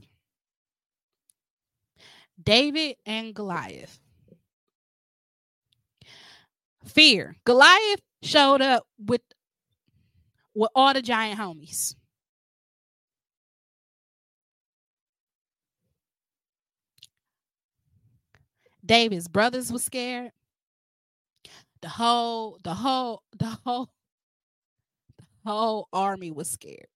David 2.43 2.97
and 3.07 3.35
Goliath. 3.35 4.01
Fear. 6.85 7.37
Goliath 7.45 8.01
showed 8.23 8.61
up 8.63 8.87
with 8.99 9.23
with 10.55 10.71
all 10.75 10.95
the 10.95 11.03
giant 11.03 11.39
homies. 11.39 11.95
David's 18.85 19.29
brothers 19.29 19.73
were 19.73 19.79
scared. 19.79 20.31
The 21.85 21.91
whole, 21.91 22.59
the 22.65 22.73
whole, 22.73 23.23
the 23.39 23.59
whole, 23.63 23.91
the 25.19 25.51
whole 25.51 25.87
army 25.93 26.31
was 26.31 26.51
scared. 26.51 26.87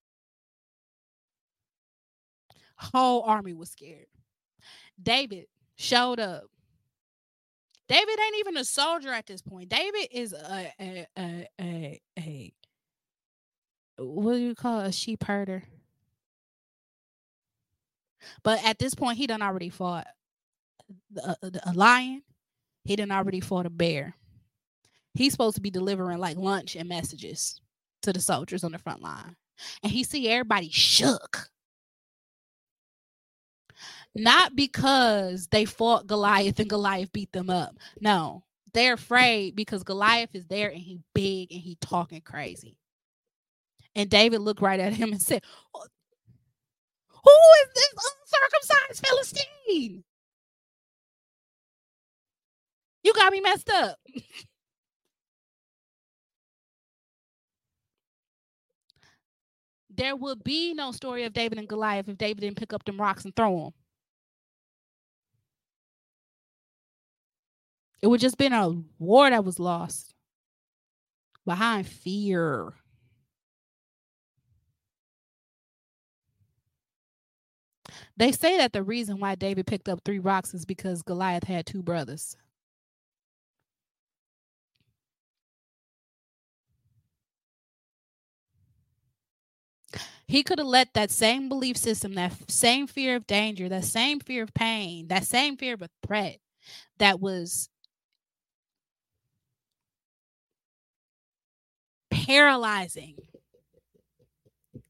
Whole 2.76 3.20
army 3.20 3.52
was 3.52 3.68
scared. 3.68 4.06
David 5.00 5.44
showed 5.76 6.20
up. 6.20 6.44
David 7.86 8.18
ain't 8.18 8.38
even 8.38 8.56
a 8.56 8.64
soldier 8.64 9.10
at 9.10 9.26
this 9.26 9.42
point. 9.42 9.68
David 9.68 10.08
is 10.10 10.32
a 10.32 10.72
a 10.80 11.06
a 11.18 11.48
a, 11.60 12.00
a 12.18 12.52
what 13.98 14.32
do 14.32 14.38
you 14.38 14.54
call 14.54 14.80
a 14.80 14.90
sheep 14.90 15.24
herder? 15.24 15.64
But 18.42 18.64
at 18.64 18.78
this 18.78 18.94
point, 18.94 19.18
he 19.18 19.26
done 19.26 19.42
already 19.42 19.68
fought 19.68 20.06
a, 21.18 21.20
a, 21.42 21.46
uh, 21.46 21.50
a 21.66 21.72
lion. 21.74 22.22
He 22.86 22.96
done 22.96 23.10
already 23.10 23.40
fought 23.40 23.66
a 23.66 23.70
bear. 23.70 24.16
He's 25.18 25.32
supposed 25.32 25.56
to 25.56 25.60
be 25.60 25.70
delivering 25.70 26.18
like 26.18 26.36
lunch 26.36 26.76
and 26.76 26.88
messages 26.88 27.60
to 28.02 28.12
the 28.12 28.20
soldiers 28.20 28.62
on 28.62 28.72
the 28.72 28.78
front 28.78 29.02
line, 29.02 29.34
and 29.82 29.90
he 29.90 30.04
see 30.04 30.28
everybody 30.28 30.70
shook 30.70 31.50
not 34.14 34.54
because 34.54 35.48
they 35.48 35.64
fought 35.64 36.06
Goliath 36.06 36.58
and 36.60 36.70
Goliath 36.70 37.12
beat 37.12 37.32
them 37.32 37.50
up. 37.50 37.76
No, 38.00 38.44
they're 38.74 38.94
afraid 38.94 39.56
because 39.56 39.82
Goliath 39.82 40.34
is 40.34 40.46
there 40.46 40.68
and 40.68 40.78
he 40.78 41.00
big 41.14 41.52
and 41.52 41.60
he 41.60 41.76
talking 41.80 42.20
crazy. 42.20 42.76
And 43.94 44.08
David 44.08 44.40
looked 44.40 44.60
right 44.60 44.80
at 44.80 44.92
him 44.92 45.10
and 45.12 45.20
said, 45.20 45.42
oh, 45.74 45.84
Who 47.24 47.30
is 47.62 47.74
this 47.74 47.94
uncircumcised 48.22 49.06
Philistine? 49.06 50.04
You 53.02 53.12
got 53.14 53.32
me 53.32 53.40
messed 53.40 53.70
up. 53.70 53.98
there 59.98 60.16
would 60.16 60.44
be 60.44 60.72
no 60.74 60.92
story 60.92 61.24
of 61.24 61.32
David 61.32 61.58
and 61.58 61.68
Goliath 61.68 62.08
if 62.08 62.16
David 62.16 62.40
didn't 62.40 62.56
pick 62.56 62.72
up 62.72 62.84
them 62.84 63.00
rocks 63.00 63.24
and 63.24 63.34
throw 63.34 63.64
them. 63.64 63.72
It 68.00 68.06
would 68.06 68.20
just 68.20 68.38
been 68.38 68.52
a 68.52 68.80
war 69.00 69.28
that 69.28 69.44
was 69.44 69.58
lost 69.58 70.14
behind 71.44 71.88
fear. 71.88 72.74
They 78.16 78.30
say 78.30 78.56
that 78.58 78.72
the 78.72 78.84
reason 78.84 79.18
why 79.18 79.34
David 79.34 79.66
picked 79.66 79.88
up 79.88 80.00
three 80.04 80.20
rocks 80.20 80.54
is 80.54 80.64
because 80.64 81.02
Goliath 81.02 81.44
had 81.44 81.66
two 81.66 81.82
brothers. 81.82 82.36
He 90.28 90.42
could 90.42 90.58
have 90.58 90.68
let 90.68 90.92
that 90.92 91.10
same 91.10 91.48
belief 91.48 91.78
system, 91.78 92.12
that 92.14 92.34
same 92.50 92.86
fear 92.86 93.16
of 93.16 93.26
danger, 93.26 93.66
that 93.70 93.84
same 93.84 94.20
fear 94.20 94.42
of 94.42 94.52
pain, 94.52 95.08
that 95.08 95.24
same 95.24 95.56
fear 95.56 95.72
of 95.72 95.80
a 95.80 95.88
threat 96.06 96.36
that 96.98 97.18
was 97.18 97.70
paralyzing 102.10 103.16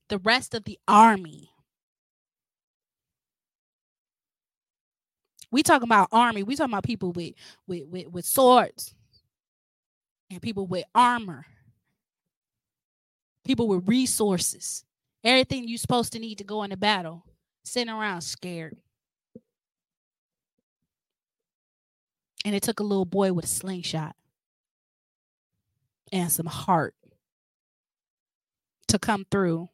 the 0.08 0.18
rest 0.18 0.54
of 0.54 0.64
the 0.64 0.76
army. 0.88 1.50
We 5.52 5.62
talking 5.62 5.88
about 5.88 6.08
army. 6.10 6.42
We 6.42 6.56
talking 6.56 6.74
about 6.74 6.84
people 6.84 7.12
with 7.12 7.34
with 7.68 7.86
with, 7.86 8.08
with 8.08 8.24
swords 8.24 8.92
and 10.30 10.42
people 10.42 10.66
with 10.66 10.84
armor, 10.94 11.46
people 13.44 13.68
with 13.68 13.88
resources, 13.88 14.84
everything 15.28 15.68
you're 15.68 15.78
supposed 15.78 16.12
to 16.14 16.18
need 16.18 16.38
to 16.38 16.44
go 16.44 16.62
into 16.62 16.76
battle. 16.76 17.24
Sitting 17.64 17.92
around 17.92 18.22
scared. 18.22 18.76
And 22.44 22.54
it 22.54 22.62
took 22.62 22.80
a 22.80 22.84
little 22.84 23.04
boy 23.04 23.32
with 23.32 23.44
a 23.44 23.48
slingshot 23.48 24.16
and 26.10 26.32
some 26.32 26.46
heart 26.46 26.94
to 28.86 28.98
come 28.98 29.26
through. 29.30 29.68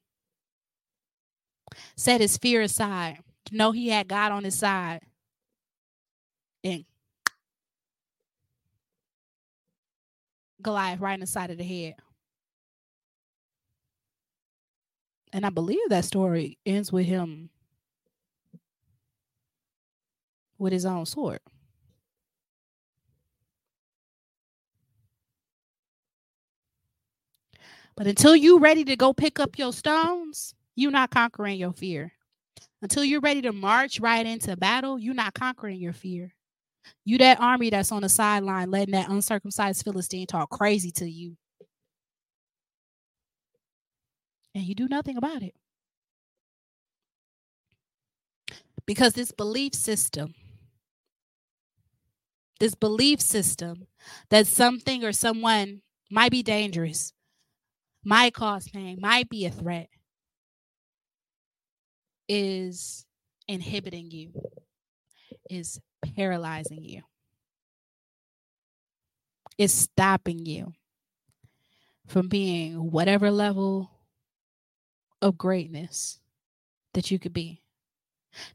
Set 1.96 2.20
his 2.20 2.36
fear 2.36 2.62
aside. 2.62 3.18
To 3.46 3.56
know 3.56 3.70
he 3.70 3.88
had 3.88 4.08
God 4.08 4.32
on 4.32 4.42
his 4.42 4.58
side. 4.58 5.02
And 6.64 6.84
Goliath 10.62 10.98
right 10.98 11.14
in 11.14 11.20
the 11.20 11.26
side 11.26 11.50
of 11.50 11.58
the 11.58 11.64
head. 11.64 11.94
And 15.34 15.44
I 15.44 15.50
believe 15.50 15.88
that 15.88 16.04
story 16.04 16.58
ends 16.64 16.92
with 16.92 17.06
him 17.06 17.50
with 20.58 20.72
his 20.72 20.86
own 20.86 21.06
sword. 21.06 21.40
But 27.96 28.06
until 28.06 28.36
you're 28.36 28.60
ready 28.60 28.84
to 28.84 28.94
go 28.94 29.12
pick 29.12 29.40
up 29.40 29.58
your 29.58 29.72
stones, 29.72 30.54
you're 30.76 30.92
not 30.92 31.10
conquering 31.10 31.58
your 31.58 31.72
fear. 31.72 32.12
Until 32.80 33.02
you're 33.02 33.20
ready 33.20 33.42
to 33.42 33.52
march 33.52 33.98
right 33.98 34.24
into 34.24 34.56
battle, 34.56 35.00
you're 35.00 35.14
not 35.14 35.34
conquering 35.34 35.80
your 35.80 35.92
fear. 35.92 36.32
You 37.04 37.18
that 37.18 37.40
army 37.40 37.70
that's 37.70 37.90
on 37.90 38.02
the 38.02 38.08
sideline 38.08 38.70
letting 38.70 38.92
that 38.92 39.08
uncircumcised 39.08 39.82
Philistine 39.82 40.28
talk 40.28 40.50
crazy 40.50 40.92
to 40.92 41.10
you. 41.10 41.36
And 44.54 44.64
you 44.64 44.74
do 44.74 44.86
nothing 44.88 45.16
about 45.16 45.42
it. 45.42 45.54
Because 48.86 49.14
this 49.14 49.32
belief 49.32 49.74
system, 49.74 50.34
this 52.60 52.74
belief 52.74 53.20
system 53.20 53.86
that 54.30 54.46
something 54.46 55.04
or 55.04 55.12
someone 55.12 55.80
might 56.10 56.30
be 56.30 56.42
dangerous, 56.42 57.12
might 58.04 58.34
cause 58.34 58.68
pain, 58.68 58.98
might 59.00 59.28
be 59.28 59.46
a 59.46 59.50
threat, 59.50 59.88
is 62.28 63.06
inhibiting 63.48 64.10
you, 64.10 64.32
is 65.50 65.80
paralyzing 66.14 66.84
you, 66.84 67.02
is 69.56 69.72
stopping 69.72 70.44
you 70.44 70.74
from 72.06 72.28
being 72.28 72.90
whatever 72.90 73.30
level 73.30 73.90
of 75.24 75.38
greatness 75.38 76.20
that 76.92 77.10
you 77.10 77.18
could 77.18 77.32
be. 77.32 77.62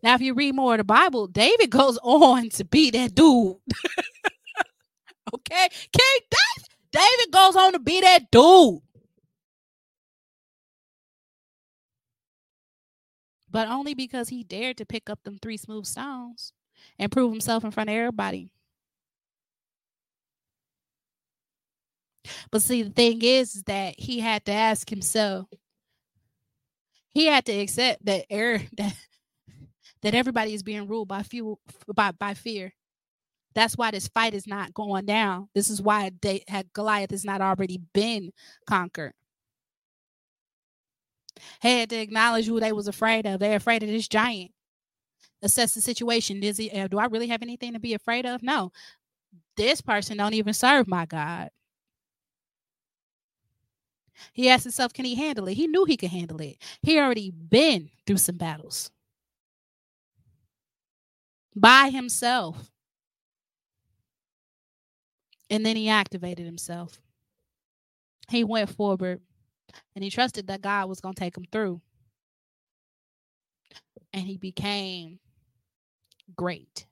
Now, 0.03 0.15
if 0.15 0.21
you 0.21 0.33
read 0.33 0.55
more 0.55 0.73
of 0.73 0.77
the 0.77 0.83
Bible, 0.85 1.27
David 1.27 1.69
goes 1.69 1.97
on 2.03 2.49
to 2.51 2.63
be 2.63 2.91
that 2.91 3.15
dude. 3.15 3.57
okay? 5.33 5.69
King 5.69 6.19
David, 6.29 6.69
David 6.91 7.31
goes 7.33 7.55
on 7.55 7.73
to 7.73 7.79
be 7.79 8.01
that 8.01 8.31
dude. 8.31 8.81
but 13.51 13.67
only 13.67 13.93
because 13.93 14.29
he 14.29 14.43
dared 14.43 14.77
to 14.77 14.85
pick 14.85 15.09
up 15.09 15.23
them 15.23 15.39
three 15.41 15.57
smooth 15.57 15.85
stones 15.85 16.53
and 16.97 17.11
prove 17.11 17.31
himself 17.31 17.63
in 17.63 17.71
front 17.71 17.89
of 17.89 17.95
everybody. 17.95 18.51
But 22.51 22.61
see, 22.61 22.83
the 22.83 22.91
thing 22.91 23.21
is, 23.21 23.55
is 23.55 23.63
that 23.63 23.95
he 23.99 24.19
had 24.19 24.45
to 24.45 24.51
ask 24.51 24.89
himself. 24.89 25.47
He 27.13 27.25
had 27.25 27.45
to 27.45 27.51
accept 27.51 28.05
that 28.05 28.25
er, 28.31 28.61
that 28.77 28.95
that 30.01 30.15
everybody 30.15 30.53
is 30.53 30.63
being 30.63 30.87
ruled 30.87 31.07
by 31.07 31.23
few 31.23 31.59
by 31.93 32.11
by 32.11 32.33
fear. 32.33 32.73
That's 33.55 33.77
why 33.77 33.91
this 33.91 34.07
fight 34.07 34.33
is 34.33 34.47
not 34.47 34.73
going 34.73 35.05
down. 35.05 35.49
This 35.55 35.69
is 35.69 35.81
why 35.81 36.11
they 36.21 36.43
had 36.47 36.71
Goliath 36.73 37.11
has 37.11 37.25
not 37.25 37.41
already 37.41 37.81
been 37.93 38.31
conquered. 38.67 39.13
Had 41.61 41.89
to 41.89 41.95
acknowledge 41.95 42.45
who 42.45 42.59
they 42.59 42.71
was 42.71 42.87
afraid 42.87 43.25
of. 43.25 43.39
They're 43.39 43.55
afraid 43.55 43.81
of 43.83 43.89
this 43.89 44.07
giant. 44.07 44.51
Assess 45.41 45.73
the 45.73 45.81
situation. 45.81 46.41
He, 46.41 46.71
uh, 46.71 46.87
do 46.87 46.99
I 46.99 47.05
really 47.05 47.27
have 47.27 47.41
anything 47.41 47.73
to 47.73 47.79
be 47.79 47.93
afraid 47.93 48.25
of? 48.25 48.43
No. 48.43 48.71
This 49.57 49.81
person 49.81 50.17
don't 50.17 50.33
even 50.33 50.53
serve 50.53 50.87
my 50.87 51.05
God. 51.05 51.49
He 54.33 54.49
asked 54.49 54.63
himself, 54.63 54.93
can 54.93 55.05
he 55.05 55.15
handle 55.15 55.47
it? 55.47 55.55
He 55.55 55.67
knew 55.67 55.85
he 55.85 55.97
could 55.97 56.09
handle 56.09 56.39
it. 56.41 56.57
He 56.81 56.99
already 56.99 57.31
been 57.31 57.89
through 58.05 58.17
some 58.17 58.37
battles 58.37 58.91
by 61.55 61.89
himself. 61.89 62.71
And 65.49 65.65
then 65.65 65.75
he 65.75 65.89
activated 65.89 66.45
himself. 66.45 67.01
He 68.29 68.43
went 68.43 68.69
forward 68.69 69.21
and 69.95 70.03
he 70.03 70.09
trusted 70.09 70.47
that 70.47 70.61
God 70.61 70.87
was 70.87 71.01
going 71.01 71.15
to 71.15 71.19
take 71.19 71.35
him 71.35 71.45
through. 71.51 71.81
And 74.13 74.25
he 74.25 74.37
became 74.37 75.19
great. 76.35 76.85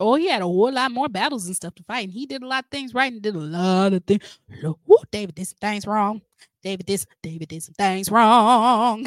Oh, 0.00 0.16
he 0.16 0.28
had 0.28 0.42
a 0.42 0.46
whole 0.46 0.72
lot 0.72 0.90
more 0.90 1.08
battles 1.08 1.46
and 1.46 1.54
stuff 1.54 1.74
to 1.76 1.84
fight. 1.84 2.04
And 2.04 2.12
he 2.12 2.26
did 2.26 2.42
a 2.42 2.46
lot 2.46 2.64
of 2.64 2.70
things 2.70 2.94
right 2.94 3.12
and 3.12 3.22
did 3.22 3.36
a 3.36 3.38
lot 3.38 3.92
of 3.92 4.04
things. 4.04 4.40
Woo, 4.62 4.96
David 5.10 5.36
did 5.36 5.46
some 5.46 5.58
things 5.60 5.86
wrong. 5.86 6.22
David 6.62 6.86
did, 6.86 7.04
David 7.22 7.48
did 7.48 7.62
some 7.62 7.74
things 7.74 8.10
wrong. 8.10 9.06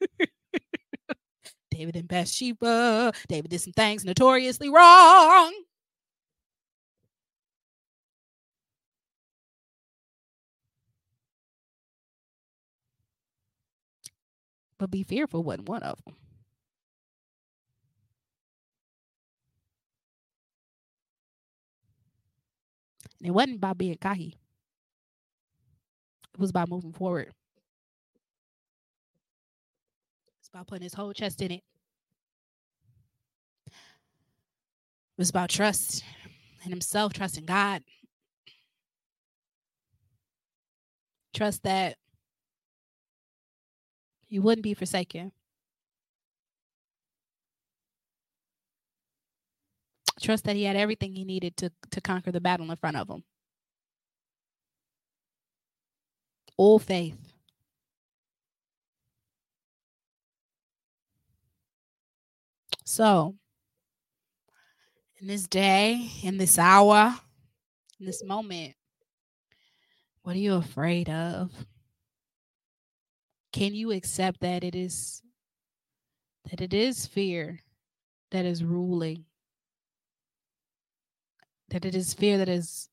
David 1.70 1.96
and 1.96 2.08
Bathsheba. 2.08 3.12
David 3.28 3.50
did 3.50 3.60
some 3.60 3.72
things 3.72 4.04
notoriously 4.04 4.70
wrong. 4.70 5.52
But 14.78 14.90
be 14.90 15.02
fearful 15.02 15.44
wasn't 15.44 15.68
one 15.68 15.82
of 15.82 15.98
them. 16.04 16.16
It 23.22 23.30
wasn't 23.30 23.56
about 23.56 23.78
being 23.78 23.96
cocky. 24.00 24.36
It 26.34 26.40
was 26.40 26.50
about 26.50 26.68
moving 26.68 26.92
forward. 26.92 27.32
It's 30.40 30.48
about 30.48 30.66
putting 30.66 30.82
his 30.82 30.94
whole 30.94 31.12
chest 31.12 31.40
in 31.40 31.52
it. 31.52 31.62
It 33.66 35.18
was 35.18 35.30
about 35.30 35.50
trust 35.50 36.02
in 36.64 36.70
himself, 36.70 37.12
trusting 37.12 37.44
God. 37.44 37.82
Trust 41.34 41.62
that 41.62 41.96
you 44.28 44.42
wouldn't 44.42 44.64
be 44.64 44.74
forsaken. 44.74 45.32
Trust 50.22 50.44
that 50.44 50.54
he 50.54 50.62
had 50.62 50.76
everything 50.76 51.12
he 51.14 51.24
needed 51.24 51.56
to, 51.56 51.72
to 51.90 52.00
conquer 52.00 52.30
the 52.30 52.40
battle 52.40 52.70
in 52.70 52.76
front 52.76 52.96
of 52.96 53.10
him. 53.10 53.24
All 56.56 56.78
faith. 56.78 57.18
So, 62.84 63.34
in 65.20 65.26
this 65.26 65.48
day, 65.48 66.08
in 66.22 66.38
this 66.38 66.56
hour, 66.56 67.14
in 67.98 68.06
this 68.06 68.22
moment, 68.22 68.74
what 70.22 70.36
are 70.36 70.40
you 70.40 70.54
afraid 70.54 71.08
of? 71.10 71.50
Can 73.52 73.74
you 73.74 73.90
accept 73.90 74.40
that 74.40 74.62
it 74.62 74.76
is 74.76 75.20
that 76.50 76.60
it 76.60 76.72
is 76.72 77.06
fear 77.06 77.60
that 78.30 78.44
is 78.44 78.62
ruling? 78.62 79.24
That 81.72 81.84
it 81.84 81.94
is 81.94 82.14
fear 82.14 82.38
that 82.38 82.48
is 82.48 82.88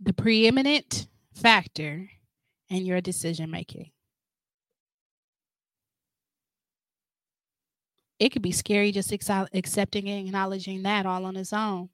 the 0.00 0.12
preeminent 0.12 1.06
factor 1.32 2.10
in 2.68 2.84
your 2.84 3.00
decision 3.00 3.50
making. 3.50 3.90
it 8.18 8.32
could 8.32 8.42
be 8.42 8.52
scary 8.52 8.92
just 8.92 9.12
accepting 9.12 10.08
and 10.08 10.26
acknowledging 10.26 10.82
that 10.82 11.06
all 11.06 11.24
on 11.24 11.36
its 11.36 11.52
own. 11.52 11.88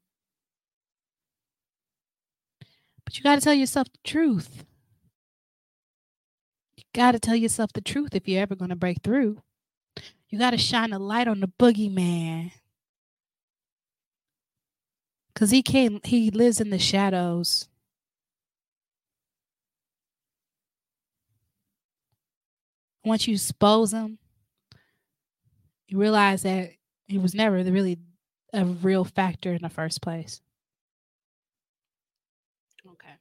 But 3.04 3.16
you 3.16 3.24
got 3.24 3.36
to 3.36 3.40
tell 3.40 3.54
yourself 3.54 3.88
the 3.90 3.98
truth. 4.04 4.64
You 6.76 6.84
got 6.94 7.12
to 7.12 7.18
tell 7.18 7.34
yourself 7.34 7.72
the 7.72 7.80
truth 7.80 8.14
if 8.14 8.28
you're 8.28 8.42
ever 8.42 8.54
going 8.54 8.68
to 8.68 8.76
break 8.76 8.98
through. 9.02 9.42
You 10.28 10.38
got 10.38 10.50
to 10.50 10.58
shine 10.58 10.92
a 10.92 10.98
light 10.98 11.26
on 11.26 11.40
the 11.40 11.48
boogeyman. 11.48 12.52
Cuz 15.34 15.50
he 15.50 15.62
came 15.62 16.00
he 16.04 16.30
lives 16.30 16.60
in 16.60 16.70
the 16.70 16.78
shadows. 16.78 17.68
Once 23.04 23.26
you 23.26 23.34
expose 23.34 23.92
him, 23.92 24.18
you 25.88 25.98
realize 25.98 26.42
that 26.42 26.70
he 27.06 27.18
was 27.18 27.34
never 27.34 27.56
really 27.56 27.98
a 28.52 28.64
real 28.64 29.04
factor 29.04 29.52
in 29.52 29.62
the 29.62 29.68
first 29.68 30.02
place. 30.02 30.40
Okay. 32.86 33.14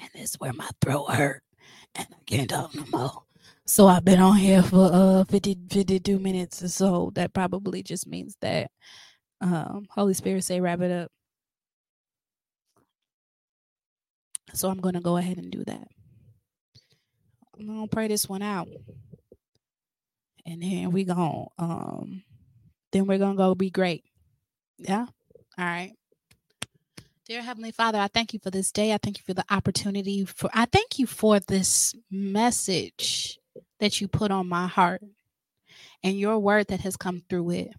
And 0.00 0.10
it's 0.14 0.36
where 0.36 0.52
my 0.52 0.68
throat 0.80 1.06
hurt 1.12 1.42
and 1.94 2.06
I 2.10 2.16
can't 2.26 2.50
talk 2.50 2.74
no 2.74 2.84
more. 2.90 3.22
So 3.70 3.86
I've 3.86 4.04
been 4.04 4.18
on 4.18 4.34
here 4.34 4.64
for 4.64 4.90
uh 4.92 5.22
50, 5.22 5.56
52 5.70 6.18
minutes 6.18 6.60
or 6.60 6.66
so. 6.66 7.12
That 7.14 7.32
probably 7.32 7.84
just 7.84 8.04
means 8.04 8.36
that 8.40 8.68
um 9.40 9.86
Holy 9.90 10.12
Spirit 10.12 10.42
say 10.42 10.60
wrap 10.60 10.80
it 10.80 10.90
up. 10.90 11.12
So 14.54 14.68
I'm 14.70 14.80
gonna 14.80 15.00
go 15.00 15.18
ahead 15.18 15.38
and 15.38 15.52
do 15.52 15.62
that. 15.66 15.86
I'm 17.56 17.68
gonna 17.68 17.86
pray 17.86 18.08
this 18.08 18.28
one 18.28 18.42
out. 18.42 18.66
And 20.44 20.60
then 20.60 20.90
we 20.90 21.04
gonna 21.04 21.44
um 21.56 22.24
then 22.90 23.06
we're 23.06 23.18
gonna 23.18 23.36
go 23.36 23.54
be 23.54 23.70
great. 23.70 24.02
Yeah? 24.78 25.06
All 25.56 25.64
right. 25.64 25.92
Dear 27.24 27.42
Heavenly 27.42 27.70
Father, 27.70 28.00
I 28.00 28.08
thank 28.08 28.32
you 28.32 28.40
for 28.40 28.50
this 28.50 28.72
day. 28.72 28.92
I 28.92 28.98
thank 29.00 29.18
you 29.18 29.24
for 29.24 29.34
the 29.34 29.44
opportunity 29.48 30.24
for 30.24 30.50
I 30.52 30.64
thank 30.64 30.98
you 30.98 31.06
for 31.06 31.38
this 31.38 31.94
message 32.10 33.39
that 33.80 34.00
you 34.00 34.08
put 34.08 34.30
on 34.30 34.48
my 34.48 34.66
heart 34.66 35.02
and 36.02 36.18
your 36.18 36.38
word 36.38 36.68
that 36.68 36.80
has 36.80 36.96
come 36.96 37.22
through 37.28 37.50
it. 37.50 37.72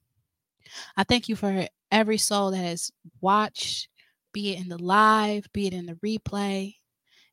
I 0.97 1.03
thank 1.03 1.29
you 1.29 1.35
for 1.35 1.67
every 1.91 2.17
soul 2.17 2.51
that 2.51 2.57
has 2.57 2.91
watched, 3.19 3.87
be 4.33 4.53
it 4.53 4.59
in 4.59 4.69
the 4.69 4.81
live, 4.81 5.51
be 5.53 5.67
it 5.67 5.73
in 5.73 5.85
the 5.85 5.95
replay, 5.95 6.75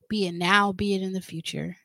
be 0.09 0.27
it 0.27 0.33
now, 0.33 0.71
be 0.71 0.95
it 0.95 1.01
in 1.01 1.13
the 1.13 1.21
future. 1.21 1.77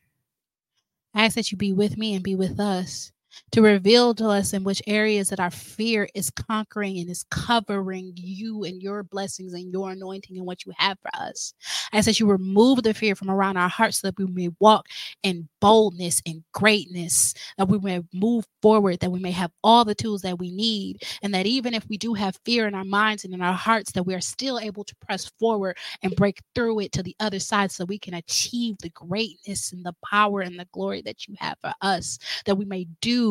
I 1.15 1.25
ask 1.25 1.37
that 1.37 1.53
you 1.53 1.59
be 1.59 1.73
with 1.73 1.97
me 1.97 2.15
and 2.15 2.25
be 2.25 2.35
with 2.35 2.59
us 2.59 3.13
to 3.53 3.63
reveal 3.63 4.15
to 4.15 4.29
us 4.29 4.53
in 4.53 4.65
which 4.65 4.83
areas 4.87 5.29
that 5.29 5.41
our 5.41 5.51
fear 5.51 6.09
is 6.15 6.31
conquering 6.31 6.99
and 6.99 7.09
is 7.09 7.25
covering 7.31 8.13
you 8.17 8.65
and 8.65 8.83
your 8.83 9.03
blessings 9.03 9.55
and 9.55 9.73
your 9.73 9.91
anointing 9.91 10.37
and 10.37 10.47
what 10.47 10.67
you 10.67 10.73
have 10.77 10.99
for 11.01 11.11
us. 11.15 11.55
I 11.93 11.99
ask 11.99 12.07
that 12.07 12.21
you 12.21 12.27
remove 12.27 12.83
the 12.83 12.95
fear 12.95 13.15
from 13.15 13.31
around 13.31 13.57
our 13.57 13.69
hearts 13.69 14.01
so 14.01 14.09
that 14.09 14.19
we 14.19 14.27
may 14.27 14.51
walk 14.61 14.87
in 15.23 15.49
boldness 15.61 16.21
and 16.27 16.43
greatness, 16.53 17.35
that 17.59 17.69
we 17.69 17.79
may 17.79 18.03
move 18.13 18.45
forward, 18.61 19.01
that 19.01 19.11
we 19.11 19.21
may 19.21 19.31
have 19.31 19.51
all 19.63 19.85
the 19.85 19.95
tools 19.95 20.23
that 20.23 20.39
we 20.39 20.51
need, 20.51 21.03
and 21.23 21.33
that 21.35 21.47
even 21.47 21.75
if 21.75 21.89
we 21.89 21.97
do 21.97 22.15
have 22.15 22.39
fear 22.45 22.67
in 22.67 22.75
our 22.75 22.85
minds 22.85 23.25
and 23.25 23.33
in 23.33 23.41
our 23.41 23.55
hearts, 23.55 23.93
that 23.93 24.05
we 24.05 24.15
are 24.15 24.21
still 24.21 24.59
able 24.59 24.85
to 24.85 24.97
press 24.97 25.31
forward 25.39 25.77
and 26.03 26.17
break 26.17 26.41
through 26.55 26.81
it 26.81 26.93
to 26.93 27.03
the 27.03 27.17
other 27.21 27.39
side 27.39 27.71
so 27.71 27.85
we 27.85 27.99
can 27.99 28.15
achieve 28.15 28.77
the 28.79 28.91
greatness 28.91 29.73
and 29.73 29.85
the 29.85 29.95
power 30.05 30.41
and 30.41 30.59
the 30.59 30.69
glory 30.73 31.03
that 31.03 31.27
you 31.27 31.35
have 31.39 31.57
for 31.61 31.73
us, 31.81 32.19
that 32.47 32.57
we 32.57 32.65
may 32.65 32.87
do 33.01 33.24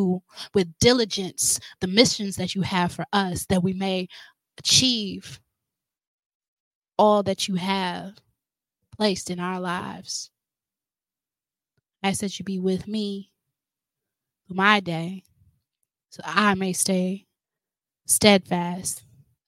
with 0.54 0.78
diligence 0.80 1.60
the 1.82 1.88
missions 1.88 2.36
that 2.36 2.56
you 2.56 2.62
have 2.62 2.91
for 2.91 3.06
us, 3.14 3.46
that 3.48 3.64
we 3.64 3.74
may 3.74 4.08
achieve 4.58 5.39
all 6.98 7.24
that 7.24 7.48
you 7.48 7.56
have 7.56 8.14
placed 8.98 9.30
in 9.30 9.39
our 9.39 9.60
lives. 9.60 10.30
I 12.04 12.10
ask 12.10 12.22
that 12.22 12.38
you 12.38 12.46
be 12.46 12.60
with 12.60 12.88
me 12.88 13.32
through 14.48 14.58
my 14.58 14.80
day 14.80 15.24
so 16.10 16.22
I 16.26 16.54
may 16.54 16.74
stay 16.74 17.26
steadfast, 18.06 19.04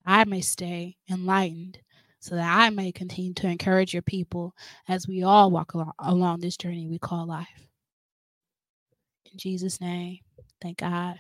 I 0.06 0.24
may 0.24 0.42
stay 0.42 0.98
enlightened, 1.10 1.78
so 2.20 2.36
that 2.36 2.58
I 2.58 2.72
may 2.72 2.92
continue 2.92 3.36
to 3.36 3.48
encourage 3.48 3.94
your 3.94 4.02
people 4.02 4.56
as 4.88 5.08
we 5.08 5.22
all 5.22 5.52
walk 5.52 5.76
along, 5.76 5.92
along 6.00 6.40
this 6.40 6.58
journey 6.58 6.88
we 6.88 6.98
call 6.98 7.28
life. 7.28 7.68
In 9.32 9.38
Jesus' 9.38 9.80
name. 9.80 10.25
Thank 10.62 10.78
God. 10.78 11.20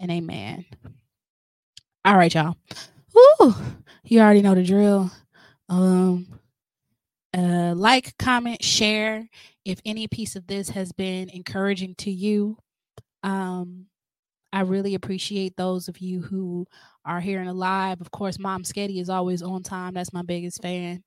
and 0.00 0.10
amen. 0.10 0.64
All 2.04 2.16
right, 2.16 2.32
y'all. 2.32 2.56
Woo! 3.14 3.54
You 4.04 4.20
already 4.20 4.42
know 4.42 4.54
the 4.54 4.62
drill. 4.62 5.10
Um, 5.68 6.40
uh, 7.36 7.74
like, 7.76 8.16
comment, 8.18 8.62
share 8.62 9.28
if 9.64 9.80
any 9.84 10.06
piece 10.08 10.36
of 10.36 10.46
this 10.46 10.70
has 10.70 10.92
been 10.92 11.28
encouraging 11.30 11.94
to 11.96 12.10
you. 12.10 12.56
Um, 13.22 13.86
I 14.52 14.60
really 14.60 14.94
appreciate 14.94 15.56
those 15.56 15.88
of 15.88 15.98
you 15.98 16.22
who 16.22 16.66
are 17.04 17.20
hearing 17.20 17.48
live. 17.50 18.00
Of 18.00 18.10
course, 18.10 18.38
Mom 18.38 18.62
Sketty 18.62 19.00
is 19.00 19.10
always 19.10 19.42
on 19.42 19.62
time. 19.62 19.94
That's 19.94 20.12
my 20.12 20.22
biggest 20.22 20.62
fan. 20.62 21.02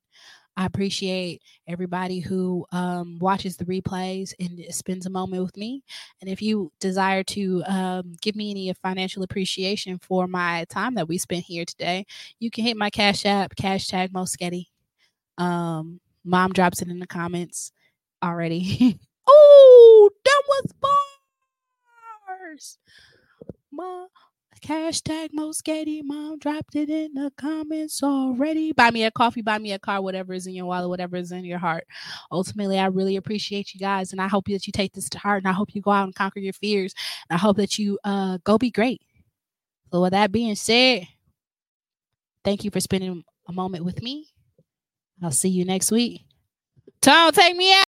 I 0.56 0.66
appreciate 0.66 1.42
everybody 1.66 2.20
who 2.20 2.66
um, 2.72 3.18
watches 3.20 3.56
the 3.56 3.64
replays 3.64 4.34
and 4.38 4.62
spends 4.74 5.06
a 5.06 5.10
moment 5.10 5.42
with 5.42 5.56
me. 5.56 5.82
And 6.20 6.28
if 6.28 6.42
you 6.42 6.70
desire 6.78 7.22
to 7.24 7.62
um, 7.66 8.14
give 8.20 8.36
me 8.36 8.50
any 8.50 8.72
financial 8.82 9.22
appreciation 9.22 9.98
for 9.98 10.26
my 10.26 10.66
time 10.68 10.94
that 10.96 11.08
we 11.08 11.16
spent 11.18 11.44
here 11.44 11.64
today, 11.64 12.04
you 12.38 12.50
can 12.50 12.64
hit 12.64 12.76
my 12.76 12.90
Cash 12.90 13.24
App, 13.24 13.56
hashtag 13.56 14.10
Moschetti. 14.10 14.66
Um, 15.38 16.00
Mom 16.24 16.52
drops 16.52 16.82
it 16.82 16.88
in 16.88 16.98
the 16.98 17.06
comments 17.06 17.72
already. 18.22 18.98
oh, 19.26 20.10
that 20.24 20.42
was 20.48 20.72
bars. 22.28 22.78
Mom, 23.70 24.08
hashtag 24.62 25.30
Moschetti. 25.36 26.02
Mom 26.04 26.38
dropped 26.38 26.76
it 26.76 26.88
in 26.90 27.14
the 27.14 27.32
comments 27.36 28.02
already. 28.02 28.72
Buy 28.72 28.90
me 28.90 29.04
a 29.04 29.10
coffee, 29.10 29.42
buy 29.42 29.58
me 29.58 29.72
a 29.72 29.78
car, 29.78 30.00
whatever 30.00 30.32
is 30.32 30.46
in 30.46 30.54
your 30.54 30.66
wallet, 30.66 30.88
whatever 30.88 31.16
is 31.16 31.32
in 31.32 31.44
your 31.44 31.58
heart. 31.58 31.84
Ultimately, 32.30 32.78
I 32.78 32.86
really 32.86 33.16
appreciate 33.16 33.74
you 33.74 33.80
guys, 33.80 34.12
and 34.12 34.20
I 34.20 34.28
hope 34.28 34.46
that 34.46 34.66
you 34.66 34.72
take 34.72 34.92
this 34.92 35.08
to 35.10 35.18
heart, 35.18 35.42
and 35.42 35.48
I 35.48 35.52
hope 35.52 35.74
you 35.74 35.82
go 35.82 35.90
out 35.90 36.04
and 36.04 36.14
conquer 36.14 36.40
your 36.40 36.52
fears. 36.52 36.94
And 37.28 37.36
I 37.36 37.40
hope 37.40 37.56
that 37.56 37.78
you 37.78 37.98
uh 38.04 38.38
go 38.44 38.58
be 38.58 38.70
great. 38.70 39.02
So, 39.92 40.00
with 40.02 40.12
that 40.12 40.32
being 40.32 40.54
said, 40.54 41.06
thank 42.44 42.64
you 42.64 42.70
for 42.70 42.80
spending 42.80 43.24
a 43.48 43.52
moment 43.52 43.84
with 43.84 44.02
me. 44.02 44.28
I'll 45.22 45.30
see 45.30 45.50
you 45.50 45.64
next 45.64 45.90
week. 45.90 46.22
Tom, 47.00 47.32
take 47.32 47.56
me 47.56 47.72
out. 47.74 47.91